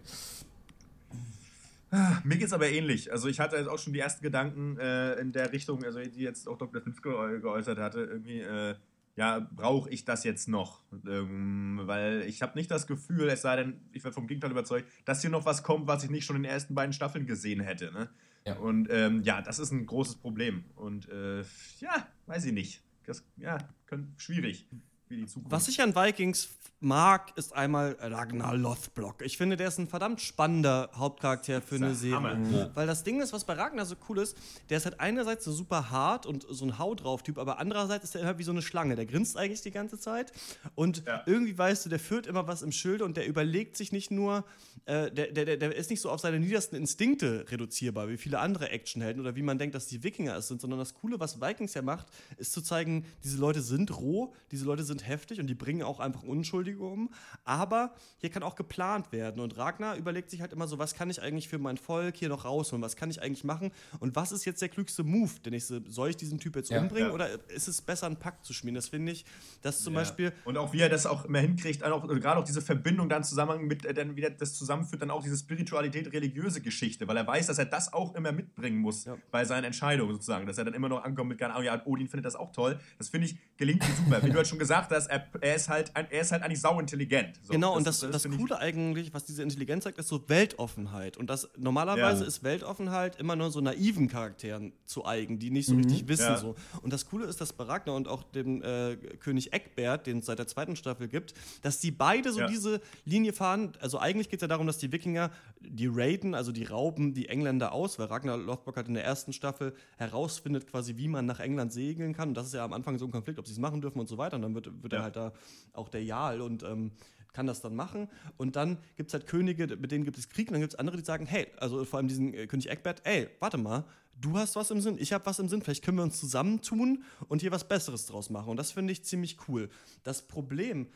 [2.23, 3.11] Mir geht es aber ähnlich.
[3.11, 6.21] Also ich hatte jetzt auch schon die ersten Gedanken äh, in der Richtung, also die
[6.21, 6.81] jetzt auch Dr.
[6.83, 8.77] Ge geäußert hatte, irgendwie, äh,
[9.17, 10.83] ja, brauche ich das jetzt noch?
[11.07, 14.89] Ähm, weil ich habe nicht das Gefühl, es sei denn, ich werde vom Gegenteil überzeugt,
[15.05, 17.61] dass hier noch was kommt, was ich nicht schon in den ersten beiden Staffeln gesehen
[17.61, 17.91] hätte.
[17.93, 18.09] Ne?
[18.47, 18.57] Ja.
[18.57, 20.65] Und ähm, ja, das ist ein großes Problem.
[20.77, 21.41] Und äh,
[21.81, 22.83] ja, weiß ich nicht.
[23.05, 24.69] Das, ja, können, schwierig
[25.09, 25.51] für die Zukunft.
[25.51, 29.23] Was ich an Vikings mag, ist einmal Ragnar Lothbrok.
[29.23, 32.37] Ich finde, der ist ein verdammt spannender Hauptcharakter für eine Serie.
[32.37, 32.71] Mhm.
[32.75, 34.37] Weil das Ding ist, was bei Ragnar so cool ist,
[34.71, 38.05] der ist halt einerseits so super hart und so ein Haut drauf Typ, aber andererseits
[38.05, 38.97] ist er immer wie so eine Schlange.
[38.97, 40.33] Der grinst eigentlich die ganze Zeit
[40.75, 41.23] und ja.
[41.27, 44.45] irgendwie weißt du, der führt immer was im Schilde und der überlegt sich nicht nur,
[44.87, 48.71] äh, der, der, der ist nicht so auf seine niedersten Instinkte reduzierbar, wie viele andere
[48.71, 51.75] Actionhelden oder wie man denkt, dass die Wikinger es sind, sondern das Coole, was Vikings
[51.75, 52.07] ja macht,
[52.39, 56.01] ist zu zeigen, diese Leute sind roh, diese Leute sind heftig und die bringen auch
[56.01, 57.11] einfach Unschuldige Entschuldigung,
[57.45, 59.41] aber hier kann auch geplant werden.
[59.41, 62.29] Und Ragnar überlegt sich halt immer so, was kann ich eigentlich für mein Volk hier
[62.29, 62.83] noch rausholen?
[62.83, 63.71] Was kann ich eigentlich machen?
[63.99, 65.31] Und was ist jetzt der klügste Move?
[65.45, 67.15] Der nächste, soll ich diesen Typ jetzt ja, umbringen ja.
[67.15, 68.77] oder ist es besser, einen Pakt zu schmieden?
[68.77, 69.25] Das finde ich,
[69.63, 70.01] dass zum ja.
[70.01, 70.33] Beispiel.
[70.45, 73.67] Und auch wie er das auch immer hinkriegt, auch, gerade auch diese Verbindung dann zusammen
[73.67, 77.47] mit, äh, dann wieder das zusammenführt, dann auch diese Spiritualität, religiöse Geschichte, weil er weiß,
[77.47, 80.89] dass er das auch immer mitbringen muss bei seinen Entscheidungen sozusagen, dass er dann immer
[80.89, 82.79] noch ankommt mit, oh ja, Odin findet das auch toll.
[82.99, 84.23] Das finde ich, gelingt ihm super.
[84.23, 86.79] Wie du halt schon gesagt hast, er, er, ist halt, er ist halt eigentlich sau
[86.79, 87.41] intelligent.
[87.43, 90.29] So, genau, das, und das, das, das Coole eigentlich, was diese Intelligenz sagt, ist so
[90.29, 91.17] Weltoffenheit.
[91.17, 92.29] Und das normalerweise ja.
[92.29, 95.85] ist Weltoffenheit immer nur so naiven Charakteren zu eigen, die nicht so mhm.
[95.85, 96.23] richtig wissen.
[96.23, 96.37] Ja.
[96.37, 96.55] So.
[96.83, 100.27] Und das Coole ist, dass bei Ragnar und auch dem äh, König Eckbert, den es
[100.27, 102.47] seit der zweiten Staffel gibt, dass die beide so ja.
[102.47, 103.73] diese Linie fahren.
[103.81, 105.31] Also eigentlich geht es ja darum, dass die Wikinger
[105.61, 109.33] die raiden, also die rauben die Engländer aus, weil Ragnar Lothbrok hat in der ersten
[109.33, 112.31] Staffel herausfindet quasi, wie man nach England segeln kann.
[112.31, 114.09] Und das ist ja am Anfang so ein Konflikt, ob sie es machen dürfen und
[114.09, 114.37] so weiter.
[114.37, 115.33] Und dann wird, wird er halt da
[115.73, 116.93] auch der Jarl und ähm,
[117.33, 118.09] kann das dann machen.
[118.37, 120.49] Und dann gibt es halt Könige, mit denen gibt es Krieg.
[120.49, 123.03] Und dann gibt es andere, die sagen, hey, also vor allem diesen äh, König Eckbert,
[123.05, 123.85] ey, warte mal,
[124.21, 127.05] du hast was im Sinn, ich habe was im Sinn, vielleicht können wir uns zusammentun
[127.29, 128.51] und hier was Besseres draus machen.
[128.51, 129.71] Und das finde ich ziemlich cool.
[130.03, 130.89] Das Problem,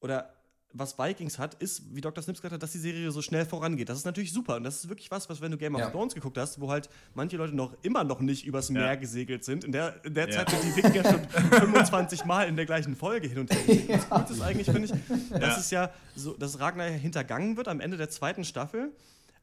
[0.00, 0.34] oder
[0.74, 2.22] was Vikings hat, ist, wie Dr.
[2.22, 3.88] Snips gesagt hat, dass die Serie so schnell vorangeht.
[3.88, 4.56] Das ist natürlich super.
[4.56, 5.90] Und das ist wirklich was, was, wenn du Game of ja.
[5.90, 8.94] Thrones geguckt hast, wo halt manche Leute noch immer noch nicht übers Meer ja.
[8.94, 9.64] gesegelt sind.
[9.64, 10.44] In der, in der ja.
[10.44, 14.00] Zeit sind die Wikinger schon 25 Mal in der gleichen Folge hin und her gesegelt.
[14.08, 17.80] Das Gute ist eigentlich, finde ich, dass es ja so, dass Ragnar hintergangen wird am
[17.80, 18.92] Ende der zweiten Staffel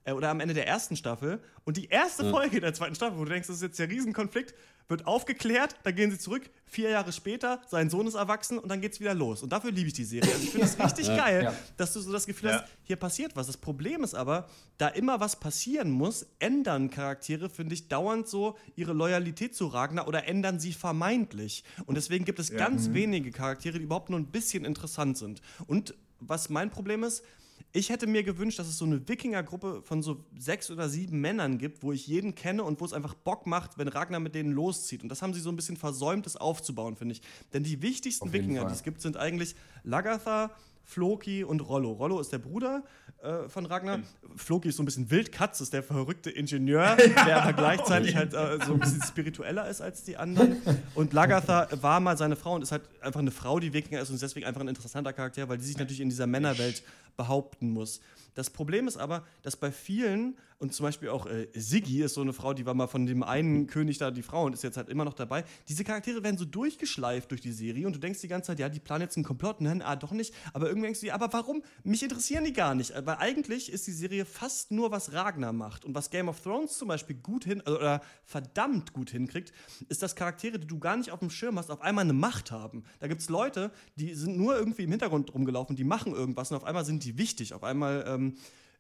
[0.05, 1.39] äh, oder am Ende der ersten Staffel.
[1.63, 2.31] Und die erste ja.
[2.31, 4.53] Folge der zweiten Staffel, wo du denkst, das ist jetzt der Riesenkonflikt,
[4.89, 8.81] wird aufgeklärt, dann gehen sie zurück, vier Jahre später, sein Sohn ist erwachsen und dann
[8.81, 9.43] geht's wieder los.
[9.43, 10.31] Und dafür liebe ich die Serie.
[10.31, 11.15] Also ich finde es richtig ja.
[11.15, 11.53] geil, ja.
[11.77, 13.47] dass du so das Gefühl hast, hier passiert was.
[13.47, 18.57] Das Problem ist aber, da immer was passieren muss, ändern Charaktere, finde ich, dauernd so
[18.75, 21.63] ihre Loyalität zu Ragnar oder ändern sie vermeintlich.
[21.85, 22.93] Und deswegen gibt es ganz mhm.
[22.95, 25.41] wenige Charaktere, die überhaupt nur ein bisschen interessant sind.
[25.67, 27.23] Und was mein Problem ist,
[27.71, 31.59] ich hätte mir gewünscht, dass es so eine Wikinger-Gruppe von so sechs oder sieben Männern
[31.59, 34.51] gibt, wo ich jeden kenne und wo es einfach Bock macht, wenn Ragnar mit denen
[34.51, 35.03] loszieht.
[35.03, 37.21] Und das haben sie so ein bisschen versäumt, das aufzubauen, finde ich.
[37.53, 40.51] Denn die wichtigsten Wikinger, die es gibt, sind eigentlich Lagatha,
[40.89, 41.91] Floki und Rollo.
[41.91, 42.83] Rollo ist der Bruder
[43.21, 43.99] äh, von Ragnar.
[44.35, 46.95] Floki ist so ein bisschen Wildkatz, ist der verrückte Ingenieur,
[47.27, 50.57] der aber gleichzeitig halt äh, so ein bisschen spiritueller ist als die anderen.
[50.95, 54.09] Und Lagatha war mal seine Frau und ist halt einfach eine Frau, die Wikinger ist
[54.09, 56.81] und ist deswegen einfach ein interessanter Charakter, weil die sich natürlich in dieser Männerwelt
[57.17, 58.01] behaupten muss.
[58.33, 62.21] Das Problem ist aber, dass bei vielen, und zum Beispiel auch äh, Siggi ist so
[62.21, 64.77] eine Frau, die war mal von dem einen König da die Frau und ist jetzt
[64.77, 68.19] halt immer noch dabei, diese Charaktere werden so durchgeschleift durch die Serie und du denkst
[68.21, 70.87] die ganze Zeit, ja, die planen jetzt einen Komplott, nein, ah, doch nicht, aber irgendwie
[70.87, 71.63] denkst du dir, aber warum?
[71.83, 75.85] Mich interessieren die gar nicht, weil eigentlich ist die Serie fast nur, was Ragnar macht.
[75.85, 79.53] Und was Game of Thrones zum Beispiel gut hin, also, oder verdammt gut hinkriegt,
[79.87, 82.51] ist, dass Charaktere, die du gar nicht auf dem Schirm hast, auf einmal eine Macht
[82.51, 82.83] haben.
[82.99, 86.57] Da gibt es Leute, die sind nur irgendwie im Hintergrund rumgelaufen, die machen irgendwas und
[86.57, 88.35] auf einmal sind die wichtig, auf einmal ähm,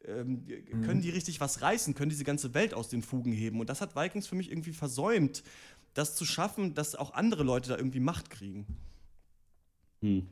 [0.05, 0.45] ähm,
[0.85, 3.59] können die richtig was reißen, können diese ganze Welt aus den Fugen heben.
[3.59, 5.43] Und das hat Vikings für mich irgendwie versäumt,
[5.93, 8.65] das zu schaffen, dass auch andere Leute da irgendwie Macht kriegen.
[10.01, 10.27] Hm.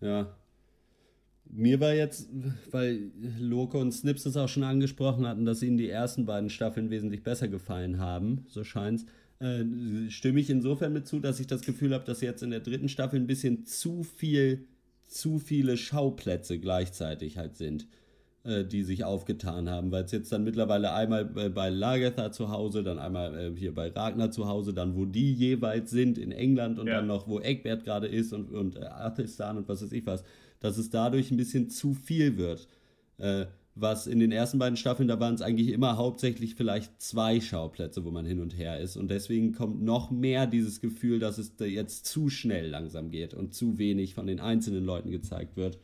[0.00, 0.36] Ja.
[1.44, 2.28] Mir war jetzt,
[2.70, 6.90] weil Loco und Snips es auch schon angesprochen hatten, dass ihnen die ersten beiden Staffeln
[6.90, 9.04] wesentlich besser gefallen haben, so scheint's.
[9.38, 9.64] Äh,
[10.08, 12.88] stimme ich insofern mit zu, dass ich das Gefühl habe, dass jetzt in der dritten
[12.88, 14.66] Staffel ein bisschen zu viel,
[15.08, 17.86] zu viele Schauplätze gleichzeitig halt sind.
[18.44, 22.82] Äh, die sich aufgetan haben, weil es jetzt dann mittlerweile einmal bei Lagertha zu Hause,
[22.82, 26.80] dann einmal äh, hier bei Ragnar zu Hause, dann wo die jeweils sind in England
[26.80, 26.94] und ja.
[26.96, 30.24] dann noch wo Egbert gerade ist und, und äh, Athelstan und was weiß ich was,
[30.58, 32.66] dass es dadurch ein bisschen zu viel wird.
[33.18, 37.40] Äh, was in den ersten beiden Staffeln, da waren es eigentlich immer hauptsächlich vielleicht zwei
[37.40, 38.96] Schauplätze, wo man hin und her ist.
[38.96, 43.54] Und deswegen kommt noch mehr dieses Gefühl, dass es jetzt zu schnell langsam geht und
[43.54, 45.78] zu wenig von den einzelnen Leuten gezeigt wird.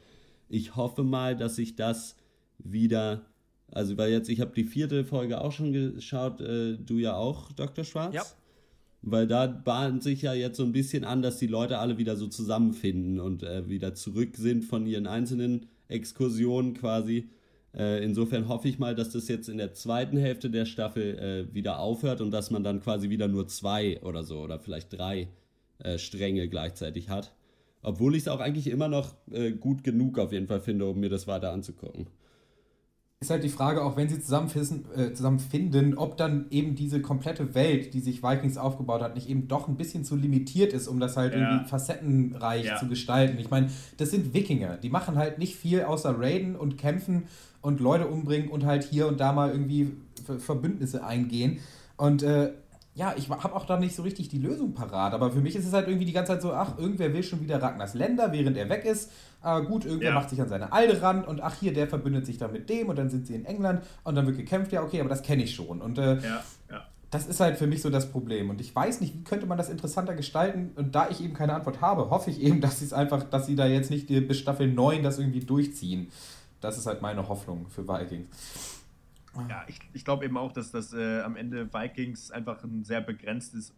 [0.49, 2.17] Ich hoffe mal, dass sich das
[2.59, 3.23] wieder
[3.71, 7.53] Also, weil jetzt, ich habe die vierte Folge auch schon geschaut, äh, du ja auch,
[7.53, 7.85] Dr.
[7.85, 8.15] Schwarz?
[8.15, 8.23] Ja.
[9.03, 12.17] Weil da bahnt sich ja jetzt so ein bisschen an, dass die Leute alle wieder
[12.17, 17.29] so zusammenfinden und äh, wieder zurück sind von ihren einzelnen Exkursionen quasi.
[17.77, 21.19] Äh, insofern hoffe ich mal, dass das jetzt in der zweiten Hälfte der Staffel
[21.51, 24.93] äh, wieder aufhört und dass man dann quasi wieder nur zwei oder so oder vielleicht
[24.99, 25.29] drei
[25.79, 27.35] äh, Stränge gleichzeitig hat.
[27.83, 30.99] Obwohl ich es auch eigentlich immer noch äh, gut genug auf jeden Fall finde, um
[30.99, 32.09] mir das weiter anzugucken.
[33.21, 37.53] Ist halt die Frage, auch wenn sie zusammenfinden, äh, zusammenfinden, ob dann eben diese komplette
[37.57, 41.01] Welt, die sich Vikings aufgebaut hat, nicht eben doch ein bisschen zu limitiert ist, um
[41.01, 41.41] das halt Ja.
[41.41, 42.77] irgendwie facettenreich Ja.
[42.77, 43.37] zu gestalten.
[43.41, 47.25] Ich meine, das sind Wikinger, die machen halt nicht viel außer raiden und kämpfen
[47.61, 49.91] und Leute umbringen und halt hier und da mal irgendwie
[50.25, 51.59] Ver- Verbündnisse eingehen.
[51.97, 52.53] Und äh,
[52.95, 55.67] ja, ich habe auch da nicht so richtig die Lösung parat, aber für mich ist
[55.67, 58.57] es halt irgendwie die ganze Zeit so, ach, irgendwer will schon wieder Ragnars Länder, während
[58.57, 59.11] er weg ist.
[59.41, 60.15] Ah, gut, irgendwer Ja.
[60.17, 62.89] macht sich an seine Alde ran und ach, hier, der verbündet sich dann mit dem
[62.89, 65.45] und dann sind sie in England und dann wird gekämpft, ja, okay, aber das kenne
[65.45, 65.81] ich schon.
[65.81, 66.87] Und äh, Ja, ja.
[67.11, 68.51] das ist halt für mich so das Problem.
[68.51, 70.73] Und ich weiß nicht, wie könnte man das interessanter gestalten?
[70.75, 73.47] Und da ich eben keine Antwort habe, hoffe ich eben, dass sie es einfach, dass
[73.47, 76.09] sie da jetzt nicht bis Staffel 9 das irgendwie durchziehen.
[76.61, 78.27] Das ist halt meine Hoffnung für Vikings.
[79.49, 83.01] Ja, ich, ich glaube eben auch, dass das äh, am Ende Vikings einfach ein sehr
[83.01, 83.73] begrenztes,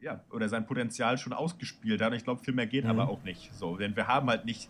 [0.00, 2.10] ja, oder sein Potenzial schon ausgespielt hat.
[2.12, 2.90] Und ich glaube, viel mehr geht Mhm.
[2.90, 3.52] aber auch nicht.
[3.54, 4.68] So, denn wir haben halt nicht,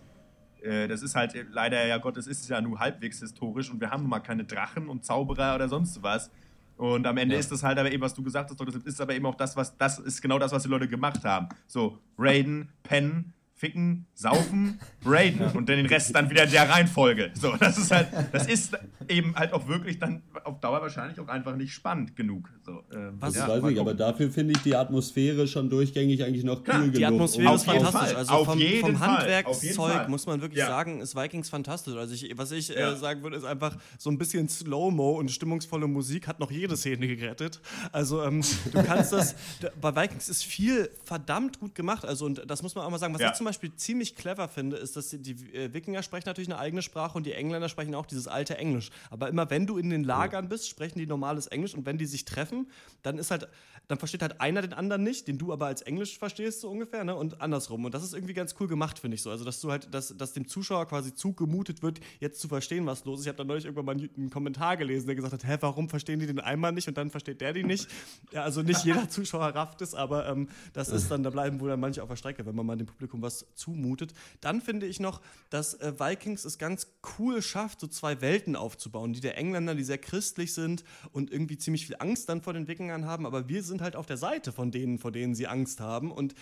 [0.62, 3.80] äh, das ist halt äh, leider, ja Gott, es ist ja nur halbwegs historisch und
[3.80, 6.30] wir haben nun mal keine Drachen und Zauberer oder sonst was.
[6.76, 7.40] Und am Ende Ja.
[7.40, 9.54] ist das halt aber eben, was du gesagt hast, das ist aber eben auch das,
[9.56, 11.48] was, das ist genau das, was die Leute gemacht haben.
[11.66, 17.30] So, Raiden, Pennen, Ficken, Saufen, Raiden und dann den Rest dann wieder in der Reihenfolge.
[17.34, 18.72] So, das ist halt, das ist
[19.06, 22.48] eben halt auch wirklich dann auf Dauer wahrscheinlich auch einfach nicht spannend genug.
[22.64, 26.24] So, ähm, Was- Das ja, weiß ich, aber dafür finde ich die Atmosphäre schon durchgängig
[26.24, 27.12] eigentlich noch cool die genug.
[27.12, 28.00] Atmosphäre um- ist fantastisch.
[28.00, 30.66] Fall, Also auf vom, vom Handwerkszeug muss man wirklich Ja.
[30.68, 31.96] sagen, ist Vikings fantastisch.
[31.96, 32.92] Also ich, was ich Ja.
[32.92, 36.78] äh, sagen würde, ist einfach so ein bisschen Slow-Mo und stimmungsvolle Musik hat noch jede
[36.78, 37.61] Szene gerettet.
[37.92, 38.42] Also ähm,
[38.72, 39.34] du kannst das,
[39.82, 42.06] bei Vikings ist viel verdammt gut gemacht.
[42.06, 43.12] Also und das muss man auch mal sagen.
[43.12, 43.28] Was Ja.
[43.30, 46.59] ich zum Beispiel ziemlich clever finde, ist, dass die, die äh, Wikinger sprechen natürlich eine
[46.59, 48.90] eigene Sprache und die Engländer sprechen auch dieses alte Englisch.
[49.11, 52.07] Aber immer wenn du in den Lagern bist, sprechen die normales Englisch und wenn die
[52.07, 52.70] sich treffen,
[53.03, 53.48] dann ist halt,
[53.91, 57.03] dann versteht halt einer den anderen nicht, den du aber als Englisch verstehst, so ungefähr,
[57.03, 57.16] ne?
[57.16, 57.84] Und andersrum.
[57.84, 59.30] Und das ist irgendwie ganz cool gemacht, finde ich so.
[59.30, 63.05] Also, dass du halt, dass, dass dem Zuschauer quasi zugemutet wird, jetzt zu verstehen, was
[63.05, 63.26] los ist.
[63.26, 66.20] Ich habe da neulich irgendwann mal einen, Kommentar gelesen, der gesagt hat, hä, warum verstehen
[66.20, 67.88] die den einmal nicht und dann versteht der die nicht?
[68.32, 71.68] Ja, also nicht jeder Zuschauer rafft es, aber ähm, das ist dann, da bleiben wohl
[71.68, 74.12] dann manche auf der Strecke, wenn man mal dem Publikum was zumutet.
[74.41, 76.86] Dann finde ich noch, dass äh, Vikings es ganz
[77.18, 79.12] cool schafft, so zwei Welten aufzubauen.
[79.12, 82.68] Die der Engländer, die sehr christlich sind und irgendwie ziemlich viel Angst dann vor den
[82.68, 85.80] Wikingern haben, aber wir sind halt auf der Seite von denen, vor denen sie Angst
[85.80, 86.10] haben.
[86.10, 86.34] Und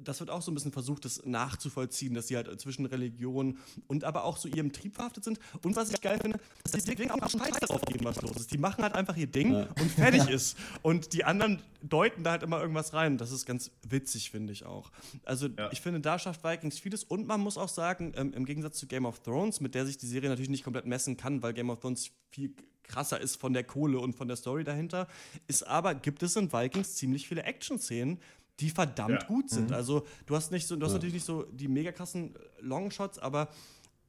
[0.00, 4.04] das wird auch so ein bisschen versucht, das nachzuvollziehen, dass sie halt zwischen Religion und
[4.04, 5.38] aber auch so ihrem Trieb verhaftet sind.
[5.62, 8.52] Und was ich geil finde, dass die Wikinger auch Scheiß darauf geben, was los ist.
[8.52, 10.56] Die machen halt einfach ihr Ding und fertig ist.
[10.82, 13.18] Und die anderen deuten da halt immer irgendwas rein.
[13.18, 14.90] Das ist ganz witzig, finde ich auch.
[15.24, 17.04] Also ich finde, da schafft Vikings vieles.
[17.04, 19.98] Und man muss auch sagen, ähm, im Gegensatz zu Game of Thrones, mit der sich
[19.98, 22.54] die Serie natürlich nicht komplett messen kann, weil Game of Thrones viel
[22.84, 25.06] krasser ist von der Kohle und von der Story dahinter,
[25.46, 28.18] ist aber, gibt es in Vikings ziemlich viele Action-Szenen,
[28.60, 29.26] die verdammt Ja.
[29.28, 29.68] gut sind.
[29.68, 29.74] Mhm.
[29.74, 33.48] Also du hast nicht so, du hast natürlich nicht so die mega krassen Longshots, aber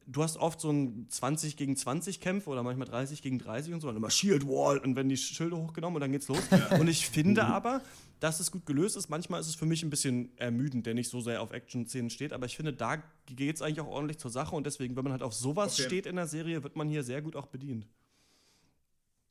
[0.06, 3.80] du hast oft so ein 20 gegen 20 Kämpfe oder manchmal 30 gegen 30 und
[3.80, 6.42] so, und immer Shield Wall und wenn die Schilde hochgenommen und dann geht's los.
[6.78, 7.82] Und ich finde aber,
[8.20, 9.10] dass es gut gelöst ist.
[9.10, 12.34] Manchmal ist es für mich ein bisschen ermüdend, der nicht so sehr auf Action-Szenen steht,
[12.34, 15.14] aber ich finde, da geht es eigentlich auch ordentlich zur Sache und deswegen, wenn man
[15.14, 15.84] halt auf sowas Okay.
[15.88, 17.88] steht in der Serie, wird man hier sehr gut auch bedient.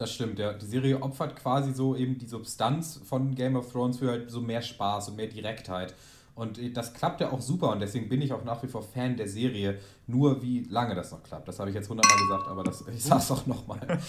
[0.02, 0.52] Das stimmt, ja.
[0.52, 4.40] Die Serie opfert quasi so eben die Substanz von Game of Thrones für halt so
[4.40, 5.94] mehr Spaß und mehr Direktheit.
[6.34, 8.82] Und äh, das klappt ja auch super und deswegen bin ich auch nach wie vor
[8.82, 9.78] Fan der Serie.
[10.08, 13.04] Nur wie lange das noch klappt, das habe ich jetzt hundertmal gesagt, aber das, ich
[13.04, 14.00] sage es auch nochmal.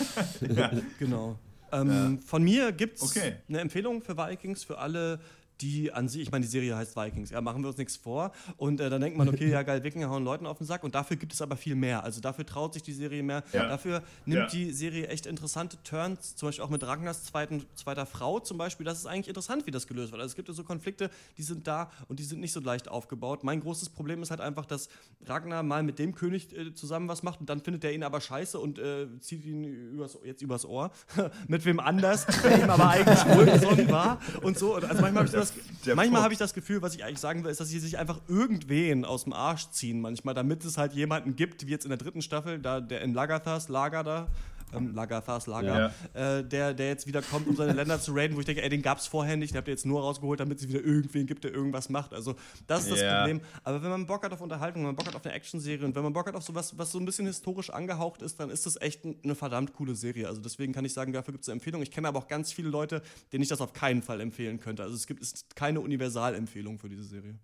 [0.97, 1.35] Genau.
[1.71, 3.35] Ähm, Von mir gibt es Okay.
[3.47, 5.19] eine Empfehlung für Vikings, für alle,
[5.61, 8.31] die an sich, ich meine, die Serie heißt Vikings, ja, machen wir uns nichts vor.
[8.57, 10.83] Und äh, dann denkt man, okay, ja geil, Wikinger hauen Leuten auf den Sack.
[10.83, 12.03] Und dafür gibt es aber viel mehr.
[12.03, 13.43] Also dafür traut sich die Serie mehr.
[13.53, 13.67] Ja.
[13.67, 14.47] Dafür nimmt Ja.
[14.47, 18.85] die Serie echt interessante Turns, zum Beispiel auch mit Ragnars zweiten, zweiter Frau zum Beispiel.
[18.85, 20.21] Das ist eigentlich interessant, wie das gelöst wird.
[20.21, 22.87] Also es gibt ja so Konflikte, die sind da und die sind nicht so leicht
[22.89, 23.43] aufgebaut.
[23.43, 24.89] Mein großes Problem ist halt einfach, dass
[25.25, 28.19] Ragnar mal mit dem König äh, zusammen was macht und dann findet er ihn aber
[28.21, 30.91] scheiße und äh, zieht ihn übers, jetzt übers Ohr.
[31.47, 34.75] mit wem anders, der ihm aber eigentlich wohlgesonnen war und so.
[34.75, 35.52] Und Also manchmal habe ich, das,
[35.95, 38.19] manchmal habe ich das Gefühl, was ich eigentlich sagen will, ist, dass sie sich einfach
[38.27, 41.97] irgendwen aus dem Arsch ziehen manchmal, damit es halt jemanden gibt, wie jetzt in der
[41.97, 44.27] dritten Staffel, da der in Lagathas Lager da,
[44.75, 46.37] ähm, Lagerthas Lager, ja.
[46.37, 48.69] äh, der, der jetzt wieder kommt, um seine Länder zu raiden, wo ich denke, ey,
[48.69, 51.25] den gab es vorher nicht, den habt ihr jetzt nur rausgeholt, damit es wieder irgendwen
[51.25, 52.13] gibt, der irgendwas macht.
[52.13, 52.35] Also
[52.67, 53.19] das ist das ja.
[53.19, 53.41] Problem.
[53.63, 55.95] Aber wenn man Bock hat auf Unterhaltung, wenn man Bock hat auf eine Actionserie und
[55.95, 58.65] wenn man Bock hat auf sowas, was so ein bisschen historisch angehaucht ist, dann ist
[58.65, 60.27] das echt eine verdammt coole Serie.
[60.27, 61.81] Also deswegen kann ich sagen, dafür gibt es eine Empfehlung.
[61.81, 63.01] Ich kenne aber auch ganz viele Leute,
[63.31, 64.83] denen ich das auf keinen Fall empfehlen könnte.
[64.83, 67.35] Also es gibt ist keine Universalempfehlung für diese Serie.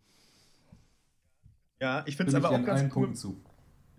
[1.81, 3.13] Ja, ich finde es aber auch ganz cool.
[3.13, 3.41] Zu.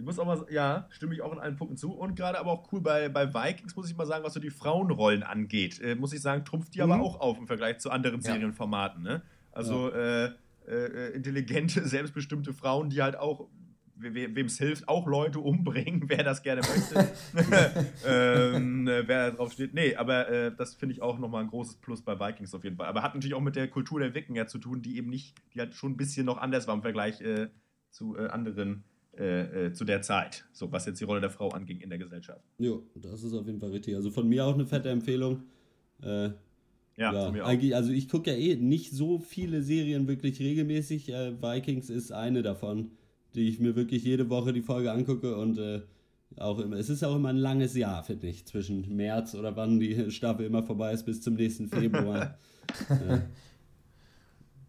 [0.01, 1.93] Ich muss auch mal, ja, stimme ich auch in allen Punkten zu.
[1.93, 4.51] Und gerade aber auch cool bei, bei Vikings, muss ich mal sagen, was so die
[4.51, 6.90] Frauenrollen angeht, äh, muss ich sagen, trumpft die mhm.
[6.90, 8.32] aber auch auf im Vergleich zu anderen ja.
[8.32, 9.02] Serienformaten.
[9.02, 9.20] Ne?
[9.52, 10.24] Also ja.
[10.27, 10.32] äh,
[10.66, 13.48] äh, intelligente, selbstbestimmte Frauen, die halt auch
[13.94, 17.12] we wem es hilft, auch Leute umbringen, wer das gerne möchte.
[18.06, 19.74] ähm, äh, wer da drauf steht.
[19.74, 22.77] Nee, aber äh, das finde ich auch nochmal ein großes Plus bei Vikings auf jeden
[22.77, 22.86] Fall.
[22.86, 25.60] Aber hat natürlich auch mit der Kultur der Wikinger zu tun, die eben nicht, die
[25.60, 27.48] halt schon ein bisschen noch anders war im Vergleich äh,
[27.90, 28.85] zu äh, anderen
[29.20, 31.98] äh, äh, zu der Zeit, so was jetzt die Rolle der Frau anging in der
[31.98, 32.42] Gesellschaft.
[32.59, 33.94] Jo, das ist auf jeden Fall richtig.
[33.94, 35.42] Also von mir auch eine fette Empfehlung.
[36.02, 36.30] Äh,
[36.97, 37.48] ja, ja mir auch.
[37.48, 41.10] Eigentlich, also ich gucke ja eh nicht so viele Serien wirklich regelmäßig.
[41.10, 42.92] Äh, Vikings ist eine davon,
[43.34, 45.82] die ich mir wirklich jede Woche die Folge angucke und äh,
[46.38, 49.80] auch immer, es ist auch immer ein langes Jahr, finde ich, zwischen März oder wann
[49.80, 52.38] die Staffel immer vorbei ist bis zum nächsten Februar.
[52.88, 53.18] äh,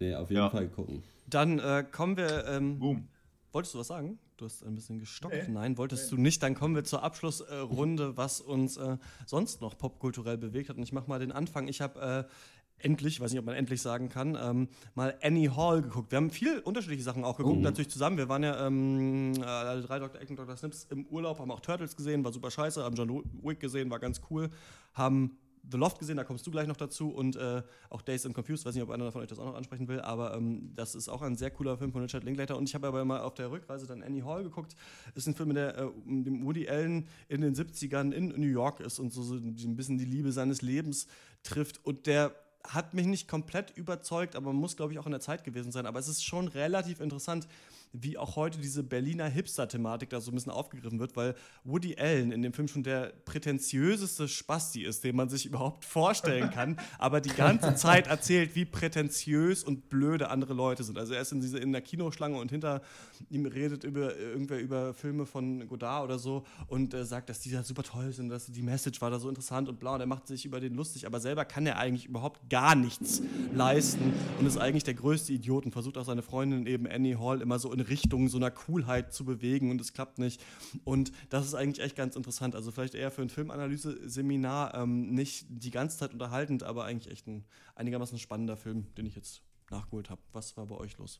[0.01, 0.49] nee, auf jeden ja.
[0.49, 1.03] Fall gucken.
[1.29, 2.45] Dann äh, kommen wir.
[2.47, 3.07] Ähm, Boom.
[3.53, 4.17] Wolltest du was sagen?
[4.41, 5.35] Du hast ein bisschen gestockt.
[5.35, 5.53] Nee.
[5.53, 6.15] Nein, wolltest nee.
[6.15, 6.41] du nicht.
[6.41, 8.97] Dann kommen wir zur Abschlussrunde, was uns äh,
[9.27, 10.77] sonst noch popkulturell bewegt hat.
[10.77, 11.67] Und ich mache mal den Anfang.
[11.67, 12.27] Ich habe
[12.79, 16.11] äh, endlich, weiß nicht, ob man endlich sagen kann, ähm, mal Annie Hall geguckt.
[16.11, 17.61] Wir haben viel unterschiedliche Sachen auch geguckt, oh.
[17.61, 18.17] natürlich zusammen.
[18.17, 20.19] Wir waren ja ähm, äh, alle drei Dr.
[20.19, 20.57] Eck und Dr.
[20.57, 23.99] Snips im Urlaub, haben auch Turtles gesehen, war super scheiße, haben John Wick gesehen, war
[23.99, 24.49] ganz cool,
[24.95, 25.37] haben
[25.69, 28.65] The Loft gesehen, da kommst du gleich noch dazu und äh, auch Days and Confused,
[28.65, 31.09] weiß nicht, ob einer von euch das auch noch ansprechen will, aber ähm, das ist
[31.09, 33.51] auch ein sehr cooler Film von Richard Linklater und ich habe aber mal auf der
[33.51, 34.75] Rückreise dann Annie Hall geguckt.
[35.15, 38.99] Ist ein Film, der äh, den Woody Allen in den 70ern in New York ist
[38.99, 41.07] und so, so ein bisschen die Liebe seines Lebens
[41.43, 45.21] trifft und der hat mich nicht komplett überzeugt, aber muss, glaube ich, auch in der
[45.21, 45.85] Zeit gewesen sein.
[45.85, 47.47] Aber es ist schon relativ interessant,
[47.93, 52.31] wie auch heute diese Berliner Hipster-Thematik da so ein bisschen aufgegriffen wird, weil Woody Allen
[52.31, 57.21] in dem Film schon der prätentiöseste Spasti ist, den man sich überhaupt vorstellen kann, aber
[57.21, 60.97] die ganze Zeit erzählt, wie prätentiös und blöde andere Leute sind.
[60.97, 62.81] Also er ist in, diese, in der Kinoschlange und hinter
[63.29, 67.51] ihm redet über irgendwer über Filme von Godard oder so und äh, sagt, dass die
[67.51, 70.07] da super toll sind, dass die Message war da so interessant und blau und er
[70.07, 73.21] macht sich über den lustig, aber selber kann er eigentlich überhaupt gar nichts
[73.53, 77.41] leisten und ist eigentlich der größte Idiot und versucht auch seine Freundin eben Annie Hall
[77.41, 80.43] immer so in Richtung so einer Coolheit zu bewegen und es klappt nicht.
[80.83, 82.55] Und das ist eigentlich echt ganz interessant.
[82.55, 87.27] Also vielleicht eher für ein Filmanalyse-Seminar ähm, nicht die ganze Zeit unterhaltend, aber eigentlich echt
[87.27, 87.45] ein
[87.75, 90.21] einigermaßen spannender Film, den ich jetzt nachgeholt habe.
[90.33, 91.19] Was war bei euch los?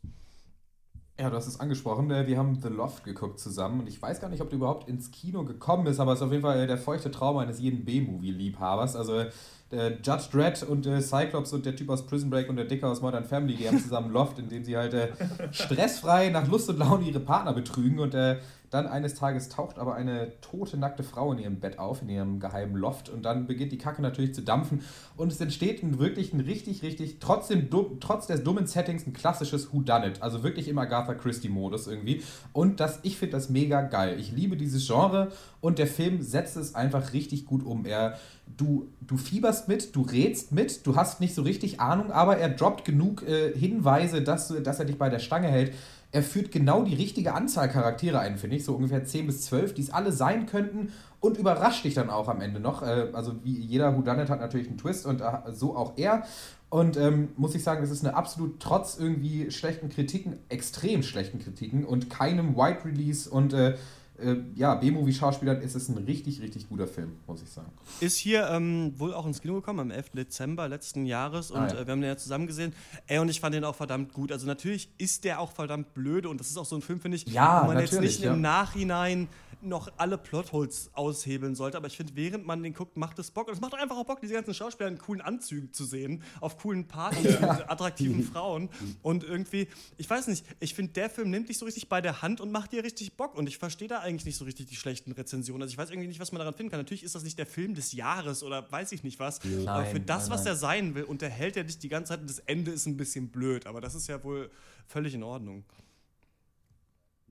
[1.19, 2.09] Ja, du hast es angesprochen.
[2.09, 4.89] Äh, wir haben The Loft geguckt zusammen und ich weiß gar nicht, ob du überhaupt
[4.89, 7.85] ins Kino gekommen bist, aber es ist auf jeden Fall der feuchte Traum eines jeden
[7.85, 8.95] B-Movie-Liebhabers.
[8.95, 9.25] Also
[9.71, 12.89] der Judge Dredd und äh, Cyclops und der Typ aus Prison Break und der Dicker
[12.89, 15.09] aus Modern Family, die haben zusammen Loft, in dem sie halt äh,
[15.51, 18.37] stressfrei nach Lust und Laune ihre Partner betrügen und äh,
[18.71, 22.39] dann eines Tages taucht aber eine tote, nackte Frau in ihrem Bett auf, in ihrem
[22.39, 23.09] geheimen Loft.
[23.09, 24.81] Und dann beginnt die Kacke natürlich zu dampfen.
[25.17, 27.69] Und es entsteht ein wirklich ein richtig, richtig, trotzdem,
[27.99, 30.21] trotz des dummen Settings, ein klassisches Whodunit.
[30.21, 32.23] Also wirklich im Agatha Christie-Modus irgendwie.
[32.53, 34.17] Und das, ich finde das mega geil.
[34.17, 37.85] Ich liebe dieses Genre und der Film setzt es einfach richtig gut um.
[37.85, 38.17] Er,
[38.55, 42.47] du, du fieberst mit, du rätst mit, du hast nicht so richtig Ahnung, aber er
[42.47, 45.73] droppt genug äh, Hinweise, dass, dass er dich bei der Stange hält
[46.11, 49.73] er führt genau die richtige Anzahl Charaktere ein, finde ich, so ungefähr 10 bis 12,
[49.73, 52.81] die es alle sein könnten und überrascht dich dann auch am Ende noch.
[52.81, 56.23] Äh, also wie jeder Whodunit hat natürlich einen Twist und äh, so auch er.
[56.69, 61.39] Und ähm, muss ich sagen, das ist eine absolut trotz irgendwie schlechten Kritiken, extrem schlechten
[61.39, 63.75] Kritiken und keinem White Release und äh,
[64.21, 67.71] äh, ja, B-Movie-Schauspielern ist es ein richtig, richtig guter Film, muss ich sagen.
[67.99, 70.11] Ist hier ähm, wohl auch ins Kino gekommen am 11.
[70.11, 71.73] Dezember letzten Jahres und ah, ja.
[71.73, 72.73] äh, wir haben den ja zusammen gesehen.
[73.07, 74.31] Ey, und ich fand den auch verdammt gut.
[74.31, 77.17] Also natürlich ist der auch verdammt blöde und das ist auch so ein Film, finde
[77.17, 78.33] ich, ja, wo man jetzt nicht ja.
[78.33, 79.27] im Nachhinein
[79.63, 81.77] noch alle Plotholes aushebeln sollte.
[81.77, 83.47] Aber ich finde, während man den guckt, macht es Bock.
[83.47, 86.57] Und es macht einfach auch Bock, diese ganzen Schauspieler in coolen Anzügen zu sehen, auf
[86.57, 87.53] coolen Partys ja.
[87.53, 88.69] mit attraktiven Frauen.
[89.01, 89.67] Und irgendwie,
[89.97, 92.51] ich weiß nicht, ich finde, der Film nimmt dich so richtig bei der Hand und
[92.51, 93.35] macht dir richtig Bock.
[93.35, 95.63] Und ich verstehe da eigentlich nicht so richtig die schlechten Rezensionen.
[95.63, 96.79] Also ich weiß irgendwie nicht, was man daran finden kann.
[96.79, 99.43] Natürlich ist das nicht der Film des Jahres oder weiß ich nicht was.
[99.43, 102.21] Nein, aber für das, nein, was er sein will, unterhält er dich die ganze Zeit
[102.21, 103.65] und das Ende ist ein bisschen blöd.
[103.65, 104.51] Aber das ist ja wohl
[104.87, 105.63] völlig in Ordnung.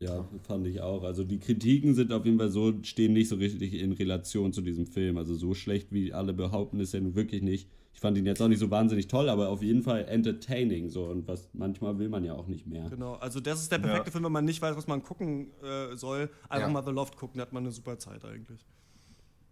[0.01, 1.03] Ja, fand ich auch.
[1.03, 4.63] Also die Kritiken sind auf jeden Fall so, stehen nicht so richtig in Relation zu
[4.63, 5.19] diesem Film.
[5.19, 7.69] Also so schlecht, wie alle behaupten, ist er nun wirklich nicht.
[8.01, 11.05] Ich fand ihn jetzt auch nicht so wahnsinnig toll, aber auf jeden Fall entertaining so
[11.05, 12.89] und was manchmal will man ja auch nicht mehr.
[12.89, 14.13] Genau, also das ist der perfekte ja.
[14.13, 16.31] Film, wenn man nicht weiß, was man gucken äh, soll.
[16.49, 16.73] Einfach ja.
[16.73, 18.65] mal The Loft gucken, da hat man eine super Zeit eigentlich.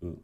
[0.00, 0.14] Ja.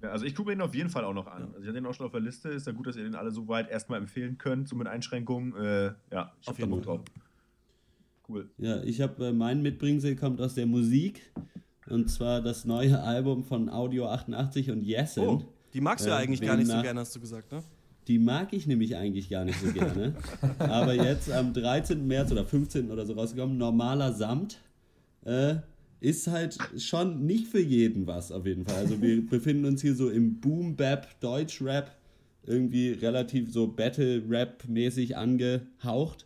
[0.00, 1.48] Ja, also ich gucke ihn auf jeden Fall auch noch an.
[1.52, 2.48] Also ich hatte ihn auch schon auf der Liste.
[2.48, 5.54] Ist ja gut, dass ihr den alle so weit erstmal empfehlen könnt, so mit Einschränkungen.
[5.56, 7.00] Äh, ja, ich hab da Bock drauf.
[8.26, 8.48] Cool.
[8.56, 11.30] Ja, ich habe äh, mein Mitbringsel kommt aus der Musik.
[11.88, 15.28] Und zwar das neue Album von Audio 88 und Yesin.
[15.28, 15.42] Oh,
[15.76, 17.62] die magst du ja Äh, eigentlich wem gar nicht so gerne, hast du gesagt, ne?
[18.08, 20.14] Die mag ich nämlich eigentlich gar nicht so gerne.
[20.58, 22.06] Aber jetzt am 13.
[22.06, 22.90] März oder 15.
[22.90, 24.62] oder so rausgekommen, normaler Samt,
[25.26, 25.56] äh,
[26.00, 28.76] ist halt schon nicht für jeden was auf jeden Fall.
[28.76, 31.94] Also wir befinden uns hier so im Boom-Bap, Deutsch-Rap,
[32.44, 36.24] irgendwie relativ so Battle-Rap-mäßig angehaucht.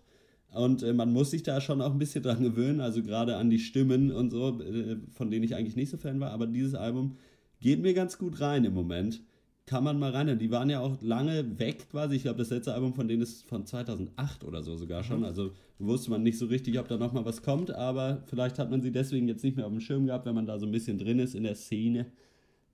[0.52, 3.50] Und äh, man muss sich da schon auch ein bisschen dran gewöhnen, also gerade an
[3.50, 6.30] die Stimmen und so, äh, von denen ich eigentlich nicht so Fan war.
[6.30, 7.16] Aber dieses Album
[7.60, 9.22] geht mir ganz gut rein im Moment.
[9.70, 10.36] Kann man mal rein.
[10.36, 12.16] Die waren ja auch lange weg quasi.
[12.16, 15.24] Ich glaube, das letzte Album von denen ist von 2008 oder so sogar schon.
[15.24, 17.70] Also wusste man nicht so richtig, ob da noch mal was kommt.
[17.70, 20.44] Aber vielleicht hat man sie deswegen jetzt nicht mehr auf dem Schirm gehabt, wenn man
[20.44, 22.06] da so ein bisschen drin ist in der Szene.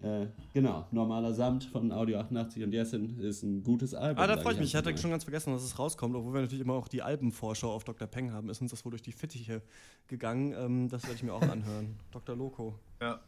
[0.03, 4.25] Äh, genau, normaler Samt von Audio 88 und Yesin ist ein gutes Album.
[4.25, 4.69] Ah, da freue ich mich.
[4.69, 7.75] Ich hatte schon ganz vergessen, dass es rauskommt, obwohl wir natürlich immer auch die Albenvorschau
[7.75, 8.09] auf Dr.
[8.09, 8.49] Peng haben.
[8.49, 9.61] Ist uns das wohl durch die Fittiche
[10.07, 10.55] gegangen.
[10.57, 11.97] Ähm, das werde ich mir auch anhören.
[12.11, 12.35] Dr.
[12.35, 12.79] Loco.
[13.03, 13.21] Ja.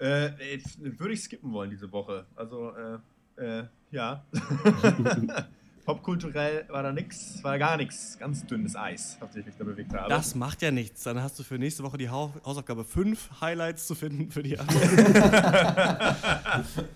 [0.00, 2.26] Äh, jetzt würde ich skippen wollen diese Woche.
[2.34, 2.98] Also, äh,
[3.36, 4.24] äh, ja.
[5.84, 8.16] Popkulturell war da nix, war gar nichts.
[8.18, 10.08] Ganz dünnes Eis, auf dem ich mich da bewegt habe.
[10.08, 11.02] Das macht ja nichts.
[11.02, 14.56] Dann hast du für nächste Woche die Hau Hausaufgabe 5 Highlights zu finden für die
[14.56, 14.66] Das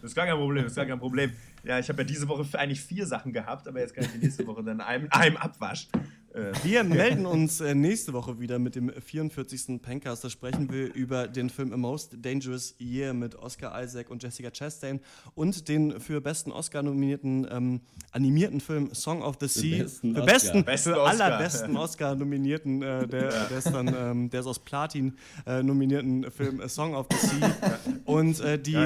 [0.03, 1.33] ist gar kein Problem, das ist gar kein Problem.
[1.65, 4.19] Ja, ich habe ja diese Woche eigentlich vier Sachen gehabt, aber jetzt kann ich die
[4.19, 5.89] nächste Woche dann einem, einem Abwasch.
[6.35, 9.81] Äh, Wir melden uns äh, nächste Woche wieder mit dem 44.
[9.81, 10.25] Pencast.
[10.25, 14.51] Da sprechen wir über den Film A Most Dangerous Year mit Oscar Isaac und Jessica
[14.51, 15.01] Chastain
[15.35, 17.81] und den für besten Oscar nominierten ähm,
[18.13, 19.83] animierten Film Song of the Sea.
[19.83, 21.25] besten für besten, Besten für Oscar.
[21.25, 26.31] allerbesten Oscar nominierten, äh, der, der ist dann, ähm, der ist aus Platin äh, nominierten
[26.31, 27.57] Film A Song of the Sea.
[28.05, 28.77] Und äh, die,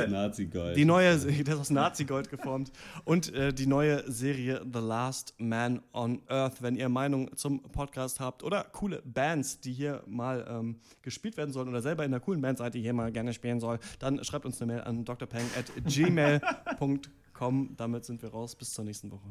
[0.76, 2.72] die neue, der ist aus Nazi-Gold geformt.
[3.04, 6.62] Und äh, die neue Serie The Last Man on Earth.
[6.62, 11.52] Wenn ihr Meinung zum Podcast habt oder coole Bands, die hier mal ähm, gespielt werden
[11.52, 14.22] sollen oder selber in einer coolen Band seid, die hier mal gerne spielen soll, dann
[14.24, 17.74] schreibt uns eine Mail an drpeng at gmail.com.
[17.76, 18.54] Damit sind wir raus.
[18.54, 19.28] Bis zur nächsten Woche.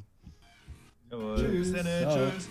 [1.10, 1.44] jawohl.
[1.44, 2.30] Bis dann, Ciao.
[2.32, 2.49] tschüss.